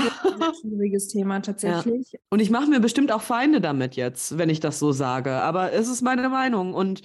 schwieriges 0.68 1.08
Thema 1.08 1.40
tatsächlich. 1.40 2.12
Ja. 2.12 2.20
Und 2.30 2.40
ich 2.40 2.50
mache 2.50 2.68
mir 2.68 2.80
bestimmt 2.80 3.12
auch 3.12 3.22
Feinde 3.22 3.60
damit 3.60 3.96
jetzt, 3.96 4.38
wenn 4.38 4.48
ich 4.48 4.60
das 4.60 4.78
so 4.78 4.92
sage. 4.92 5.32
Aber 5.32 5.72
es 5.72 5.88
ist 5.88 6.02
meine 6.02 6.28
Meinung 6.28 6.74
und 6.74 7.02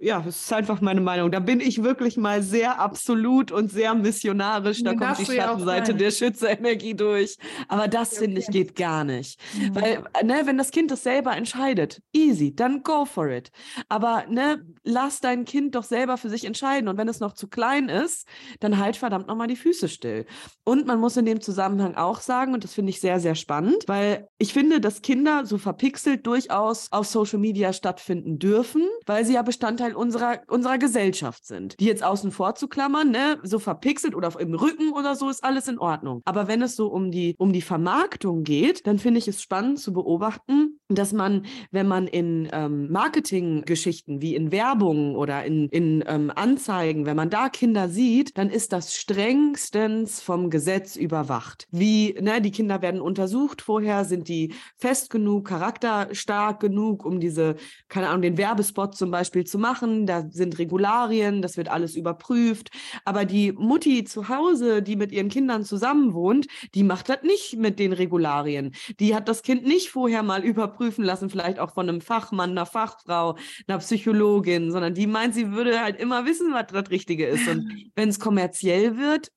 ja, 0.00 0.24
es 0.26 0.44
ist 0.44 0.52
einfach 0.52 0.80
meine 0.80 1.00
Meinung. 1.00 1.30
Da 1.30 1.38
bin 1.38 1.60
ich 1.60 1.82
wirklich 1.82 2.16
mal 2.16 2.42
sehr 2.42 2.80
absolut 2.80 3.52
und 3.52 3.70
sehr 3.70 3.94
missionarisch. 3.94 4.82
Da 4.82 4.94
kommt 4.94 5.18
die 5.18 5.26
Schattenseite 5.26 5.94
der 5.94 6.10
Schützerenergie 6.10 6.94
durch. 6.94 7.36
Aber 7.68 7.88
das, 7.88 8.18
finde 8.18 8.40
ich, 8.40 8.46
geht 8.48 8.74
gar 8.74 9.04
nicht. 9.04 9.38
Mhm. 9.54 9.74
Weil, 9.74 10.04
ne, 10.24 10.42
wenn 10.44 10.58
das 10.58 10.70
Kind 10.70 10.90
das 10.90 11.04
selber 11.04 11.36
entscheidet, 11.36 12.02
easy, 12.12 12.54
dann 12.54 12.82
go 12.82 13.04
for 13.04 13.28
it. 13.28 13.50
Aber 13.88 14.24
ne, 14.28 14.64
lass 14.82 15.20
dein 15.20 15.44
Kind 15.44 15.74
doch 15.76 15.84
selber 15.84 16.16
für 16.16 16.30
sich 16.30 16.44
entscheiden. 16.44 16.88
Und 16.88 16.96
wenn 16.96 17.08
es 17.08 17.20
noch 17.20 17.34
zu 17.34 17.46
klein 17.46 17.88
ist, 17.88 18.26
dann 18.60 18.78
halt 18.78 18.96
verdammt 18.96 19.28
nochmal 19.28 19.46
die 19.46 19.56
Füße 19.56 19.88
still. 19.88 20.26
Und 20.64 20.86
man 20.86 20.98
muss 20.98 21.16
in 21.16 21.26
dem 21.26 21.40
Zusammenhang 21.40 21.94
auch 21.94 22.20
sagen, 22.20 22.54
und 22.54 22.64
das 22.64 22.74
finde 22.74 22.90
ich 22.90 23.00
sehr, 23.00 23.20
sehr 23.20 23.34
spannend, 23.34 23.84
weil 23.86 24.28
ich 24.38 24.52
finde, 24.52 24.80
dass 24.80 25.02
Kinder 25.02 25.46
so 25.46 25.58
verpixelt 25.58 26.26
durchaus 26.26 26.90
auf 26.90 27.06
Social 27.06 27.38
Media 27.38 27.72
stattfinden 27.72 28.38
dürfen, 28.38 28.82
weil 29.06 29.24
sie 29.24 29.34
ja 29.34 29.42
Bestandteil 29.42 29.81
Bestandteil 29.82 29.94
unserer, 29.94 30.40
unserer 30.48 30.78
Gesellschaft 30.78 31.44
sind. 31.44 31.78
Die 31.80 31.86
jetzt 31.86 32.02
außen 32.02 32.30
vor 32.30 32.54
zu 32.54 32.68
klammern, 32.68 33.10
ne, 33.10 33.38
so 33.42 33.58
verpixelt 33.58 34.14
oder 34.14 34.38
im 34.38 34.54
Rücken 34.54 34.92
oder 34.92 35.14
so, 35.16 35.28
ist 35.28 35.44
alles 35.44 35.68
in 35.68 35.78
Ordnung. 35.78 36.22
Aber 36.24 36.48
wenn 36.48 36.62
es 36.62 36.76
so 36.76 36.88
um 36.88 37.10
die, 37.10 37.34
um 37.38 37.52
die 37.52 37.62
Vermarktung 37.62 38.44
geht, 38.44 38.86
dann 38.86 38.98
finde 38.98 39.18
ich 39.18 39.28
es 39.28 39.42
spannend 39.42 39.80
zu 39.80 39.92
beobachten, 39.92 40.80
dass 40.88 41.12
man, 41.12 41.46
wenn 41.70 41.88
man 41.88 42.06
in 42.06 42.48
ähm, 42.52 42.90
Marketinggeschichten 42.90 44.20
wie 44.20 44.34
in 44.34 44.52
Werbung 44.52 45.14
oder 45.14 45.44
in, 45.44 45.68
in 45.68 46.04
ähm, 46.06 46.30
Anzeigen, 46.34 47.06
wenn 47.06 47.16
man 47.16 47.30
da 47.30 47.48
Kinder 47.48 47.88
sieht, 47.88 48.36
dann 48.38 48.50
ist 48.50 48.72
das 48.72 48.94
strengstens 48.94 50.20
vom 50.20 50.50
Gesetz 50.50 50.96
überwacht. 50.96 51.66
Wie, 51.70 52.14
ne, 52.20 52.40
die 52.40 52.50
Kinder 52.50 52.82
werden 52.82 53.00
untersucht 53.00 53.62
vorher, 53.62 54.04
sind 54.04 54.28
die 54.28 54.54
fest 54.76 55.10
genug, 55.10 55.48
charakterstark 55.48 56.60
genug, 56.60 57.04
um 57.04 57.20
diese, 57.20 57.56
keine 57.88 58.08
Ahnung, 58.08 58.22
den 58.22 58.38
Werbespot 58.38 58.94
zum 58.94 59.10
Beispiel 59.10 59.44
zu 59.44 59.58
machen. 59.58 60.06
Da 60.06 60.26
sind 60.30 60.58
Regularien, 60.58 61.42
das 61.42 61.56
wird 61.56 61.68
alles 61.68 61.96
überprüft. 61.96 62.70
Aber 63.04 63.24
die 63.24 63.52
Mutti 63.52 64.04
zu 64.04 64.28
Hause, 64.28 64.82
die 64.82 64.96
mit 64.96 65.12
ihren 65.12 65.28
Kindern 65.28 65.64
zusammen 65.64 66.12
wohnt, 66.12 66.46
die 66.74 66.82
macht 66.82 67.08
das 67.08 67.22
nicht 67.22 67.56
mit 67.56 67.78
den 67.78 67.92
Regularien. 67.92 68.74
Die 69.00 69.14
hat 69.14 69.28
das 69.28 69.42
Kind 69.42 69.64
nicht 69.64 69.90
vorher 69.90 70.22
mal 70.22 70.44
überprüft 70.44 70.81
prüfen 70.82 71.04
lassen, 71.04 71.30
vielleicht 71.30 71.60
auch 71.60 71.72
von 71.72 71.88
einem 71.88 72.00
Fachmann, 72.00 72.50
einer 72.50 72.66
Fachfrau, 72.66 73.38
einer 73.68 73.78
Psychologin, 73.78 74.72
sondern 74.72 74.94
die 74.94 75.06
meint, 75.06 75.32
sie 75.34 75.52
würde 75.52 75.80
halt 75.80 76.00
immer 76.00 76.24
wissen, 76.26 76.52
was 76.52 76.66
das 76.66 76.90
Richtige 76.90 77.26
ist. 77.26 77.46
Und 77.46 77.70
wenn 77.94 78.08
es 78.08 78.18
kommerziell 78.18 78.96
wird, 78.96 79.30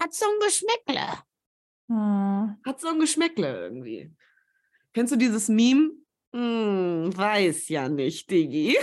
hat 0.00 0.12
so 0.12 0.26
ein 0.26 0.40
Geschmäckle. 0.44 1.06
Hm. 1.88 2.56
Hat 2.66 2.80
so 2.80 2.88
ein 2.88 2.98
Geschmäckle 2.98 3.62
irgendwie. 3.62 4.12
Kennst 4.92 5.12
du 5.12 5.16
dieses 5.16 5.48
Meme? 5.48 5.92
Hm, 6.34 7.16
weiß 7.16 7.68
ja 7.68 7.88
nicht, 7.88 8.28
Digi. 8.28 8.76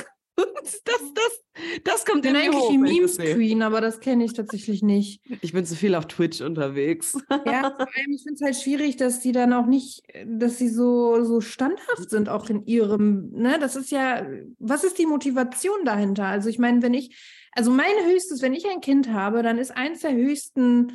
Das, 0.85 1.01
das, 1.13 1.43
das 1.83 2.05
kommt 2.05 2.25
in 2.25 2.33
mir 2.33 2.39
eigentlich 2.39 2.61
hoch, 2.61 2.71
die 2.71 2.77
Meme-Screen, 2.77 3.61
aber 3.61 3.81
das 3.81 3.99
kenne 3.99 4.23
ich 4.23 4.33
tatsächlich 4.33 4.81
nicht. 4.81 5.21
Ich 5.41 5.53
bin 5.53 5.65
zu 5.65 5.75
viel 5.75 5.95
auf 5.95 6.07
Twitch 6.07 6.41
unterwegs. 6.41 7.17
Ja, 7.45 7.77
ich 8.09 8.23
finde 8.23 8.35
es 8.35 8.41
halt 8.41 8.55
schwierig, 8.55 8.97
dass 8.97 9.19
die 9.19 9.31
dann 9.31 9.53
auch 9.53 9.65
nicht, 9.65 10.03
dass 10.25 10.57
sie 10.57 10.69
so, 10.69 11.23
so 11.23 11.41
standhaft 11.41 12.09
sind, 12.09 12.29
auch 12.29 12.49
in 12.49 12.65
ihrem, 12.65 13.31
ne, 13.31 13.57
das 13.59 13.75
ist 13.75 13.91
ja, 13.91 14.25
was 14.59 14.83
ist 14.83 14.97
die 14.97 15.05
Motivation 15.05 15.85
dahinter? 15.85 16.25
Also 16.25 16.49
ich 16.49 16.59
meine, 16.59 16.81
wenn 16.81 16.93
ich, 16.93 17.15
also 17.51 17.71
mein 17.71 17.93
höchstes, 18.05 18.41
wenn 18.41 18.53
ich 18.53 18.67
ein 18.67 18.81
Kind 18.81 19.11
habe, 19.11 19.43
dann 19.43 19.57
ist 19.57 19.75
eins 19.75 20.01
der 20.01 20.13
höchsten 20.13 20.93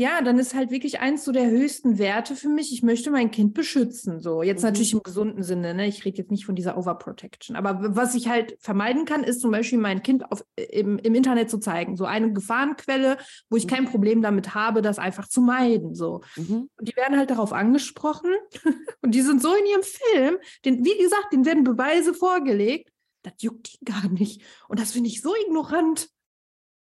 ja, 0.00 0.22
dann 0.22 0.38
ist 0.38 0.54
halt 0.54 0.70
wirklich 0.70 1.00
eins 1.00 1.26
so 1.26 1.30
der 1.30 1.50
höchsten 1.50 1.98
Werte 1.98 2.34
für 2.34 2.48
mich. 2.48 2.72
Ich 2.72 2.82
möchte 2.82 3.10
mein 3.10 3.30
Kind 3.30 3.52
beschützen. 3.52 4.18
So, 4.18 4.42
jetzt 4.42 4.62
mhm. 4.62 4.68
natürlich 4.68 4.94
im 4.94 5.02
gesunden 5.02 5.42
Sinne. 5.42 5.74
Ne? 5.74 5.86
Ich 5.88 6.06
rede 6.06 6.16
jetzt 6.16 6.30
nicht 6.30 6.46
von 6.46 6.54
dieser 6.54 6.78
Overprotection. 6.78 7.54
Aber 7.54 7.94
was 7.94 8.14
ich 8.14 8.26
halt 8.26 8.56
vermeiden 8.60 9.04
kann, 9.04 9.22
ist 9.22 9.42
zum 9.42 9.50
Beispiel 9.50 9.78
mein 9.78 10.02
Kind 10.02 10.32
auf, 10.32 10.42
im, 10.56 10.98
im 11.00 11.14
Internet 11.14 11.50
zu 11.50 11.58
zeigen. 11.58 11.98
So 11.98 12.06
eine 12.06 12.32
Gefahrenquelle, 12.32 13.18
wo 13.50 13.58
ich 13.58 13.66
mhm. 13.66 13.68
kein 13.68 13.84
Problem 13.84 14.22
damit 14.22 14.54
habe, 14.54 14.80
das 14.80 14.98
einfach 14.98 15.28
zu 15.28 15.42
meiden. 15.42 15.94
So. 15.94 16.22
Mhm. 16.36 16.70
Und 16.78 16.88
die 16.88 16.96
werden 16.96 17.18
halt 17.18 17.28
darauf 17.28 17.52
angesprochen. 17.52 18.30
und 19.02 19.14
die 19.14 19.20
sind 19.20 19.42
so 19.42 19.54
in 19.54 19.66
ihrem 19.66 19.82
Film, 19.82 20.38
den, 20.64 20.82
wie 20.82 20.96
gesagt, 20.96 21.34
denen 21.34 21.44
werden 21.44 21.62
Beweise 21.62 22.14
vorgelegt. 22.14 22.90
Das 23.20 23.34
juckt 23.40 23.74
die 23.74 23.84
gar 23.84 24.08
nicht. 24.08 24.40
Und 24.66 24.80
das 24.80 24.92
finde 24.92 25.10
ich 25.10 25.20
so 25.20 25.34
ignorant. 25.46 26.08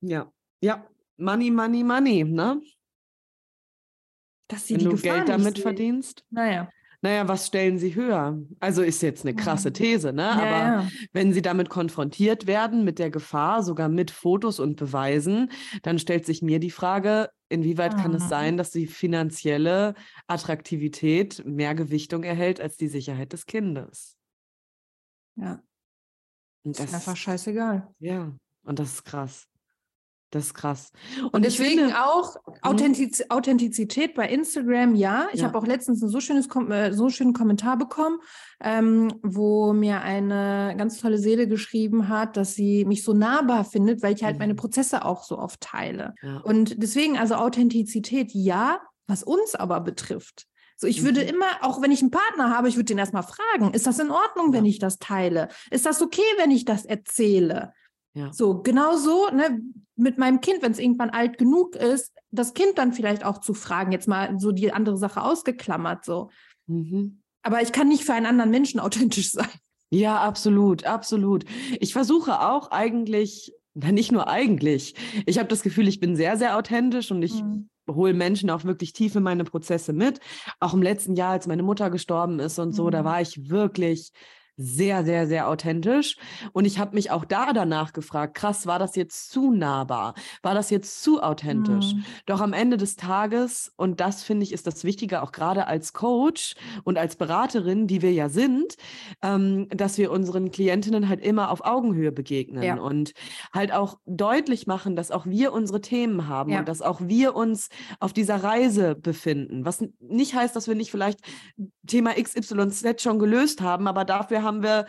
Ja, 0.01 0.33
ja. 0.63 0.87
Money, 1.19 1.51
money, 1.51 1.85
money, 1.85 2.25
ne? 2.25 2.63
Dass 4.49 4.67
sie 4.67 4.75
Wenn 4.75 4.79
die 4.81 4.85
du 4.87 4.91
Gefahr 4.93 5.17
Geld 5.17 5.29
damit 5.29 5.59
verdienst. 5.59 6.25
Naja. 6.31 6.71
naja, 7.01 7.29
was 7.29 7.47
stellen 7.47 7.79
Sie 7.79 7.95
höher? 7.95 8.39
Also 8.61 8.83
ist 8.83 9.03
jetzt 9.03 9.25
eine 9.25 9.35
krasse. 9.35 9.73
These, 9.73 10.13
ne? 10.13 10.23
Ja, 10.23 10.33
Aber 10.33 10.45
ja. 10.45 10.89
wenn 11.13 11.33
Sie 11.33 11.43
damit 11.43 11.69
konfrontiert 11.69 12.47
werden, 12.47 12.85
mit 12.85 12.99
der 12.99 13.11
Gefahr, 13.11 13.63
sogar 13.63 13.89
mit 13.89 14.11
Fotos 14.11 14.61
und 14.61 14.77
Beweisen, 14.77 15.51
dann 15.83 15.99
stellt 15.99 16.27
sich 16.27 16.43
mir 16.43 16.61
die 16.61 16.71
Frage, 16.71 17.31
inwieweit 17.49 17.97
kann 17.97 18.15
es 18.15 18.29
sein, 18.29 18.57
dass 18.57 18.71
die 18.71 18.87
finanzielle 18.87 19.95
Attraktivität 20.27 21.45
mehr 21.45 21.75
Gewichtung 21.75 22.23
erhält 22.25 22.61
als 22.61 22.77
die 22.77 22.89
Sicherheit 22.89 23.33
des 23.33 23.47
Kindes? 23.47 24.17
Ja. 25.37 25.63
Und 26.65 26.79
das 26.79 26.87
ist 26.87 26.95
einfach 26.95 27.17
scheißegal. 27.17 27.89
Ja, 27.99 28.33
und 28.65 28.79
das 28.79 28.95
ist 28.95 29.05
krass. 29.05 29.47
Das 30.31 30.47
ist 30.47 30.55
krass. 30.55 30.91
Und, 31.23 31.35
und 31.35 31.45
deswegen 31.45 31.81
finde, 31.81 32.05
auch 32.05 32.35
mhm. 32.35 32.53
Authentiz 32.63 33.25
Authentizität 33.29 34.15
bei 34.15 34.29
Instagram, 34.29 34.97
ja. 34.97 35.29
Ich 35.33 35.41
ja. 35.41 35.47
habe 35.47 35.57
auch 35.57 35.67
letztens 35.67 36.03
ein 36.03 36.09
so 36.09 36.21
schönes 36.21 36.49
äh, 36.71 36.93
so 36.93 37.09
schönen 37.09 37.35
Kommentar 37.35 37.79
bekommen, 37.79 38.19
ähm, 38.61 39.13
wo 39.23 39.73
mir 39.73 40.01
eine 40.01 40.75
ganz 40.77 40.99
tolle 40.99 41.19
Seele 41.19 41.47
geschrieben 41.47 42.09
hat, 42.09 42.37
dass 42.37 42.55
sie 42.55 42.85
mich 42.85 43.05
so 43.05 43.13
nahbar 43.13 43.65
findet, 43.65 44.03
weil 44.03 44.15
ich 44.15 44.25
halt 44.25 44.35
mhm. 44.35 44.41
meine 44.41 44.55
Prozesse 44.57 45.05
auch 45.05 45.23
so 45.23 45.39
oft 45.39 45.61
teile. 45.61 46.15
Ja. 46.23 46.39
Und 46.39 46.83
deswegen 46.83 47.17
also 47.17 47.37
Authentizität, 47.37 48.33
ja, 48.33 48.81
was 49.07 49.23
uns 49.23 49.55
aber 49.55 49.81
betrifft. 49.81 50.47
So, 50.77 50.87
ich 50.89 51.01
mhm. 51.01 51.07
würde 51.07 51.23
immer, 51.23 51.47
auch 51.61 51.81
wenn 51.81 51.93
ich 51.93 52.03
einen 52.03 52.11
Partner 52.11 52.51
habe, 52.51 52.69
ich 52.69 52.77
würde 52.77 52.87
den 52.87 52.99
erstmal 52.99 53.23
fragen, 53.23 53.73
ist 53.73 53.87
das 53.87 53.99
in 53.99 54.11
Ordnung, 54.11 54.49
ja. 54.49 54.55
wenn 54.55 54.65
ich 54.65 54.79
das 54.79 54.99
teile? 54.99 55.49
Ist 55.71 55.87
das 55.87 56.03
okay, 56.03 56.23
wenn 56.39 56.51
ich 56.51 56.65
das 56.65 56.85
erzähle? 56.85 57.73
Ja. 58.15 58.33
So, 58.33 58.63
genau 58.63 58.97
so, 58.97 59.29
ne, 59.31 59.61
mit 59.97 60.19
meinem 60.19 60.41
Kind, 60.41 60.63
wenn 60.63 60.73
es 60.73 60.79
irgendwann 60.79 61.11
alt 61.11 61.39
genug 61.39 61.77
ist, 61.77 62.13
das 62.31 62.55
Kind 62.55 62.79
dann 62.79 62.93
vielleicht 62.93 63.25
auch 63.25 63.39
zu 63.39 63.55
fragen, 63.55 63.93
jetzt 63.93 64.09
mal 64.09 64.39
so 64.39 64.53
die 64.53 64.73
andere 64.73 64.97
Sache 64.97 65.23
ausgeklammert, 65.23 66.05
so. 66.05 66.31
Mhm. 66.67 67.21
Aber 67.43 67.61
ich 67.61 67.73
kann 67.73 67.89
nicht 67.89 68.05
für 68.05 68.15
einen 68.15 68.27
anderen 68.27 68.51
Menschen 68.51 68.81
authentisch 68.81 69.33
sein. 69.33 69.49
Ja, 69.91 70.21
absolut, 70.21 70.85
absolut. 70.85 71.45
Ich 71.79 71.93
versuche 71.93 72.41
auch 72.41 72.71
eigentlich, 72.71 73.53
na, 73.75 73.93
nicht 73.93 74.11
nur 74.11 74.29
eigentlich. 74.29 74.95
Ich 75.27 75.39
habe 75.39 75.49
das 75.49 75.63
Gefühl, 75.63 75.87
ich 75.87 76.01
bin 76.01 76.17
sehr, 76.17 76.37
sehr 76.37 76.57
authentisch 76.57 77.11
und 77.11 77.23
ich 77.23 77.43
mhm. 77.43 77.69
hole 77.89 78.15
Menschen 78.15 78.51
auch 78.51 78.65
wirklich 78.65 78.93
tief 78.93 79.15
in 79.15 79.23
meine 79.23 79.45
Prozesse 79.45 79.93
mit. 79.93 80.19
Auch 80.59 80.75
im 80.75 80.83
letzten 80.83 81.15
Jahr, 81.15 81.33
als 81.33 81.47
meine 81.47 81.63
Mutter 81.63 81.91
gestorben 81.91 82.41
ist 82.41 82.59
und 82.59 82.73
so, 82.73 82.87
mhm. 82.87 82.91
da 82.91 83.05
war 83.05 83.21
ich 83.21 83.49
wirklich 83.51 84.11
sehr, 84.57 85.05
sehr, 85.05 85.27
sehr 85.27 85.49
authentisch. 85.49 86.17
Und 86.53 86.65
ich 86.65 86.79
habe 86.79 86.95
mich 86.95 87.11
auch 87.11 87.25
da 87.25 87.53
danach 87.53 87.93
gefragt, 87.93 88.35
krass, 88.35 88.67
war 88.67 88.79
das 88.79 88.95
jetzt 88.95 89.31
zu 89.31 89.51
nahbar? 89.51 90.15
War 90.43 90.55
das 90.55 90.71
jetzt 90.71 91.03
zu 91.03 91.23
authentisch? 91.23 91.95
Mhm. 91.95 92.05
Doch 92.27 92.41
am 92.41 92.53
Ende 92.53 92.77
des 92.77 92.97
Tages, 92.97 93.73
und 93.77 94.01
das 94.01 94.23
finde 94.23 94.45
ich, 94.45 94.53
ist 94.53 94.67
das 94.67 94.85
Wichtige, 94.85 95.23
auch 95.23 95.33
gerade 95.33 95.67
als 95.67 95.93
Coach 95.93 96.55
und 96.85 96.99
als 96.99 97.17
Beraterin, 97.17 97.87
die 97.87 98.03
wir 98.03 98.13
ja 98.13 98.29
sind, 98.29 98.77
ähm, 99.23 99.69
dass 99.71 99.99
wir 99.99 100.13
unseren 100.13 100.51
Klientinnen 100.51 101.09
halt 101.09 101.21
immer 101.21 101.51
auf 101.51 101.65
Augenhöhe 101.65 102.13
begegnen 102.13 102.63
ja. 102.63 102.77
und 102.77 103.13
halt 103.53 103.73
auch 103.73 103.99
deutlich 104.07 104.67
machen, 104.67 104.95
dass 104.95 105.11
auch 105.11 105.27
wir 105.27 105.53
unsere 105.53 105.81
Themen 105.81 106.29
haben 106.29 106.53
ja. 106.53 106.61
und 106.61 106.69
dass 106.69 106.81
auch 106.81 107.01
wir 107.01 107.35
uns 107.35 107.69
auf 107.99 108.13
dieser 108.13 108.37
Reise 108.37 108.95
befinden. 108.95 109.65
Was 109.65 109.85
nicht 109.99 110.35
heißt, 110.35 110.55
dass 110.55 110.69
wir 110.69 110.77
nicht 110.77 110.93
vielleicht 110.93 111.21
Thema 111.87 112.13
XYZ 112.15 113.03
schon 113.03 113.19
gelöst 113.19 113.61
haben, 113.61 113.89
aber 113.89 114.05
dafür 114.05 114.44
haben 114.45 114.63
wir 114.63 114.87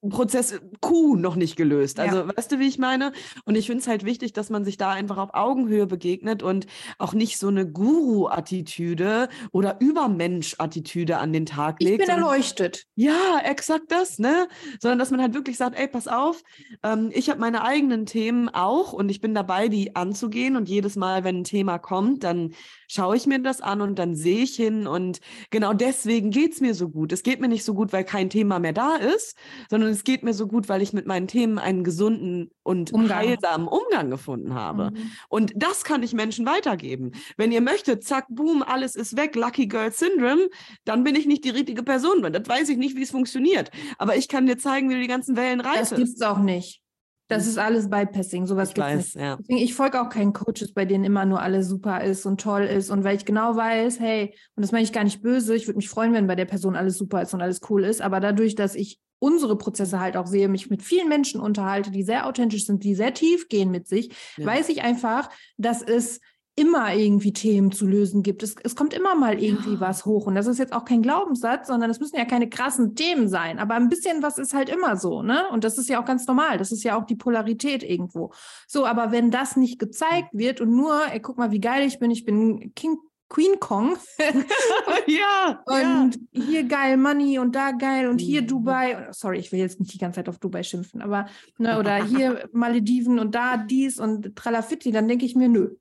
Prozess 0.00 0.60
Q 0.80 1.16
noch 1.16 1.34
nicht 1.34 1.56
gelöst. 1.56 1.98
Also, 1.98 2.18
ja. 2.18 2.36
weißt 2.36 2.52
du, 2.52 2.58
wie 2.60 2.68
ich 2.68 2.78
meine? 2.78 3.12
Und 3.44 3.56
ich 3.56 3.66
finde 3.66 3.80
es 3.80 3.88
halt 3.88 4.04
wichtig, 4.04 4.32
dass 4.32 4.48
man 4.48 4.64
sich 4.64 4.76
da 4.76 4.90
einfach 4.90 5.16
auf 5.16 5.30
Augenhöhe 5.34 5.86
begegnet 5.86 6.42
und 6.42 6.66
auch 6.98 7.14
nicht 7.14 7.38
so 7.38 7.48
eine 7.48 7.66
Guru-Attitüde 7.66 9.28
oder 9.50 9.80
Übermensch-Attitüde 9.80 11.18
an 11.18 11.32
den 11.32 11.46
Tag 11.46 11.80
legt. 11.80 12.00
Ich 12.00 12.06
bin 12.06 12.16
erleuchtet. 12.16 12.84
Ja, 12.94 13.40
exakt 13.44 13.86
das, 13.88 14.18
ne? 14.18 14.46
Sondern 14.80 15.00
dass 15.00 15.10
man 15.10 15.20
halt 15.20 15.34
wirklich 15.34 15.56
sagt, 15.56 15.76
ey, 15.78 15.88
pass 15.88 16.06
auf, 16.06 16.42
ähm, 16.84 17.10
ich 17.12 17.28
habe 17.28 17.40
meine 17.40 17.62
eigenen 17.62 18.06
Themen 18.06 18.48
auch 18.48 18.92
und 18.92 19.08
ich 19.08 19.20
bin 19.20 19.34
dabei, 19.34 19.68
die 19.68 19.96
anzugehen. 19.96 20.56
Und 20.56 20.68
jedes 20.68 20.94
Mal, 20.94 21.24
wenn 21.24 21.40
ein 21.40 21.44
Thema 21.44 21.78
kommt, 21.78 22.22
dann 22.22 22.54
schaue 22.88 23.16
ich 23.16 23.26
mir 23.26 23.40
das 23.40 23.60
an 23.60 23.80
und 23.80 23.98
dann 23.98 24.14
sehe 24.14 24.42
ich 24.44 24.54
hin. 24.54 24.86
Und 24.86 25.20
genau 25.50 25.72
deswegen 25.72 26.30
geht 26.30 26.52
es 26.52 26.60
mir 26.60 26.74
so 26.74 26.88
gut. 26.88 27.12
Es 27.12 27.24
geht 27.24 27.40
mir 27.40 27.48
nicht 27.48 27.64
so 27.64 27.74
gut, 27.74 27.92
weil 27.92 28.04
kein 28.04 28.30
Thema 28.30 28.58
mehr 28.58 28.72
da 28.72 28.96
ist, 28.96 29.36
sondern 29.68 29.90
es 29.98 30.04
geht 30.04 30.22
mir 30.22 30.32
so 30.32 30.46
gut, 30.46 30.68
weil 30.68 30.80
ich 30.80 30.92
mit 30.92 31.06
meinen 31.06 31.26
Themen 31.26 31.58
einen 31.58 31.82
gesunden 31.82 32.50
und 32.62 32.92
Umgang. 32.92 33.18
heilsamen 33.18 33.66
Umgang 33.66 34.10
gefunden 34.10 34.54
habe. 34.54 34.92
Mhm. 34.92 35.10
Und 35.28 35.52
das 35.56 35.82
kann 35.82 36.04
ich 36.04 36.14
Menschen 36.14 36.46
weitergeben. 36.46 37.12
Wenn 37.36 37.50
ihr 37.50 37.60
möchtet, 37.60 38.04
zack, 38.04 38.26
boom, 38.28 38.62
alles 38.62 38.94
ist 38.94 39.16
weg, 39.16 39.34
Lucky 39.34 39.66
Girl 39.66 39.90
Syndrome, 39.90 40.48
dann 40.84 41.02
bin 41.02 41.16
ich 41.16 41.26
nicht 41.26 41.44
die 41.44 41.50
richtige 41.50 41.82
Person. 41.82 42.22
Das 42.32 42.48
weiß 42.48 42.68
ich 42.68 42.76
nicht, 42.76 42.96
wie 42.96 43.02
es 43.02 43.10
funktioniert. 43.10 43.70
Aber 43.98 44.16
ich 44.16 44.28
kann 44.28 44.46
dir 44.46 44.56
zeigen, 44.56 44.88
wie 44.88 44.94
du 44.94 45.00
die 45.00 45.08
ganzen 45.08 45.36
Wellen 45.36 45.60
reitest. 45.60 45.92
Das 45.92 45.98
gibt's 45.98 46.22
auch 46.22 46.38
nicht. 46.38 46.80
Das 47.26 47.46
ist 47.46 47.58
alles 47.58 47.90
Bypassing, 47.90 48.46
sowas 48.46 48.74
weiß, 48.74 48.96
nicht. 48.96 49.16
Ja. 49.16 49.36
Deswegen, 49.36 49.58
ich 49.58 49.74
folge 49.74 50.00
auch 50.00 50.08
keinen 50.08 50.32
Coaches, 50.32 50.72
bei 50.72 50.86
denen 50.86 51.04
immer 51.04 51.26
nur 51.26 51.42
alles 51.42 51.68
super 51.68 52.02
ist 52.02 52.24
und 52.24 52.40
toll 52.40 52.62
ist. 52.62 52.88
Und 52.90 53.04
weil 53.04 53.16
ich 53.16 53.26
genau 53.26 53.54
weiß, 53.56 54.00
hey, 54.00 54.34
und 54.54 54.62
das 54.62 54.72
meine 54.72 54.84
ich 54.84 54.92
gar 54.92 55.04
nicht 55.04 55.22
böse, 55.22 55.54
ich 55.54 55.66
würde 55.66 55.76
mich 55.76 55.90
freuen, 55.90 56.14
wenn 56.14 56.26
bei 56.26 56.36
der 56.36 56.46
Person 56.46 56.76
alles 56.76 56.96
super 56.96 57.20
ist 57.20 57.34
und 57.34 57.42
alles 57.42 57.60
cool 57.68 57.84
ist. 57.84 58.00
Aber 58.00 58.20
dadurch, 58.20 58.54
dass 58.54 58.74
ich 58.74 58.98
unsere 59.18 59.56
Prozesse 59.56 60.00
halt 60.00 60.16
auch 60.16 60.26
sehe, 60.26 60.48
mich 60.48 60.70
mit 60.70 60.82
vielen 60.82 61.08
Menschen 61.08 61.40
unterhalte, 61.40 61.90
die 61.90 62.02
sehr 62.02 62.26
authentisch 62.26 62.66
sind, 62.66 62.84
die 62.84 62.94
sehr 62.94 63.14
tief 63.14 63.48
gehen 63.48 63.70
mit 63.70 63.88
sich, 63.88 64.10
ja. 64.36 64.46
weiß 64.46 64.68
ich 64.68 64.82
einfach, 64.82 65.28
dass 65.56 65.82
es 65.82 66.20
immer 66.58 66.92
irgendwie 66.92 67.32
Themen 67.32 67.70
zu 67.70 67.86
lösen 67.86 68.24
gibt. 68.24 68.42
Es, 68.42 68.56
es 68.64 68.74
kommt 68.74 68.92
immer 68.92 69.14
mal 69.14 69.40
irgendwie 69.40 69.74
ja. 69.74 69.80
was 69.80 70.04
hoch. 70.04 70.26
Und 70.26 70.34
das 70.34 70.48
ist 70.48 70.58
jetzt 70.58 70.72
auch 70.72 70.84
kein 70.84 71.02
Glaubenssatz, 71.02 71.68
sondern 71.68 71.88
es 71.88 72.00
müssen 72.00 72.16
ja 72.16 72.24
keine 72.24 72.48
krassen 72.48 72.96
Themen 72.96 73.28
sein. 73.28 73.60
Aber 73.60 73.74
ein 73.74 73.88
bisschen 73.88 74.22
was 74.24 74.38
ist 74.38 74.54
halt 74.54 74.68
immer 74.68 74.96
so, 74.96 75.22
ne? 75.22 75.44
Und 75.52 75.62
das 75.62 75.78
ist 75.78 75.88
ja 75.88 76.00
auch 76.00 76.04
ganz 76.04 76.26
normal. 76.26 76.58
Das 76.58 76.72
ist 76.72 76.82
ja 76.82 76.98
auch 76.98 77.04
die 77.04 77.14
Polarität 77.14 77.84
irgendwo. 77.84 78.32
So, 78.66 78.86
aber 78.86 79.12
wenn 79.12 79.30
das 79.30 79.56
nicht 79.56 79.78
gezeigt 79.78 80.30
wird 80.32 80.60
und 80.60 80.74
nur, 80.74 81.00
ey, 81.12 81.20
guck 81.20 81.38
mal, 81.38 81.52
wie 81.52 81.60
geil 81.60 81.86
ich 81.86 82.00
bin, 82.00 82.10
ich 82.10 82.24
bin 82.24 82.74
King 82.74 82.98
Queen 83.28 83.60
Kong. 83.60 83.96
ja. 85.06 85.62
Und 85.66 86.18
ja. 86.32 86.42
hier 86.42 86.64
geil 86.64 86.96
Money 86.96 87.38
und 87.38 87.54
da 87.54 87.72
geil 87.72 88.08
und 88.08 88.20
hier 88.20 88.42
mhm. 88.42 88.46
Dubai. 88.46 89.08
Sorry, 89.12 89.38
ich 89.38 89.52
will 89.52 89.58
jetzt 89.58 89.80
nicht 89.80 89.92
die 89.92 89.98
ganze 89.98 90.16
Zeit 90.16 90.28
auf 90.28 90.38
Dubai 90.38 90.62
schimpfen, 90.62 91.02
aber 91.02 91.28
ne, 91.58 91.78
oder 91.78 92.04
hier 92.04 92.48
Malediven 92.52 93.18
und 93.18 93.34
da 93.34 93.56
dies 93.56 93.98
und 93.98 94.34
Tralafitti, 94.36 94.90
dann 94.90 95.08
denke 95.08 95.26
ich 95.26 95.34
mir, 95.34 95.48
nö. 95.48 95.76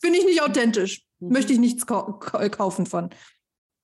Finde 0.00 0.18
ich 0.18 0.24
nicht 0.24 0.42
authentisch. 0.42 1.04
Mhm. 1.18 1.32
Möchte 1.32 1.52
ich 1.52 1.58
nichts 1.58 1.86
kau 1.86 2.18
kaufen 2.18 2.86
von. 2.86 3.10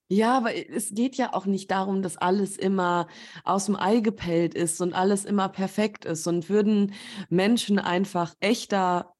Ja, 0.09 0.37
aber 0.37 0.55
es 0.55 0.91
geht 0.93 1.15
ja 1.15 1.33
auch 1.33 1.45
nicht 1.45 1.69
darum, 1.69 2.01
dass 2.01 2.15
alles 2.15 2.55
immer 2.55 3.07
aus 3.43 3.65
dem 3.65 3.75
Ei 3.75 3.99
gepellt 3.99 4.53
ist 4.53 4.79
und 4.79 4.93
alles 4.93 5.25
immer 5.25 5.49
perfekt 5.49 6.05
ist. 6.05 6.25
Und 6.27 6.49
würden 6.49 6.93
Menschen 7.29 7.77
einfach 7.77 8.33
echter 8.39 9.16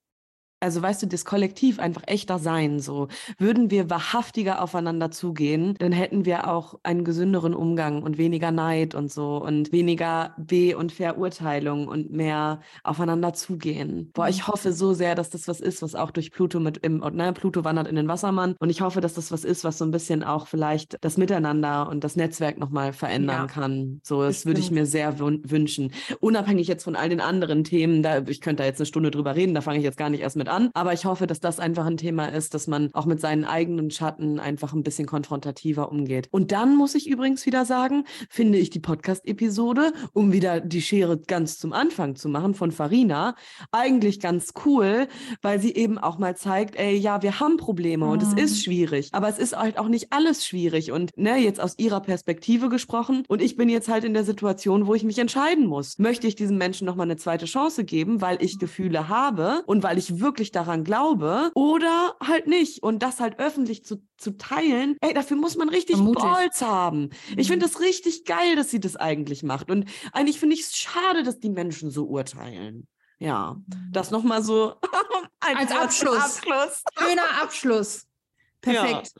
also 0.59 0.81
weißt 0.81 1.03
du, 1.03 1.07
das 1.07 1.25
Kollektiv 1.25 1.79
einfach 1.79 2.01
echter 2.07 2.39
sein, 2.39 2.79
so 2.79 3.07
würden 3.37 3.69
wir 3.69 3.89
wahrhaftiger 3.89 4.61
aufeinander 4.61 5.11
zugehen, 5.11 5.75
dann 5.79 5.91
hätten 5.91 6.25
wir 6.25 6.49
auch 6.49 6.79
einen 6.83 7.03
gesünderen 7.03 7.53
Umgang 7.53 8.01
und 8.01 8.17
weniger 8.17 8.51
Neid 8.51 8.95
und 8.95 9.11
so 9.11 9.37
und 9.37 9.71
weniger 9.71 10.33
Weh 10.37 10.73
und 10.73 10.91
Verurteilung 10.91 11.87
und 11.87 12.11
mehr 12.11 12.61
aufeinander 12.83 13.33
zugehen. 13.33 14.11
Boah, 14.13 14.29
ich 14.29 14.47
hoffe 14.47 14.73
so 14.73 14.93
sehr, 14.93 15.15
dass 15.15 15.29
das 15.29 15.47
was 15.47 15.61
ist, 15.61 15.81
was 15.81 15.95
auch 15.95 16.11
durch 16.11 16.31
Pluto 16.31 16.59
mit 16.59 16.77
im, 16.77 16.99
ne, 16.99 17.33
Pluto 17.33 17.63
wandert 17.63 17.87
in 17.87 17.95
den 17.95 18.07
Wassermann 18.07 18.55
und 18.59 18.69
ich 18.69 18.81
hoffe, 18.81 19.01
dass 19.01 19.13
das 19.13 19.31
was 19.31 19.43
ist, 19.43 19.63
was 19.63 19.77
so 19.77 19.85
ein 19.85 19.91
bisschen 19.91 20.23
auch 20.23 20.47
vielleicht 20.47 20.97
das 21.01 21.17
Miteinander 21.17 21.87
und 21.89 22.03
das 22.03 22.15
Netzwerk 22.15 22.57
nochmal 22.57 22.93
verändern 22.93 23.41
ja, 23.41 23.47
kann. 23.47 24.01
So, 24.03 24.23
das 24.23 24.45
würde 24.45 24.59
ich 24.59 24.71
mir 24.71 24.85
sehr 24.85 25.19
wünschen. 25.19 25.91
Unabhängig 26.19 26.67
jetzt 26.67 26.83
von 26.83 26.95
all 26.95 27.09
den 27.09 27.21
anderen 27.21 27.63
Themen, 27.63 28.01
da, 28.01 28.23
ich 28.27 28.41
könnte 28.41 28.63
da 28.63 28.67
jetzt 28.67 28.79
eine 28.79 28.85
Stunde 28.87 29.11
drüber 29.11 29.35
reden, 29.35 29.53
da 29.53 29.61
fange 29.61 29.77
ich 29.77 29.83
jetzt 29.83 29.97
gar 29.97 30.09
nicht 30.09 30.21
erst 30.21 30.35
mit 30.35 30.46
an. 30.47 30.69
Aber 30.73 30.93
ich 30.93 31.05
hoffe, 31.05 31.27
dass 31.27 31.39
das 31.39 31.59
einfach 31.59 31.85
ein 31.85 31.97
Thema 31.97 32.27
ist, 32.27 32.53
dass 32.53 32.67
man 32.67 32.89
auch 32.93 33.05
mit 33.05 33.19
seinen 33.19 33.45
eigenen 33.45 33.91
Schatten 33.91 34.39
einfach 34.39 34.73
ein 34.73 34.83
bisschen 34.83 35.07
konfrontativer 35.07 35.91
umgeht. 35.91 36.27
Und 36.31 36.51
dann 36.51 36.75
muss 36.75 36.95
ich 36.95 37.09
übrigens 37.09 37.45
wieder 37.45 37.65
sagen, 37.65 38.05
finde 38.29 38.57
ich 38.57 38.69
die 38.69 38.79
Podcast-Episode, 38.79 39.93
um 40.13 40.31
wieder 40.31 40.59
die 40.59 40.81
Schere 40.81 41.17
ganz 41.17 41.57
zum 41.57 41.73
Anfang 41.73 42.15
zu 42.15 42.29
machen, 42.29 42.53
von 42.53 42.71
Farina, 42.71 43.35
eigentlich 43.71 44.19
ganz 44.19 44.53
cool, 44.65 45.07
weil 45.41 45.59
sie 45.59 45.73
eben 45.73 45.97
auch 45.97 46.17
mal 46.17 46.35
zeigt, 46.35 46.75
ey, 46.75 46.95
ja, 46.95 47.21
wir 47.21 47.39
haben 47.39 47.57
Probleme 47.57 48.05
mhm. 48.05 48.11
und 48.11 48.23
es 48.23 48.33
ist 48.33 48.57
mhm. 48.57 48.61
schwierig. 48.61 49.09
Aber 49.11 49.29
es 49.29 49.39
ist 49.39 49.57
halt 49.57 49.77
auch 49.77 49.87
nicht 49.87 50.11
alles 50.11 50.45
schwierig. 50.45 50.91
Und 50.91 51.11
ne, 51.17 51.37
jetzt 51.37 51.59
aus 51.59 51.75
ihrer 51.77 52.01
Perspektive 52.01 52.69
gesprochen. 52.69 53.23
Und 53.27 53.41
ich 53.41 53.55
bin 53.55 53.69
jetzt 53.69 53.89
halt 53.89 54.03
in 54.03 54.13
der 54.13 54.23
Situation, 54.23 54.87
wo 54.87 54.93
ich 54.93 55.03
mich 55.03 55.19
entscheiden 55.19 55.65
muss. 55.65 55.97
Möchte 55.99 56.27
ich 56.27 56.35
diesem 56.35 56.57
Menschen 56.57 56.85
nochmal 56.85 57.07
eine 57.07 57.17
zweite 57.17 57.45
Chance 57.45 57.83
geben, 57.83 58.21
weil 58.21 58.41
ich 58.41 58.59
Gefühle 58.59 59.09
habe 59.09 59.63
und 59.65 59.83
weil 59.83 59.97
ich 59.97 60.19
wirklich 60.19 60.36
wirklich 60.37 60.51
daran 60.51 60.83
glaube 60.83 61.51
oder 61.55 62.15
halt 62.23 62.45
nicht. 62.45 62.83
Und 62.83 63.01
das 63.01 63.19
halt 63.19 63.39
öffentlich 63.39 63.83
zu, 63.83 64.03
zu 64.17 64.37
teilen, 64.37 64.95
ey, 65.01 65.13
dafür 65.13 65.35
muss 65.35 65.57
man 65.57 65.67
richtig 65.69 65.95
Vermutig. 65.95 66.23
Balls 66.23 66.61
haben. 66.61 67.09
Ich 67.35 67.47
finde 67.47 67.65
mhm. 67.65 67.71
das 67.71 67.79
richtig 67.81 68.25
geil, 68.25 68.55
dass 68.55 68.69
sie 68.69 68.79
das 68.79 68.95
eigentlich 68.95 69.41
macht. 69.41 69.71
Und 69.71 69.89
eigentlich 70.13 70.39
finde 70.39 70.55
ich 70.55 70.61
es 70.61 70.77
schade, 70.77 71.23
dass 71.23 71.39
die 71.39 71.49
Menschen 71.49 71.89
so 71.89 72.05
urteilen. 72.05 72.87
Ja, 73.17 73.59
das 73.91 74.11
nochmal 74.11 74.43
so 74.43 74.75
als 75.39 75.71
Abschluss. 75.71 76.17
Abschluss. 76.17 76.83
Schöner 76.99 77.41
Abschluss. 77.41 78.05
Perfekt. 78.61 79.13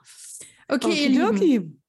Ja. 0.69 0.75
Okay, 0.75 1.07
ihr 1.07 1.31
Lieben. 1.31 1.81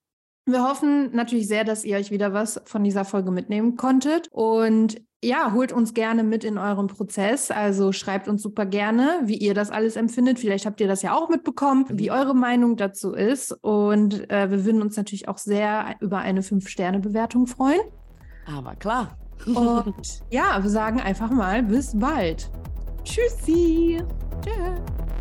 Wir 0.47 0.63
hoffen 0.63 1.15
natürlich 1.15 1.47
sehr, 1.47 1.65
dass 1.65 1.85
ihr 1.85 1.99
euch 1.99 2.11
wieder 2.11 2.33
was 2.33 2.59
von 2.65 2.83
dieser 2.83 3.05
Folge 3.05 3.31
mitnehmen 3.31 3.77
konntet. 3.77 4.29
Und 4.31 5.03
ja, 5.23 5.53
holt 5.53 5.73
uns 5.73 5.95
gerne 5.95 6.23
mit 6.23 6.45
in 6.45 6.59
eurem 6.59 6.87
Prozess. 6.87 7.51
Also 7.51 7.93
schreibt 7.93 8.29
uns 8.29 8.43
super 8.43 8.67
gerne, 8.67 9.21
wie 9.25 9.37
ihr 9.37 9.55
das 9.55 9.71
alles 9.71 9.97
empfindet. 9.97 10.39
Vielleicht 10.39 10.65
habt 10.65 10.81
ihr 10.81 10.87
das 10.87 11.03
ja 11.03 11.15
auch 11.15 11.29
mitbekommen, 11.29 11.87
wie 11.91 12.11
eure 12.11 12.35
Meinung 12.35 12.77
dazu 12.77 13.13
ist. 13.13 13.53
Und 13.63 14.31
äh, 14.31 14.51
wir 14.51 14.65
würden 14.65 14.81
uns 14.81 14.97
natürlich 14.97 15.29
auch 15.29 15.39
sehr 15.39 15.97
über 16.01 16.19
eine 16.19 16.43
5-Sterne-Bewertung 16.43 17.47
freuen. 17.47 17.81
Aber 18.47 18.77
klar. 18.77 19.19
Und 19.47 20.23
ja, 20.31 20.63
wir 20.63 20.71
sagen 20.71 21.01
einfach 21.01 21.31
mal 21.31 21.63
bis 21.63 21.99
bald. 21.99 22.51
Tschüssi. 23.03 24.03
Tschüss. 24.41 25.18